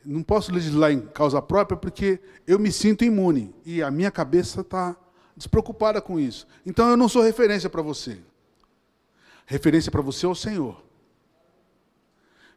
não 0.05 0.23
posso 0.23 0.51
legislar 0.51 0.91
em 0.91 1.01
causa 1.01 1.41
própria 1.41 1.77
porque 1.77 2.19
eu 2.47 2.57
me 2.57 2.71
sinto 2.71 3.03
imune 3.03 3.53
e 3.65 3.83
a 3.83 3.91
minha 3.91 4.11
cabeça 4.11 4.61
está 4.61 4.95
despreocupada 5.35 6.01
com 6.01 6.19
isso. 6.19 6.47
Então 6.65 6.89
eu 6.89 6.97
não 6.97 7.09
sou 7.09 7.21
referência 7.21 7.69
para 7.69 7.81
você. 7.81 8.19
Referência 9.45 9.91
para 9.91 10.01
você 10.01 10.25
é 10.25 10.29
o 10.29 10.35
Senhor. 10.35 10.83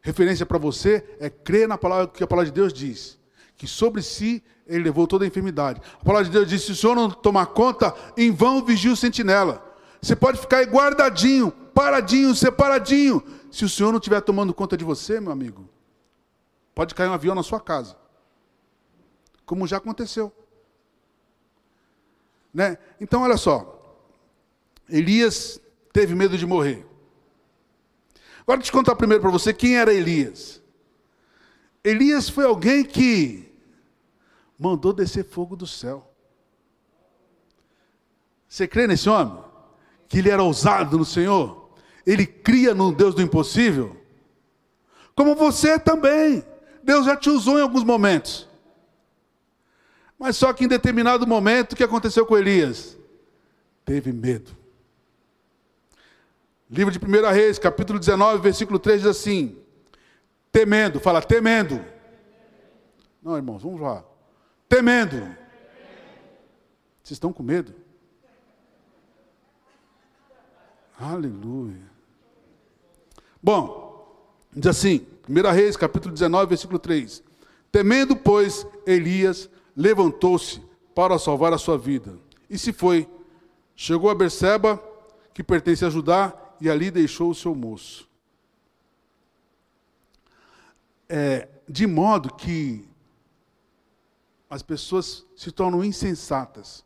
Referência 0.01 0.45
para 0.45 0.59
você 0.59 1.05
é 1.19 1.31
crer 1.31 1.67
na 1.67 1.79
palavra 1.79 2.09
que 2.09 2.23
a 2.23 2.27
palavra 2.27 2.51
de 2.51 2.55
Deus 2.55 2.73
diz, 2.73 3.19
que 3.57 3.67
sobre 3.67 4.03
si 4.03 4.43
ele 4.67 4.85
levou 4.85 5.07
toda 5.07 5.25
a 5.25 5.29
enfermidade. 5.29 5.81
A 6.01 6.05
palavra 6.05 6.27
de 6.27 6.31
Deus 6.31 6.49
diz: 6.49 6.63
se 6.63 6.73
o 6.73 6.77
Senhor 6.77 6.95
não 6.95 7.11
tomar 7.11 7.47
conta, 7.47 7.95
em 8.17 8.31
vão 8.31 8.65
vigia 8.65 8.93
o 8.93 8.97
sentinela. 8.97 9.74
Você 10.05 10.15
pode 10.15 10.39
ficar 10.39 10.59
aí 10.59 10.67
guardadinho, 10.67 11.51
paradinho, 11.51 12.35
separadinho. 12.35 13.25
Se 13.51 13.65
o 13.65 13.69
Senhor 13.71 13.91
não 13.91 13.99
estiver 13.99 14.21
tomando 14.21 14.53
conta 14.53 14.77
de 14.77 14.85
você, 14.85 15.19
meu 15.19 15.33
amigo, 15.33 15.67
pode 16.75 16.95
cair 16.95 17.09
um 17.09 17.15
avião 17.15 17.35
na 17.35 17.43
sua 17.43 17.59
casa. 17.59 17.97
Como 19.47 19.67
já 19.67 19.79
aconteceu. 19.79 20.31
Né? 22.53 22.77
Então, 23.01 23.23
olha 23.23 23.39
só. 23.39 23.81
Elias 24.91 25.59
teve 25.91 26.15
medo 26.15 26.37
de 26.37 26.45
morrer. 26.45 26.87
Agora, 28.43 28.59
deixa 28.59 28.73
eu 28.73 28.77
contar 28.77 28.97
primeiro 28.97 29.23
para 29.23 29.31
você 29.31 29.55
quem 29.55 29.79
era 29.79 29.95
Elias. 29.95 30.61
Elias 31.83 32.29
foi 32.29 32.45
alguém 32.45 32.85
que 32.85 33.51
mandou 34.59 34.93
descer 34.93 35.25
fogo 35.25 35.57
do 35.57 35.67
céu. 35.67 36.15
Você 38.47 38.69
crê 38.69 38.87
nesse 38.87 39.09
homem? 39.09 39.44
Que 40.15 40.21
ele 40.21 40.31
era 40.31 40.45
ousado 40.45 40.97
no 40.97 41.05
Senhor? 41.05 41.71
Ele 42.07 42.25
cria 42.25 42.73
no 42.73 42.93
Deus 42.93 43.17
do 43.17 43.21
impossível? 43.21 43.97
Como 45.13 45.35
você 45.35 45.77
também. 45.77 46.47
Deus 46.85 47.05
já 47.05 47.17
te 47.17 47.29
usou 47.29 47.59
em 47.59 47.63
alguns 47.63 47.83
momentos. 47.83 48.49
Mas 50.17 50.37
só 50.37 50.53
que 50.53 50.67
em 50.67 50.69
determinado 50.69 51.27
momento, 51.27 51.73
o 51.73 51.77
que 51.77 51.83
aconteceu 51.83 52.25
com 52.25 52.39
Elias? 52.39 52.97
Teve 53.85 54.13
medo. 54.13 54.57
Livro 56.71 56.93
de 56.93 57.05
1 57.05 57.33
Reis, 57.33 57.59
capítulo 57.59 57.99
19, 57.99 58.41
versículo 58.41 58.79
3 58.79 59.01
diz 59.01 59.11
assim: 59.11 59.59
Temendo, 60.53 61.01
fala 61.01 61.21
temendo. 61.23 61.85
Não, 63.21 63.37
irmãos, 63.37 63.65
vamos 63.65 63.81
lá. 63.81 64.05
Temendo. 64.69 65.17
Vocês 67.03 67.17
estão 67.17 67.33
com 67.33 67.43
medo? 67.43 67.83
Aleluia. 70.99 71.91
Bom, 73.43 74.31
diz 74.53 74.67
assim, 74.69 75.07
1 75.29 75.53
Reis, 75.53 75.77
capítulo 75.77 76.15
19, 76.15 76.47
versículo 76.47 76.79
3. 76.79 77.23
Temendo, 77.71 78.15
pois, 78.15 78.67
Elias 78.87 79.51
levantou-se 79.77 80.63
para 80.95 81.19
salvar 81.19 81.53
a 81.53 81.59
sua 81.59 81.77
vida. 81.77 82.19
E 82.49 82.57
se 82.57 82.73
foi. 82.73 83.09
Chegou 83.75 84.09
a 84.09 84.15
Berseba, 84.15 84.81
que 85.33 85.43
pertence 85.43 85.85
a 85.85 85.91
Judá, 85.91 86.33
e 86.61 86.71
ali 86.71 86.91
deixou 86.91 87.31
o 87.31 87.35
seu 87.35 87.55
moço. 87.55 88.09
É, 91.09 91.49
de 91.69 91.87
modo 91.87 92.33
que 92.33 92.89
as 94.49 94.63
pessoas 94.63 95.27
se 95.35 95.51
tornam 95.51 95.83
insensatas 95.83 96.85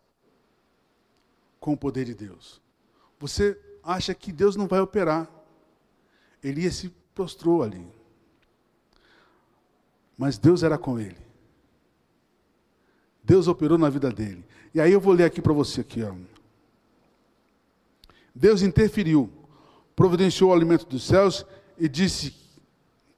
com 1.61 1.75
o 1.75 1.77
poder 1.77 2.07
de 2.07 2.15
Deus. 2.15 2.63
Você 3.19 3.61
acha 3.89 4.15
que 4.15 4.31
Deus 4.31 4.55
não 4.55 4.67
vai 4.67 4.81
operar. 4.81 5.27
Elias 6.45 6.75
se 6.75 6.91
prostrou 7.15 7.63
ali. 7.63 7.85
Mas 10.17 10.37
Deus 10.37 10.63
era 10.63 10.77
com 10.77 11.01
ele. 11.01 11.17
Deus 13.25 13.49
operou 13.49 13.79
na 13.79 13.89
vida 13.89 14.11
dele. 14.11 14.45
E 14.75 14.81
aí 14.81 14.93
eu 14.93 15.01
vou 15.01 15.15
ler 15.15 15.25
aqui 15.25 15.41
para 15.41 15.55
você 15.55 15.81
aqui, 15.81 16.03
ó. 16.03 16.15
Deus 18.35 18.61
interferiu, 18.61 19.31
providenciou 19.97 20.51
o 20.51 20.53
alimento 20.53 20.87
dos 20.87 21.07
céus 21.07 21.47
e 21.79 21.89
disse 21.89 22.35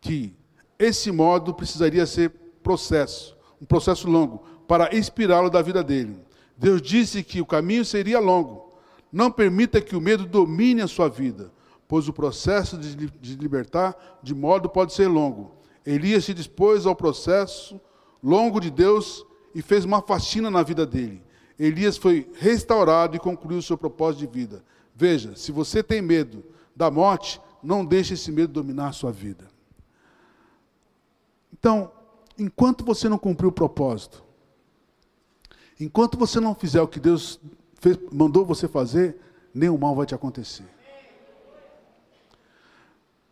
que 0.00 0.32
esse 0.78 1.10
modo 1.10 1.52
precisaria 1.52 2.06
ser 2.06 2.30
processo, 2.62 3.36
um 3.60 3.66
processo 3.66 4.08
longo, 4.08 4.38
para 4.68 4.96
inspirá-lo 4.96 5.50
da 5.50 5.60
vida 5.60 5.82
dele. 5.82 6.18
Deus 6.56 6.80
disse 6.80 7.24
que 7.24 7.40
o 7.40 7.46
caminho 7.46 7.84
seria 7.84 8.20
longo. 8.20 8.69
Não 9.12 9.30
permita 9.30 9.80
que 9.80 9.96
o 9.96 10.00
medo 10.00 10.24
domine 10.24 10.82
a 10.82 10.88
sua 10.88 11.08
vida, 11.08 11.52
pois 11.88 12.08
o 12.08 12.12
processo 12.12 12.78
de 12.78 13.34
libertar 13.36 14.20
de 14.22 14.34
modo 14.34 14.68
pode 14.68 14.92
ser 14.92 15.08
longo. 15.08 15.52
Elias 15.84 16.24
se 16.24 16.34
dispôs 16.34 16.86
ao 16.86 16.94
processo 16.94 17.80
longo 18.22 18.60
de 18.60 18.70
Deus 18.70 19.24
e 19.54 19.62
fez 19.62 19.84
uma 19.84 20.00
faxina 20.00 20.50
na 20.50 20.62
vida 20.62 20.86
dele. 20.86 21.22
Elias 21.58 21.96
foi 21.96 22.30
restaurado 22.34 23.16
e 23.16 23.20
concluiu 23.20 23.58
o 23.58 23.62
seu 23.62 23.76
propósito 23.76 24.20
de 24.20 24.26
vida. 24.26 24.64
Veja, 24.94 25.34
se 25.34 25.50
você 25.50 25.82
tem 25.82 26.00
medo 26.00 26.44
da 26.74 26.90
morte, 26.90 27.40
não 27.62 27.84
deixe 27.84 28.14
esse 28.14 28.30
medo 28.30 28.52
dominar 28.52 28.88
a 28.88 28.92
sua 28.92 29.10
vida. 29.10 29.48
Então, 31.52 31.92
enquanto 32.38 32.84
você 32.84 33.08
não 33.08 33.18
cumprir 33.18 33.46
o 33.46 33.52
propósito, 33.52 34.24
enquanto 35.78 36.16
você 36.18 36.40
não 36.40 36.54
fizer 36.54 36.80
o 36.80 36.88
que 36.88 37.00
Deus 37.00 37.38
fez, 37.80 37.98
mandou 38.12 38.44
você 38.44 38.68
fazer, 38.68 39.18
nenhum 39.52 39.76
mal 39.76 39.94
vai 39.94 40.06
te 40.06 40.14
acontecer. 40.14 40.64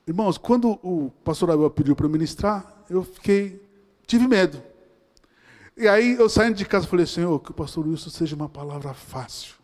Irmãos, 0.06 0.38
quando 0.38 0.78
o 0.82 1.10
pastor 1.22 1.50
Abel 1.50 1.70
pediu 1.70 1.94
para 1.94 2.08
ministrar, 2.08 2.82
eu 2.88 3.04
fiquei, 3.04 3.62
tive 4.06 4.26
medo. 4.26 4.62
E 5.76 5.86
aí 5.86 6.14
eu 6.14 6.28
saindo 6.28 6.56
de 6.56 6.64
casa 6.64 6.86
falei, 6.86 7.06
Senhor, 7.06 7.38
que 7.40 7.50
o 7.50 7.54
pastor 7.54 7.86
Wilson 7.86 8.10
seja 8.10 8.34
uma 8.34 8.48
palavra 8.48 8.94
fácil, 8.94 9.54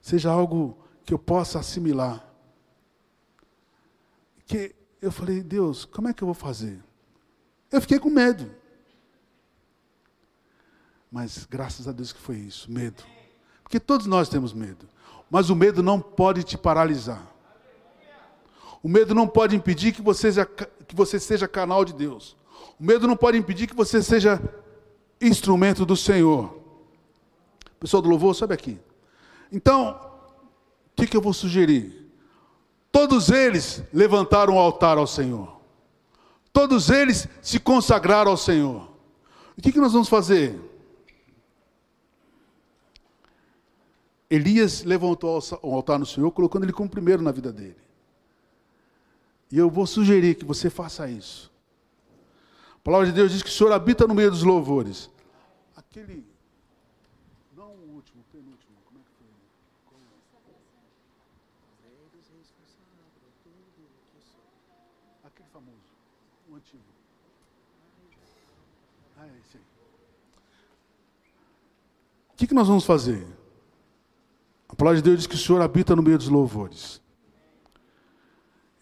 seja 0.00 0.30
algo 0.30 0.78
que 1.04 1.14
eu 1.14 1.18
possa 1.18 1.58
assimilar. 1.58 2.24
Que 4.46 4.74
eu 5.00 5.10
falei, 5.10 5.42
Deus, 5.42 5.86
como 5.86 6.08
é 6.08 6.12
que 6.12 6.22
eu 6.22 6.26
vou 6.26 6.34
fazer? 6.34 6.78
Eu 7.72 7.80
fiquei 7.80 7.98
com 7.98 8.10
medo. 8.10 8.50
Mas 11.10 11.46
graças 11.46 11.88
a 11.88 11.92
Deus 11.92 12.12
que 12.12 12.20
foi 12.20 12.36
isso, 12.36 12.70
medo. 12.70 13.02
Porque 13.64 13.80
todos 13.80 14.06
nós 14.06 14.28
temos 14.28 14.52
medo. 14.52 14.86
Mas 15.28 15.50
o 15.50 15.56
medo 15.56 15.82
não 15.82 15.98
pode 15.98 16.44
te 16.44 16.56
paralisar. 16.56 17.26
O 18.82 18.88
medo 18.88 19.14
não 19.14 19.26
pode 19.26 19.56
impedir 19.56 19.92
que 19.92 20.02
você 20.02 20.30
seja, 20.30 20.46
que 20.46 20.94
você 20.94 21.18
seja 21.18 21.48
canal 21.48 21.84
de 21.84 21.94
Deus. 21.94 22.36
O 22.78 22.84
medo 22.84 23.08
não 23.08 23.16
pode 23.16 23.38
impedir 23.38 23.66
que 23.66 23.74
você 23.74 24.02
seja 24.02 24.40
instrumento 25.20 25.86
do 25.86 25.96
Senhor. 25.96 26.60
Pessoal 27.80 28.02
do 28.02 28.08
louvor, 28.08 28.34
sobe 28.34 28.54
aqui. 28.54 28.78
Então, 29.50 29.98
o 30.92 30.96
que, 30.96 31.06
que 31.06 31.16
eu 31.16 31.20
vou 31.20 31.32
sugerir? 31.32 32.10
Todos 32.92 33.30
eles 33.30 33.82
levantaram 33.92 34.54
o 34.54 34.58
altar 34.58 34.98
ao 34.98 35.06
Senhor. 35.06 35.60
Todos 36.52 36.90
eles 36.90 37.26
se 37.42 37.58
consagraram 37.58 38.30
ao 38.30 38.36
Senhor. 38.36 38.88
O 39.56 39.62
que, 39.62 39.72
que 39.72 39.80
nós 39.80 39.92
vamos 39.92 40.08
fazer? 40.08 40.60
Elias 44.30 44.82
levantou 44.82 45.38
o 45.62 45.74
altar 45.74 45.98
no 45.98 46.06
Senhor, 46.06 46.30
colocando 46.30 46.64
ele 46.64 46.72
como 46.72 46.88
primeiro 46.88 47.22
na 47.22 47.30
vida 47.30 47.52
dele. 47.52 47.76
E 49.50 49.58
eu 49.58 49.70
vou 49.70 49.86
sugerir 49.86 50.34
que 50.34 50.44
você 50.44 50.70
faça 50.70 51.08
isso. 51.08 51.52
A 52.74 52.78
palavra 52.82 53.06
de 53.06 53.12
Deus 53.12 53.30
diz 53.30 53.42
que 53.42 53.48
o 53.48 53.52
Senhor 53.52 53.72
habita 53.72 54.06
no 54.06 54.14
meio 54.14 54.30
dos 54.30 54.42
louvores. 54.42 55.10
Aquele. 55.76 56.26
Não 57.56 57.68
o 57.68 57.94
último, 57.94 58.20
o 58.20 58.32
penúltimo. 58.32 58.74
Como 58.84 58.98
é 58.98 59.02
que 59.02 59.10
foi? 59.18 59.28
Aquele 65.24 65.48
famoso, 65.50 65.78
o 66.50 66.56
antigo. 66.56 66.82
Ah, 69.16 69.26
é 69.26 69.38
esse 69.40 69.56
aí. 69.56 69.62
O 72.32 72.36
que, 72.36 72.46
que 72.48 72.54
nós 72.54 72.66
vamos 72.66 72.84
fazer? 72.84 73.24
A 74.74 74.76
palavra 74.76 75.00
de 75.00 75.04
Deus 75.04 75.20
diz 75.20 75.26
que 75.26 75.36
o 75.36 75.38
Senhor 75.38 75.62
habita 75.62 75.96
no 75.96 76.02
meio 76.02 76.18
dos 76.18 76.28
louvores. 76.28 77.00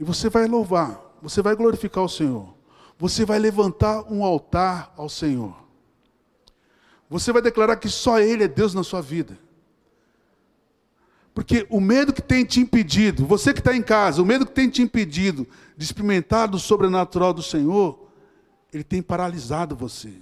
E 0.01 0.03
você 0.03 0.28
vai 0.28 0.49
louvar, 0.49 1.01
você 1.22 1.40
vai 1.40 1.55
glorificar 1.55 2.03
o 2.03 2.09
Senhor 2.09 2.53
você 3.03 3.24
vai 3.24 3.36
levantar 3.36 4.05
um 4.12 4.22
altar 4.22 4.95
ao 4.97 5.09
Senhor. 5.09 5.57
Você 7.11 7.32
vai 7.32 7.43
declarar 7.43 7.74
que 7.74 7.88
só 7.88 8.20
Ele 8.20 8.45
é 8.45 8.49
Deus 8.49 8.74
na 8.74 8.84
sua 8.84 9.03
vida. 9.03 9.36
Porque 11.34 11.66
o 11.68 11.80
medo 11.80 12.12
que 12.12 12.22
tem 12.22 12.45
te 12.45 12.61
impedido, 12.61 13.26
você 13.26 13.53
que 13.53 13.59
está 13.59 13.74
em 13.74 13.82
casa, 13.82 14.22
o 14.22 14.24
medo 14.24 14.47
que 14.47 14.53
tem 14.53 14.70
te 14.70 14.82
impedido 14.82 15.49
de 15.76 15.84
experimentar 15.84 16.47
do 16.47 16.61
sobrenatural 16.61 17.34
do 17.34 17.43
Senhor, 17.43 18.09
ele 18.72 18.84
tem 18.84 19.03
paralisado 19.03 19.74
você. 19.74 20.12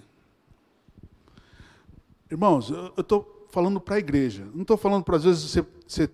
Irmãos, 2.31 2.71
eu 2.71 2.95
estou 2.97 3.40
falando 3.51 3.81
para 3.81 3.97
a 3.97 3.99
igreja, 3.99 4.47
não 4.55 4.63
estou 4.63 4.77
falando 4.77 5.05
para 5.05 5.17
às 5.17 5.25
vezes 5.25 5.43
você, 5.43 5.67
você, 5.87 6.11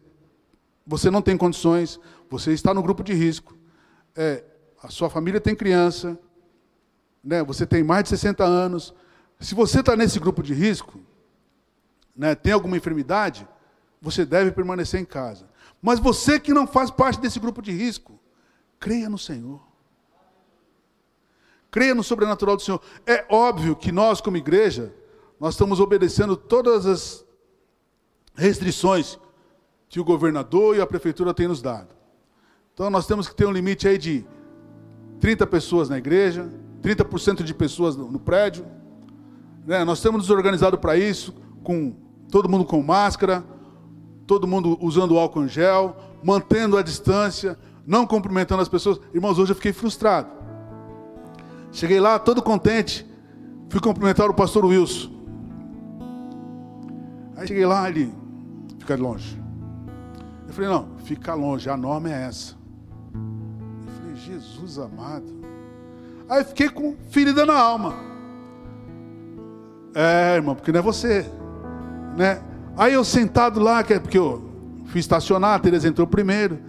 você, 0.87 1.11
não 1.11 1.22
tem 1.22 1.37
condições, 1.37 2.01
você 2.30 2.53
está 2.53 2.72
no 2.72 2.82
grupo 2.82 3.03
de 3.03 3.12
risco, 3.12 3.57
é, 4.14 4.45
a 4.82 4.89
sua 4.89 5.11
família 5.11 5.41
tem 5.41 5.55
criança, 5.55 6.18
né, 7.22 7.43
você 7.43 7.66
tem 7.66 7.82
mais 7.82 8.05
de 8.05 8.11
60 8.11 8.45
anos. 8.45 8.95
Se 9.41 9.55
você 9.55 9.80
está 9.80 9.97
nesse 9.97 10.18
grupo 10.20 10.43
de 10.43 10.55
risco, 10.55 11.01
né, 12.14 12.34
tem 12.34 12.53
alguma 12.53 12.76
enfermidade, 12.76 13.47
você 14.01 14.24
deve 14.24 14.53
permanecer 14.53 15.01
em 15.01 15.05
casa. 15.05 15.49
Mas 15.82 15.99
você 15.99 16.39
que 16.39 16.55
não 16.55 16.66
faz 16.66 16.91
parte 16.91 17.20
desse 17.20 17.41
grupo 17.41 17.61
de 17.61 17.72
risco, 17.72 18.18
creia 18.78 19.09
no 19.09 19.18
Senhor. 19.18 19.61
Creia 21.70 21.95
no 21.95 22.03
sobrenatural 22.03 22.57
do 22.57 22.62
Senhor. 22.62 22.80
É 23.05 23.26
óbvio 23.28 23.76
que 23.76 23.91
nós, 23.91 24.20
como 24.20 24.37
igreja, 24.37 24.95
nós 25.39 25.55
estamos 25.55 25.80
obedecendo 25.80 26.37
todas 26.37 26.87
as 26.87 27.26
restrições 28.37 29.18
que 29.89 29.99
o 29.99 30.05
governador 30.05 30.76
e 30.76 30.80
a 30.80 30.87
prefeitura 30.87 31.32
têm 31.32 31.49
nos 31.49 31.62
dado. 31.62 31.89
Então 32.74 32.91
nós 32.91 33.07
temos 33.07 33.28
que 33.28 33.34
ter 33.34 33.47
um 33.47 33.53
limite 33.53 33.89
aí 33.89 33.97
de 33.97 34.24
30 35.20 35.47
pessoas 35.47 35.89
na 35.89 35.97
igreja, 35.97 36.51
30% 36.82 37.43
de 37.43 37.55
pessoas 37.55 37.97
no, 37.97 38.18
prédio. 38.20 38.66
Né? 39.66 39.84
Nós 39.84 39.99
estamos 39.99 40.20
nos 40.20 40.30
organizado 40.30 40.76
para 40.76 40.97
isso, 40.97 41.34
com 41.62 41.95
todo 42.30 42.49
mundo 42.49 42.64
com 42.64 42.82
máscara, 42.82 43.43
todo 44.26 44.47
mundo 44.47 44.76
usando 44.80 45.18
álcool 45.18 45.45
em 45.45 45.49
gel, 45.49 45.97
mantendo 46.22 46.76
a 46.76 46.82
distância, 46.82 47.59
não 47.87 48.07
cumprimentando 48.07 48.61
as 48.61 48.68
pessoas. 48.68 49.01
Irmãos, 49.14 49.39
hoje 49.39 49.53
eu 49.53 49.57
fiquei 49.57 49.72
frustrado. 49.72 50.28
Cheguei 51.72 52.01
lá 52.01 52.18
todo 52.18 52.43
contente, 52.43 53.07
fui 53.68 53.80
cumprimentar 53.80 54.28
o 54.28 54.34
pastor 54.34 54.64
Wilson. 54.64 55.11
Aí 57.37 57.47
cheguei 57.47 57.66
lá, 57.66 57.89
ele 57.89 58.12
fica 58.87 58.95
longe. 58.95 59.37
Eu 60.47 60.55
falei, 60.55 60.70
não, 60.70 60.89
fica 60.99 61.34
longe, 61.34 61.68
a 61.68 61.76
norma 61.76 62.09
é 62.09 62.22
essa. 62.22 62.55
Eu 63.12 63.93
falei, 64.01 64.14
Jesus 64.14 64.78
amado. 64.78 65.26
Aí 66.28 66.45
fiquei 66.45 66.68
com 66.68 66.95
ferida 67.11 67.45
na 67.45 67.59
alma. 67.59 67.95
É, 69.93 70.37
irmão, 70.37 70.55
porque 70.55 70.70
não 70.70 70.78
é 70.78 70.82
você. 70.82 71.26
Né? 72.16 72.41
Aí 72.76 72.93
eu 72.93 73.05
sentado 73.05 73.59
lá, 73.59 73.80
é 73.80 73.99
porque 73.99 74.18
eu 74.18 74.49
fui 74.87 75.01
estacionar, 75.01 75.55
a 75.55 75.59
Tereza 75.59 75.89
entrou 75.89 76.07
primeiro. 76.07 76.61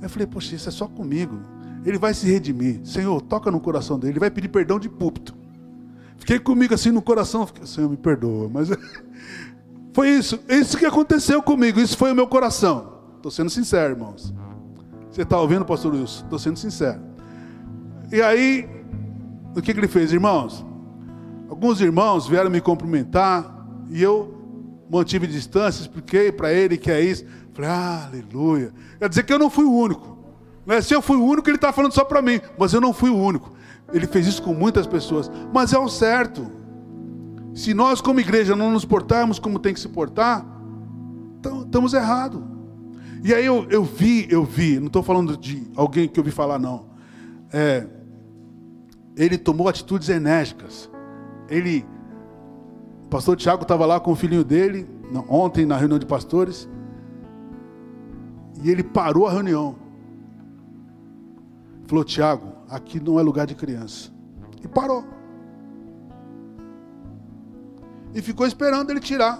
Eu 0.00 0.08
falei, 0.08 0.26
poxa, 0.26 0.56
isso 0.56 0.68
é 0.68 0.72
só 0.72 0.88
comigo. 0.88 1.38
Ele 1.84 1.98
vai 1.98 2.12
se 2.12 2.26
redimir. 2.26 2.80
Senhor, 2.84 3.20
toca 3.22 3.52
no 3.52 3.60
coração 3.60 3.98
dele. 3.98 4.14
Ele 4.14 4.20
vai 4.20 4.30
pedir 4.30 4.48
perdão 4.48 4.80
de 4.80 4.88
púlpito. 4.88 5.34
Fiquei 6.16 6.40
comigo 6.40 6.74
assim 6.74 6.90
no 6.90 7.02
coração. 7.02 7.46
Fiquei, 7.46 7.66
Senhor, 7.66 7.88
me 7.88 7.96
perdoa. 7.96 8.48
Mas 8.52 8.68
foi 9.92 10.10
isso. 10.10 10.38
Isso 10.48 10.76
que 10.76 10.86
aconteceu 10.86 11.42
comigo. 11.42 11.80
Isso 11.80 11.96
foi 11.96 12.12
o 12.12 12.14
meu 12.14 12.26
coração. 12.26 13.00
Estou 13.16 13.30
sendo 13.30 13.50
sincero, 13.50 13.92
irmãos. 13.92 14.32
Você 15.10 15.22
está 15.22 15.38
ouvindo, 15.38 15.64
pastor 15.64 15.92
Wilson? 15.94 16.24
Estou 16.24 16.38
sendo 16.38 16.58
sincero. 16.58 17.00
E 18.10 18.20
aí, 18.20 18.68
o 19.54 19.60
que, 19.60 19.72
que 19.72 19.80
ele 19.80 19.88
fez, 19.88 20.12
irmãos? 20.12 20.64
Alguns 21.48 21.80
irmãos 21.80 22.26
vieram 22.26 22.50
me 22.50 22.60
cumprimentar 22.60 23.66
e 23.90 24.02
eu 24.02 24.42
mantive 24.90 25.26
distância, 25.26 25.82
expliquei 25.82 26.32
para 26.32 26.52
ele 26.52 26.76
que 26.76 26.90
é 26.90 27.00
isso. 27.00 27.24
Falei, 27.52 27.70
ah, 27.70 28.06
aleluia. 28.06 28.72
Quer 28.98 29.08
dizer 29.08 29.22
que 29.24 29.32
eu 29.32 29.38
não 29.38 29.50
fui 29.50 29.64
o 29.64 29.72
único. 29.72 30.18
Né? 30.64 30.80
Se 30.80 30.94
eu 30.94 31.02
fui 31.02 31.16
o 31.16 31.24
único, 31.24 31.48
ele 31.48 31.56
está 31.56 31.72
falando 31.72 31.92
só 31.92 32.04
para 32.04 32.22
mim, 32.22 32.40
mas 32.58 32.72
eu 32.72 32.80
não 32.80 32.92
fui 32.92 33.10
o 33.10 33.16
único. 33.16 33.52
Ele 33.92 34.06
fez 34.06 34.26
isso 34.26 34.42
com 34.42 34.54
muitas 34.54 34.86
pessoas, 34.86 35.30
mas 35.52 35.72
é 35.72 35.78
o 35.78 35.88
certo. 35.88 36.50
Se 37.54 37.74
nós, 37.74 38.00
como 38.00 38.20
igreja, 38.20 38.56
não 38.56 38.70
nos 38.70 38.84
portarmos 38.84 39.38
como 39.38 39.58
tem 39.58 39.74
que 39.74 39.80
se 39.80 39.88
portar, 39.88 40.46
estamos 41.64 41.92
errados. 41.92 42.42
E 43.24 43.32
aí 43.32 43.44
eu, 43.44 43.66
eu 43.70 43.84
vi, 43.84 44.26
eu 44.30 44.44
vi, 44.44 44.80
não 44.80 44.86
estou 44.86 45.02
falando 45.02 45.36
de 45.36 45.70
alguém 45.76 46.08
que 46.08 46.18
eu 46.18 46.22
ouvi 46.22 46.32
falar, 46.32 46.58
não. 46.58 46.86
É, 47.52 47.86
ele 49.16 49.38
tomou 49.38 49.68
atitudes 49.68 50.08
enérgicas. 50.08 50.90
Ele, 51.48 51.84
o 53.04 53.08
pastor 53.08 53.36
Tiago 53.36 53.62
estava 53.62 53.86
lá 53.86 54.00
com 54.00 54.12
o 54.12 54.16
filhinho 54.16 54.42
dele, 54.42 54.88
ontem 55.28 55.66
na 55.66 55.76
reunião 55.76 55.98
de 55.98 56.06
pastores, 56.06 56.68
e 58.62 58.70
ele 58.70 58.82
parou 58.82 59.26
a 59.26 59.32
reunião. 59.32 59.76
Falou, 61.86 62.04
Tiago, 62.04 62.52
aqui 62.68 62.98
não 62.98 63.20
é 63.20 63.22
lugar 63.22 63.46
de 63.46 63.54
criança. 63.54 64.10
E 64.64 64.68
parou. 64.68 65.04
E 68.14 68.20
ficou 68.20 68.46
esperando 68.46 68.90
ele 68.90 69.00
tirar. 69.00 69.38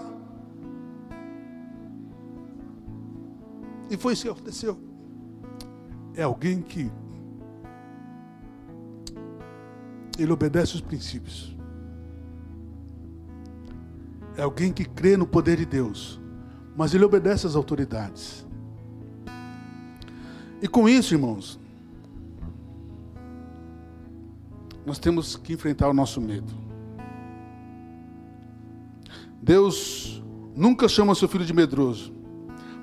E 3.89 3.97
foi 3.97 4.13
isso 4.13 4.23
que 4.23 4.29
aconteceu. 4.29 4.77
É 6.15 6.23
alguém 6.23 6.61
que 6.61 6.91
ele 10.17 10.31
obedece 10.31 10.75
os 10.75 10.81
princípios. 10.81 11.55
É 14.35 14.41
alguém 14.41 14.73
que 14.73 14.85
crê 14.85 15.15
no 15.15 15.27
poder 15.27 15.57
de 15.57 15.65
Deus, 15.65 16.19
mas 16.75 16.93
ele 16.93 17.05
obedece 17.05 17.45
às 17.45 17.55
autoridades. 17.55 18.45
E 20.61 20.67
com 20.67 20.89
isso, 20.89 21.13
irmãos, 21.13 21.59
nós 24.85 24.97
temos 24.97 25.35
que 25.35 25.53
enfrentar 25.53 25.89
o 25.89 25.93
nosso 25.93 26.19
medo. 26.19 26.62
Deus 29.43 30.23
nunca 30.55 30.87
chama 30.87 31.13
seu 31.13 31.27
filho 31.27 31.43
de 31.43 31.53
medroso, 31.53 32.13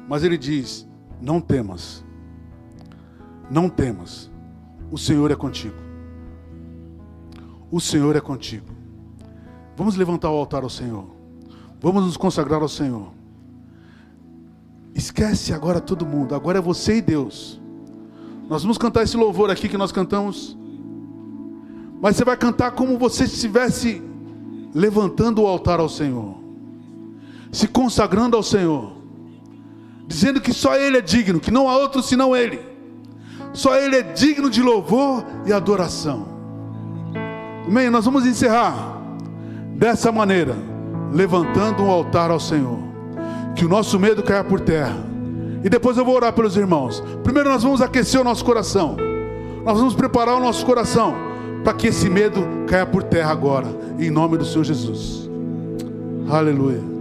mas 0.07 0.23
ele 0.23 0.37
diz: 0.37 0.87
Não 1.19 1.41
temas, 1.41 2.05
não 3.51 3.67
temas, 3.67 4.31
o 4.93 4.99
Senhor 4.99 5.31
é 5.31 5.35
contigo. 5.35 5.77
O 7.71 7.81
Senhor 7.81 8.15
é 8.15 8.21
contigo. 8.21 8.67
Vamos 9.75 9.97
levantar 9.97 10.31
o 10.31 10.37
altar 10.37 10.63
ao 10.63 10.69
Senhor, 10.69 11.07
vamos 11.81 12.05
nos 12.05 12.19
consagrar 12.19 12.61
ao 12.61 12.69
Senhor. 12.69 13.11
Esquece 14.95 15.55
agora 15.55 15.81
todo 15.81 16.05
mundo, 16.05 16.35
agora 16.35 16.59
é 16.59 16.61
você 16.61 16.99
e 16.99 17.01
Deus. 17.01 17.59
Nós 18.51 18.63
vamos 18.63 18.77
cantar 18.77 19.05
esse 19.05 19.17
louvor 19.17 19.51
aqui 19.51 19.67
que 19.67 19.79
nós 19.79 19.93
cantamos, 19.93 20.59
mas 22.03 22.17
você 22.17 22.25
vai 22.25 22.37
cantar 22.37 22.73
como 22.73 22.99
você 22.99 23.25
estivesse 23.25 24.03
levantando 24.75 25.41
o 25.41 25.47
altar 25.47 25.81
ao 25.81 25.89
Senhor 25.89 26.40
se 27.53 27.67
consagrando 27.69 28.37
ao 28.37 28.43
Senhor, 28.43 28.93
dizendo 30.07 30.41
que 30.41 30.53
só 30.53 30.77
Ele 30.77 30.99
é 30.99 31.01
digno, 31.01 31.41
que 31.41 31.51
não 31.51 31.69
há 31.69 31.77
outro 31.77 32.03
senão 32.03 32.37
Ele, 32.37 32.61
só 33.53 33.77
Ele 33.77 33.97
é 33.97 34.03
digno 34.03 34.49
de 34.49 34.63
louvor 34.63 35.25
e 35.47 35.53
adoração. 35.53 36.29
Amém? 37.67 37.91
Nós 37.91 38.05
vamos 38.05 38.27
encerrar 38.27 38.99
dessa 39.77 40.11
maneira, 40.13 40.57
levantando 41.13 41.83
um 41.83 41.91
altar 41.91 42.31
ao 42.31 42.41
Senhor, 42.41 42.79
que 43.55 43.65
o 43.65 43.69
nosso 43.69 43.99
medo 43.99 44.23
caia 44.23 44.45
por 44.45 44.61
terra. 44.61 44.97
E 45.63 45.69
depois 45.69 45.97
eu 45.97 46.05
vou 46.05 46.15
orar 46.15 46.33
pelos 46.33 46.57
irmãos. 46.57 47.03
Primeiro 47.23 47.51
nós 47.51 47.63
vamos 47.63 47.83
aquecer 47.83 48.21
o 48.21 48.25
nosso 48.25 48.45
coração. 48.45 48.97
Nós 49.65 49.79
vamos 49.79 49.95
preparar 49.95 50.37
o 50.37 50.41
nosso 50.41 50.65
coração 50.65 51.15
para 51.63 51.75
que 51.75 51.89
esse 51.89 52.09
medo 52.09 52.47
caia 52.67 52.87
por 52.87 53.03
terra 53.03 53.31
agora, 53.31 53.69
em 53.99 54.11
nome 54.11 54.39
do 54.39 54.45
Senhor 54.45 54.65
Jesus. 54.65 55.29
Aleluia. 56.29 57.00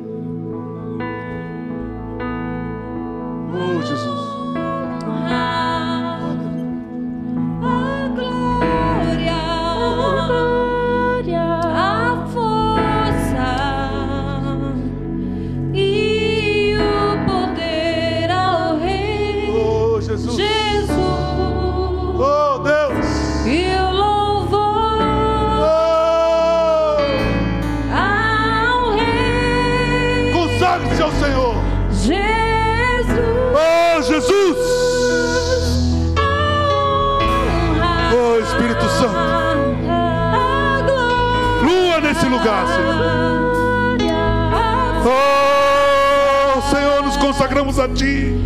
Consagramos 47.50 47.80
a 47.80 47.88
Ti. 47.88 48.39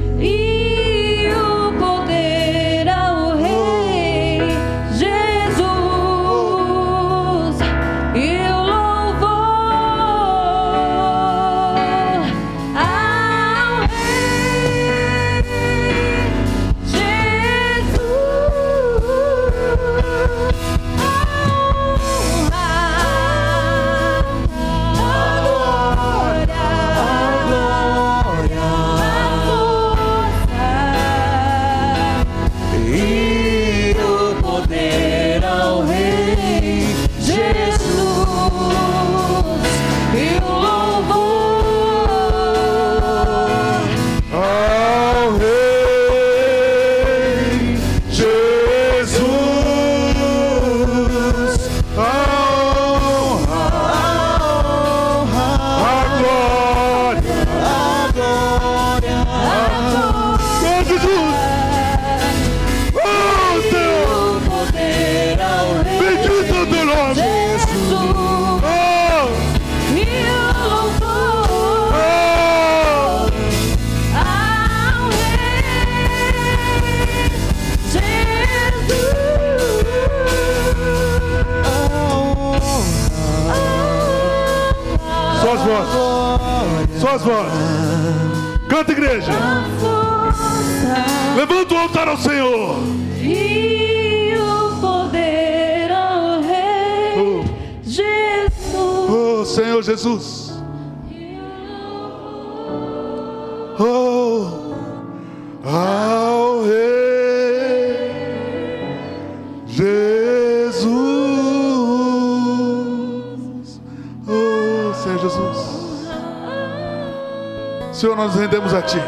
Rendemos 118.53 118.73
a 118.75 118.83
Ti, 118.83 119.01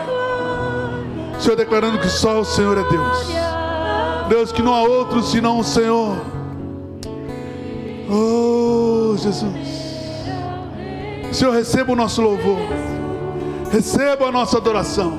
Senhor, 1.39 1.56
declarando 1.56 2.00
que 2.00 2.10
só 2.10 2.39
o 2.39 2.46
Senhor 2.46 2.80
é 2.80 2.84
Deus, 2.84 3.28
Deus, 4.28 4.52
que 4.52 4.64
não 4.64 4.74
há 4.74 4.82
outro 4.82 5.22
senão 5.22 5.60
o 5.60 5.64
Senhor, 5.64 6.18
oh 8.10 9.16
Jesus, 9.16 9.54
Senhor, 11.32 11.54
receba 11.54 11.93
o 11.93 11.96
nosso 11.96 12.24
louvor, 12.24 12.58
receba 13.72 14.30
a 14.30 14.32
nossa 14.32 14.58
adoração. 14.58 15.14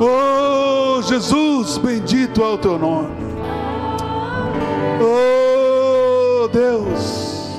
Oh 0.00 1.00
Jesus, 1.02 1.78
bendito 1.78 2.42
é 2.42 2.48
o 2.48 2.58
teu 2.58 2.76
nome. 2.76 3.10
Oh 5.00 6.48
Deus. 6.48 7.56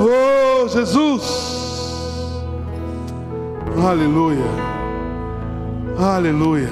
Oh 0.00 0.68
Jesus. 0.68 1.45
Aleluia. 3.78 4.44
Aleluia. 5.98 6.70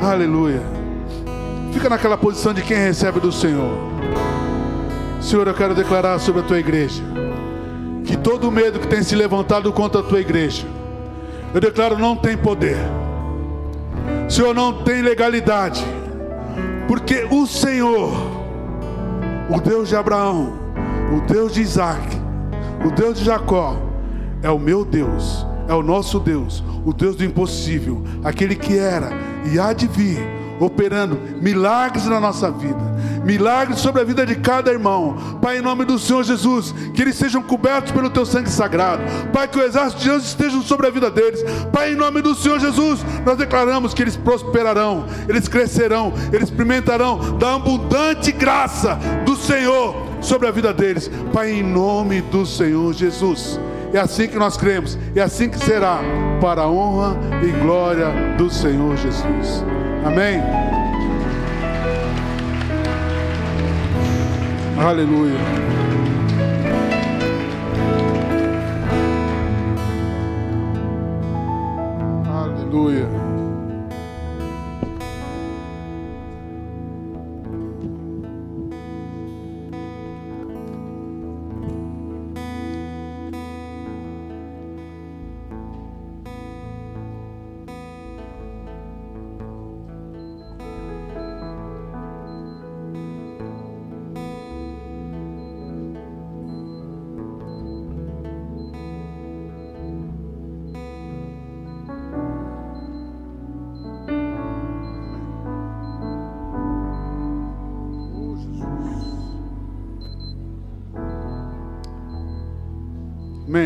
Aleluia. 0.00 0.62
Fica 1.72 1.88
naquela 1.88 2.16
posição 2.16 2.54
de 2.54 2.62
quem 2.62 2.76
recebe 2.76 3.18
do 3.18 3.32
Senhor. 3.32 3.76
Senhor, 5.20 5.48
eu 5.48 5.54
quero 5.54 5.74
declarar 5.74 6.20
sobre 6.20 6.42
a 6.42 6.44
tua 6.44 6.60
igreja 6.60 7.02
que 8.04 8.16
todo 8.16 8.52
medo 8.52 8.78
que 8.78 8.86
tem 8.86 9.02
se 9.02 9.16
levantado 9.16 9.72
contra 9.72 10.00
a 10.00 10.04
tua 10.04 10.20
igreja, 10.20 10.64
eu 11.52 11.60
declaro 11.60 11.98
não 11.98 12.16
tem 12.16 12.36
poder. 12.36 12.78
Senhor, 14.28 14.54
não 14.54 14.84
tem 14.84 15.02
legalidade. 15.02 15.84
Porque 16.86 17.26
o 17.30 17.46
Senhor, 17.46 18.12
o 19.50 19.60
Deus 19.60 19.88
de 19.88 19.96
Abraão, 19.96 20.52
o 21.16 21.20
Deus 21.26 21.52
de 21.52 21.62
Isaac, 21.62 22.16
o 22.86 22.90
Deus 22.92 23.18
de 23.18 23.24
Jacó, 23.24 23.76
é 24.42 24.50
o 24.50 24.58
meu 24.58 24.84
Deus, 24.84 25.47
é 25.68 25.74
o 25.74 25.82
nosso 25.82 26.18
Deus, 26.18 26.64
o 26.84 26.92
Deus 26.92 27.14
do 27.14 27.24
impossível, 27.24 28.02
aquele 28.24 28.56
que 28.56 28.76
era 28.76 29.10
e 29.52 29.60
há 29.60 29.74
de 29.74 29.86
vir, 29.86 30.18
operando 30.58 31.20
milagres 31.40 32.06
na 32.06 32.18
nossa 32.18 32.50
vida, 32.50 32.80
milagres 33.24 33.78
sobre 33.78 34.00
a 34.00 34.04
vida 34.04 34.24
de 34.26 34.34
cada 34.34 34.72
irmão. 34.72 35.38
Pai, 35.40 35.58
em 35.58 35.62
nome 35.62 35.84
do 35.84 35.98
Senhor 35.98 36.24
Jesus, 36.24 36.74
que 36.94 37.02
eles 37.02 37.16
sejam 37.16 37.42
cobertos 37.42 37.92
pelo 37.92 38.10
teu 38.10 38.24
sangue 38.24 38.50
sagrado. 38.50 39.02
Pai, 39.32 39.46
que 39.46 39.58
o 39.58 39.62
exército 39.62 40.02
de 40.02 40.10
anjos 40.10 40.28
esteja 40.28 40.60
sobre 40.62 40.86
a 40.86 40.90
vida 40.90 41.10
deles. 41.10 41.44
Pai, 41.70 41.92
em 41.92 41.96
nome 41.96 42.22
do 42.22 42.34
Senhor 42.34 42.58
Jesus, 42.58 43.04
nós 43.24 43.36
declaramos 43.36 43.94
que 43.94 44.02
eles 44.02 44.16
prosperarão, 44.16 45.04
eles 45.28 45.46
crescerão, 45.46 46.12
eles 46.32 46.48
experimentarão 46.48 47.38
da 47.38 47.54
abundante 47.54 48.32
graça 48.32 48.98
do 49.24 49.36
Senhor 49.36 49.94
sobre 50.20 50.48
a 50.48 50.50
vida 50.50 50.72
deles. 50.72 51.10
Pai, 51.32 51.52
em 51.52 51.62
nome 51.62 52.20
do 52.22 52.44
Senhor 52.44 52.92
Jesus. 52.94 53.60
É 53.92 53.98
assim 53.98 54.28
que 54.28 54.36
nós 54.36 54.56
cremos, 54.56 54.98
é 55.14 55.20
assim 55.20 55.48
que 55.48 55.58
será, 55.58 56.00
para 56.40 56.62
a 56.62 56.68
honra 56.68 57.16
e 57.42 57.50
glória 57.62 58.06
do 58.36 58.50
Senhor 58.50 58.96
Jesus. 58.96 59.64
Amém. 60.04 60.40
Aleluia. 64.78 65.38
Aleluia. 72.30 73.27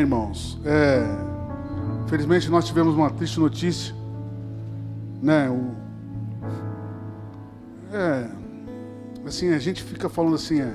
Irmãos. 0.03 0.61
É, 0.65 1.03
felizmente 2.09 2.51
nós 2.51 2.67
tivemos 2.67 2.95
uma 2.95 3.11
triste 3.11 3.41
notícia, 3.41 3.95
né? 5.23 5.49
O, 5.49 5.73
é, 7.95 8.29
assim 9.27 9.53
a 9.53 9.59
gente 9.59 9.83
fica 9.83 10.09
falando 10.09 10.35
assim, 10.35 10.61
é, 10.61 10.73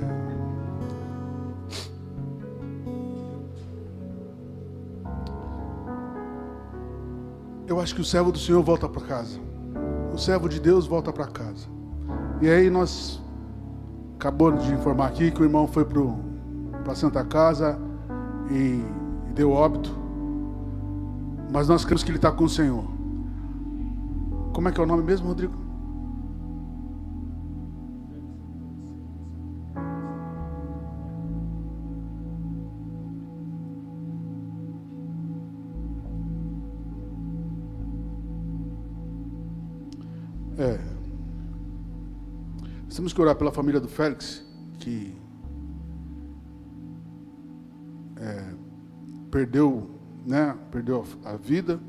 eu 7.67 7.79
acho 7.79 7.93
que 7.93 8.01
o 8.01 8.05
servo 8.05 8.31
do 8.31 8.39
Senhor 8.39 8.63
volta 8.63 8.87
para 8.87 9.01
casa, 9.01 9.39
o 10.13 10.17
servo 10.17 10.47
de 10.47 10.59
Deus 10.59 10.87
volta 10.87 11.11
para 11.11 11.27
casa. 11.27 11.67
E 12.41 12.49
aí 12.49 12.69
nós 12.69 13.21
acabou 14.15 14.51
de 14.51 14.71
informar 14.73 15.07
aqui 15.07 15.31
que 15.31 15.41
o 15.41 15.43
irmão 15.43 15.67
foi 15.67 15.85
para 15.85 16.95
Santa 16.95 17.23
Casa 17.25 17.77
e 18.49 19.06
deu 19.37 19.51
óbito. 19.51 19.95
Mas 21.53 21.69
nós 21.69 21.85
cremos 21.85 22.03
que 22.03 22.09
Ele 22.09 22.17
está 22.17 22.31
com 22.31 22.43
o 22.43 22.49
Senhor. 22.49 22.83
Como 24.51 24.67
é 24.67 24.71
que 24.71 24.81
é 24.81 24.83
o 24.83 24.87
nome 24.87 25.03
mesmo, 25.03 25.27
Rodrigo? 25.27 25.53
É. 40.57 40.79
Temos 42.93 43.13
que 43.13 43.21
orar 43.21 43.35
pela 43.35 43.51
família 43.51 43.79
do 43.79 43.87
Félix, 43.87 44.43
perdeu, 49.37 49.87
né, 50.25 50.55
perdeu 50.71 51.05
a 51.23 51.35
vida. 51.35 51.79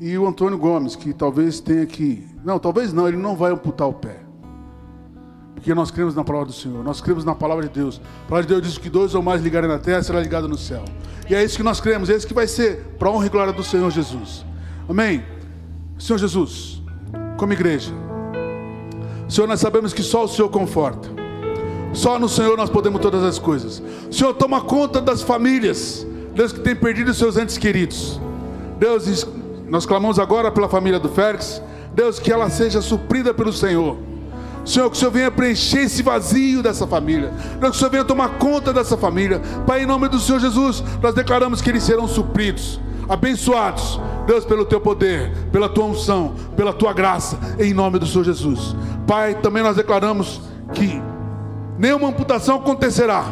E 0.00 0.18
o 0.18 0.26
Antônio 0.26 0.58
Gomes, 0.58 0.96
que 0.96 1.12
talvez 1.12 1.60
tenha 1.60 1.86
que. 1.86 2.26
Não, 2.44 2.58
talvez 2.58 2.92
não, 2.92 3.06
ele 3.06 3.16
não 3.16 3.36
vai 3.36 3.52
amputar 3.52 3.88
o 3.88 3.92
pé. 3.92 4.18
Porque 5.54 5.72
nós 5.72 5.92
cremos 5.92 6.16
na 6.16 6.24
palavra 6.24 6.48
do 6.48 6.52
Senhor, 6.52 6.82
nós 6.82 7.00
cremos 7.00 7.24
na 7.24 7.36
palavra 7.36 7.68
de 7.68 7.72
Deus. 7.72 8.00
A 8.24 8.28
palavra 8.28 8.42
de 8.42 8.54
Deus 8.54 8.66
diz 8.66 8.78
que 8.78 8.90
dois 8.90 9.14
ou 9.14 9.22
mais 9.22 9.40
ligarem 9.40 9.68
na 9.68 9.78
terra 9.78 10.02
será 10.02 10.18
ligado 10.18 10.48
no 10.48 10.58
céu. 10.58 10.84
E 11.30 11.34
é 11.36 11.44
isso 11.44 11.56
que 11.56 11.62
nós 11.62 11.80
cremos, 11.80 12.10
é 12.10 12.16
isso 12.16 12.26
que 12.26 12.34
vai 12.34 12.48
ser, 12.48 12.96
para 12.98 13.08
a 13.08 13.12
honra 13.12 13.26
e 13.26 13.28
glória 13.28 13.52
do 13.52 13.62
Senhor 13.62 13.88
Jesus. 13.92 14.44
Amém? 14.88 15.24
Senhor 15.96 16.18
Jesus, 16.18 16.82
como 17.38 17.52
igreja, 17.52 17.92
Senhor, 19.28 19.46
nós 19.46 19.60
sabemos 19.60 19.92
que 19.92 20.02
só 20.02 20.24
o 20.24 20.28
Senhor 20.28 20.48
conforta. 20.48 21.08
Só 21.92 22.18
no 22.18 22.28
Senhor 22.28 22.56
nós 22.56 22.68
podemos 22.68 23.00
todas 23.00 23.22
as 23.22 23.38
coisas. 23.38 23.80
Senhor, 24.10 24.34
toma 24.34 24.62
conta 24.62 25.00
das 25.00 25.22
famílias, 25.22 26.04
Deus 26.34 26.52
que 26.52 26.60
tem 26.60 26.74
perdido 26.74 27.12
seus 27.12 27.36
entes 27.36 27.58
queridos. 27.58 28.20
Deus, 28.78 29.26
nós 29.68 29.86
clamamos 29.86 30.18
agora 30.18 30.50
pela 30.50 30.68
família 30.68 30.98
do 30.98 31.08
Félix. 31.08 31.62
Deus, 31.94 32.18
que 32.18 32.32
ela 32.32 32.48
seja 32.48 32.80
suprida 32.80 33.34
pelo 33.34 33.52
Senhor. 33.52 33.96
Senhor, 34.64 34.88
que 34.90 34.96
o 34.96 34.98
Senhor 34.98 35.10
venha 35.10 35.30
preencher 35.30 35.80
esse 35.80 36.02
vazio 36.02 36.62
dessa 36.62 36.86
família. 36.86 37.32
Deus, 37.60 37.72
que 37.72 37.76
o 37.76 37.78
Senhor 37.78 37.90
venha 37.90 38.04
tomar 38.04 38.38
conta 38.38 38.72
dessa 38.72 38.96
família. 38.96 39.40
Pai, 39.66 39.82
em 39.82 39.86
nome 39.86 40.08
do 40.08 40.18
Senhor 40.18 40.38
Jesus, 40.38 40.82
nós 41.02 41.14
declaramos 41.14 41.60
que 41.60 41.68
eles 41.68 41.82
serão 41.82 42.08
supridos, 42.08 42.80
abençoados. 43.08 44.00
Deus, 44.26 44.44
pelo 44.44 44.64
teu 44.64 44.80
poder, 44.80 45.32
pela 45.50 45.68
tua 45.68 45.86
unção, 45.86 46.34
pela 46.56 46.72
tua 46.72 46.92
graça, 46.92 47.38
em 47.58 47.74
nome 47.74 47.98
do 47.98 48.06
Senhor 48.06 48.24
Jesus. 48.24 48.74
Pai, 49.06 49.34
também 49.34 49.62
nós 49.62 49.76
declaramos 49.76 50.40
que 50.72 51.02
nenhuma 51.76 52.08
amputação 52.08 52.56
acontecerá, 52.56 53.24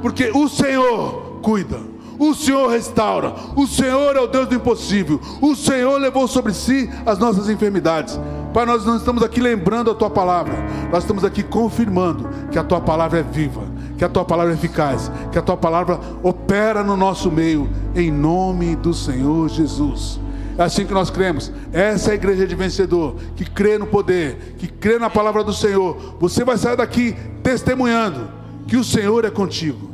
porque 0.00 0.30
o 0.32 0.48
Senhor 0.48 1.40
cuida. 1.42 1.93
O 2.18 2.34
Senhor 2.34 2.68
restaura, 2.70 3.34
o 3.56 3.66
Senhor 3.66 4.14
é 4.16 4.20
o 4.20 4.26
Deus 4.26 4.48
do 4.48 4.54
impossível, 4.54 5.20
o 5.40 5.54
Senhor 5.56 5.98
levou 5.98 6.28
sobre 6.28 6.52
si 6.54 6.88
as 7.04 7.18
nossas 7.18 7.48
enfermidades. 7.48 8.18
Pai, 8.52 8.64
nós 8.64 8.84
não 8.84 8.96
estamos 8.96 9.22
aqui 9.22 9.40
lembrando 9.40 9.90
a 9.90 9.94
tua 9.94 10.08
palavra, 10.08 10.54
nós 10.92 11.02
estamos 11.02 11.24
aqui 11.24 11.42
confirmando 11.42 12.28
que 12.52 12.58
a 12.58 12.62
tua 12.62 12.80
palavra 12.80 13.18
é 13.18 13.22
viva, 13.22 13.62
que 13.98 14.04
a 14.04 14.08
tua 14.08 14.24
palavra 14.24 14.52
é 14.52 14.54
eficaz, 14.54 15.10
que 15.32 15.38
a 15.38 15.42
tua 15.42 15.56
palavra 15.56 15.98
opera 16.22 16.84
no 16.84 16.96
nosso 16.96 17.32
meio, 17.32 17.68
em 17.96 18.12
nome 18.12 18.76
do 18.76 18.94
Senhor 18.94 19.48
Jesus. 19.48 20.20
É 20.56 20.62
assim 20.62 20.86
que 20.86 20.94
nós 20.94 21.10
cremos. 21.10 21.50
Essa 21.72 22.10
é 22.10 22.12
a 22.12 22.14
igreja 22.14 22.46
de 22.46 22.54
vencedor, 22.54 23.16
que 23.34 23.44
crê 23.44 23.76
no 23.76 23.86
poder, 23.86 24.54
que 24.56 24.68
crê 24.68 24.98
na 24.98 25.10
palavra 25.10 25.42
do 25.42 25.52
Senhor. 25.52 26.16
Você 26.20 26.44
vai 26.44 26.56
sair 26.56 26.76
daqui 26.76 27.16
testemunhando 27.42 28.28
que 28.68 28.76
o 28.76 28.84
Senhor 28.84 29.24
é 29.24 29.30
contigo, 29.30 29.90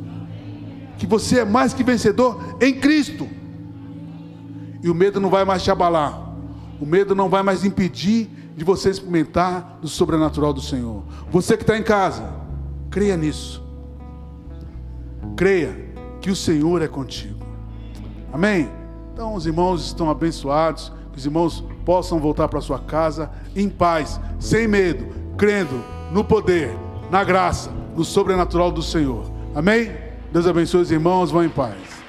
que 1.01 1.07
você 1.07 1.39
é 1.39 1.45
mais 1.45 1.73
que 1.73 1.83
vencedor 1.83 2.57
em 2.61 2.79
Cristo. 2.79 3.27
E 4.83 4.87
o 4.87 4.93
medo 4.93 5.19
não 5.19 5.31
vai 5.31 5.43
mais 5.43 5.63
te 5.63 5.71
abalar, 5.71 6.31
o 6.79 6.85
medo 6.85 7.15
não 7.15 7.27
vai 7.27 7.41
mais 7.41 7.65
impedir 7.65 8.29
de 8.55 8.63
você 8.63 8.91
experimentar 8.91 9.79
do 9.81 9.87
sobrenatural 9.87 10.53
do 10.53 10.61
Senhor. 10.61 11.03
Você 11.31 11.57
que 11.57 11.63
está 11.63 11.75
em 11.75 11.81
casa, 11.81 12.31
creia 12.91 13.17
nisso. 13.17 13.63
Creia 15.35 15.91
que 16.21 16.29
o 16.29 16.35
Senhor 16.35 16.83
é 16.83 16.87
contigo. 16.87 17.43
Amém? 18.31 18.69
Então 19.11 19.33
os 19.33 19.47
irmãos 19.47 19.83
estão 19.83 20.07
abençoados, 20.07 20.93
que 21.11 21.17
os 21.17 21.25
irmãos 21.25 21.63
possam 21.83 22.19
voltar 22.19 22.47
para 22.47 22.61
sua 22.61 22.77
casa 22.77 23.31
em 23.55 23.67
paz, 23.67 24.19
sem 24.39 24.67
medo, 24.67 25.07
crendo 25.35 25.83
no 26.11 26.23
poder, 26.23 26.77
na 27.09 27.23
graça, 27.23 27.71
no 27.95 28.05
sobrenatural 28.05 28.71
do 28.71 28.83
Senhor. 28.83 29.25
Amém? 29.55 30.10
Deus 30.31 30.47
abençoe 30.47 30.81
os 30.81 30.91
irmãos, 30.91 31.29
vão 31.29 31.43
em 31.43 31.49
paz. 31.49 32.00